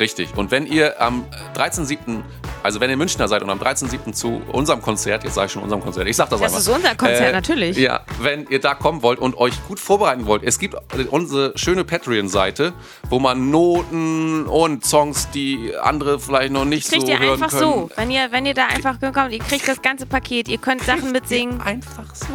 Richtig. 0.02 0.36
Und 0.36 0.50
wenn 0.50 0.66
ihr 0.66 1.00
am 1.00 1.24
13.7., 1.54 2.22
also 2.64 2.80
wenn 2.80 2.90
ihr 2.90 2.96
Münchner 2.96 3.28
seid 3.28 3.40
und 3.42 3.50
am 3.50 3.60
13.7. 3.60 4.12
zu 4.12 4.42
unserem 4.50 4.82
Konzert, 4.82 5.22
jetzt 5.22 5.34
sage 5.34 5.46
ich 5.46 5.52
schon 5.52 5.62
unserem 5.62 5.80
Konzert, 5.80 6.08
ich 6.08 6.16
sag 6.16 6.28
das, 6.28 6.40
Das 6.40 6.48
einfach. 6.50 6.58
ist 6.58 6.68
unser 6.76 6.96
Konzert, 6.96 7.32
natürlich. 7.32 7.76
Ja, 7.76 8.00
wenn 8.20 8.48
ihr 8.48 8.60
da 8.60 8.74
kommen 8.74 9.02
wollt 9.02 9.20
und 9.20 9.36
euch 9.38 9.54
gut 9.68 9.78
vorbereiten 9.78 10.26
wollt, 10.26 10.42
es 10.42 10.58
gibt 10.58 10.74
unsere 11.12 11.52
schöne 11.56 11.84
Patreon-Seite, 11.84 12.72
wo 13.10 13.20
man 13.20 13.50
Noten 13.50 14.46
und 14.46 14.84
Songs, 14.84 15.30
die 15.30 15.72
andere 15.80 16.18
vielleicht 16.18 16.52
noch 16.52 16.64
nicht 16.64 16.88
Kriegt 16.88 17.02
so 17.06 17.12
ihr 17.12 17.20
hören 17.20 17.40
einfach 17.40 17.56
können. 17.56 17.62
so. 17.62 17.90
Wenn 17.94 18.10
ihr, 18.10 18.32
wenn 18.32 18.44
ihr 18.44 18.54
da 18.54 18.66
einfach 18.66 18.98
kommt, 19.00 19.30
ihr 19.30 19.38
kriegt 19.38 19.68
das 19.68 19.80
ganze 19.82 20.06
Paket, 20.06 20.48
ihr 20.48 20.58
könnt 20.58 20.82
Sachen 20.82 21.12
mitsingen. 21.12 21.60
Einfach 21.60 22.12
so. 22.12 22.26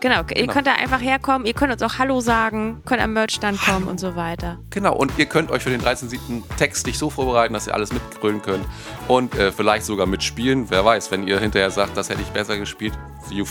Genau, 0.00 0.20
ihr 0.34 0.46
könnt 0.46 0.66
da 0.66 0.74
einfach 0.74 1.00
herkommen, 1.00 1.46
ihr 1.46 1.54
könnt 1.54 1.72
uns 1.72 1.82
auch 1.82 1.98
Hallo 1.98 2.20
sagen, 2.20 2.82
könnt 2.84 3.00
am 3.00 3.12
Merchstand 3.14 3.60
kommen 3.60 3.88
und 3.88 3.98
so 3.98 4.14
weiter. 4.14 4.58
Genau, 4.70 4.94
und 4.94 5.12
ihr 5.16 5.26
könnt 5.26 5.50
euch 5.50 5.62
für 5.62 5.70
den 5.70 5.80
13.7. 5.80 6.42
textlich 6.58 6.98
so 6.98 7.08
vorbereiten, 7.10 7.54
dass 7.54 7.66
ihr 7.66 7.74
alles 7.74 7.92
mitgrölen 7.92 8.42
könnt 8.42 8.64
und 9.08 9.34
äh, 9.36 9.52
vielleicht 9.52 9.86
sogar 9.86 10.06
mitspielen. 10.06 10.66
Wer 10.70 10.84
weiß, 10.84 11.10
wenn 11.10 11.26
ihr 11.26 11.40
hinterher 11.40 11.70
sagt, 11.70 11.96
das 11.96 12.10
hätte 12.10 12.20
ich 12.20 12.28
besser 12.28 12.58
gespielt, 12.58 12.92
you 13.30 13.44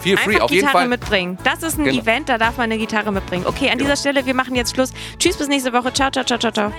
feel 0.00 0.16
free. 0.16 0.30
Einfach 0.34 0.44
Auf 0.44 0.50
jeden 0.50 0.60
Gitarre 0.66 0.78
Fall. 0.78 0.88
mitbringen. 0.88 1.38
Das 1.44 1.62
ist 1.62 1.78
ein 1.78 1.84
Genau. 1.84 2.00
Event, 2.00 2.28
da 2.30 2.38
darf 2.38 2.56
man 2.56 2.64
eine 2.64 2.78
Gitarre 2.78 3.12
mitbringen. 3.12 3.44
Okay, 3.46 3.68
an 3.70 3.78
dieser 3.78 3.96
Stelle, 3.96 4.24
wir 4.24 4.34
machen 4.34 4.54
jetzt 4.54 4.74
Schluss. 4.74 4.92
Tschüss, 5.18 5.36
bis 5.36 5.48
nächste 5.48 5.72
Woche. 5.74 5.92
Ciao, 5.92 6.10
ciao, 6.10 6.24
ciao, 6.24 6.38
ciao, 6.38 6.50
ciao. 6.50 6.72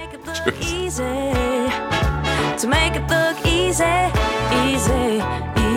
easy. 0.62 1.04
To 2.60 2.68
make 2.68 2.96
it 2.96 3.04
look 3.10 3.46
easy, 3.46 3.84
easy, 4.68 5.22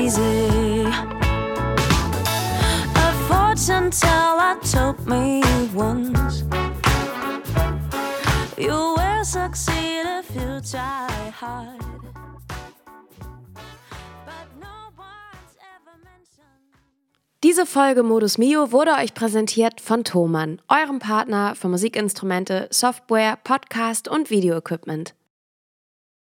easy. 0.00 0.73
Fortune 3.54 3.90
teller 3.92 4.56
told 4.62 5.06
me 5.06 5.40
once 5.72 6.42
you 8.58 8.96
will 8.96 9.24
succeed 9.24 10.02
if 10.06 10.28
you 10.34 10.60
try 10.60 11.30
hard. 11.40 11.80
Diese 17.44 17.64
Folge 17.66 18.02
Modus 18.02 18.38
Mio 18.38 18.72
wurde 18.72 18.90
euch 18.92 19.14
präsentiert 19.14 19.80
von 19.80 20.02
Thomann, 20.02 20.60
eurem 20.66 20.98
Partner 20.98 21.54
für 21.54 21.68
Musikinstrumente, 21.68 22.66
Software, 22.72 23.38
Podcast 23.44 24.08
und 24.08 24.30
Videoequipment. 24.30 25.14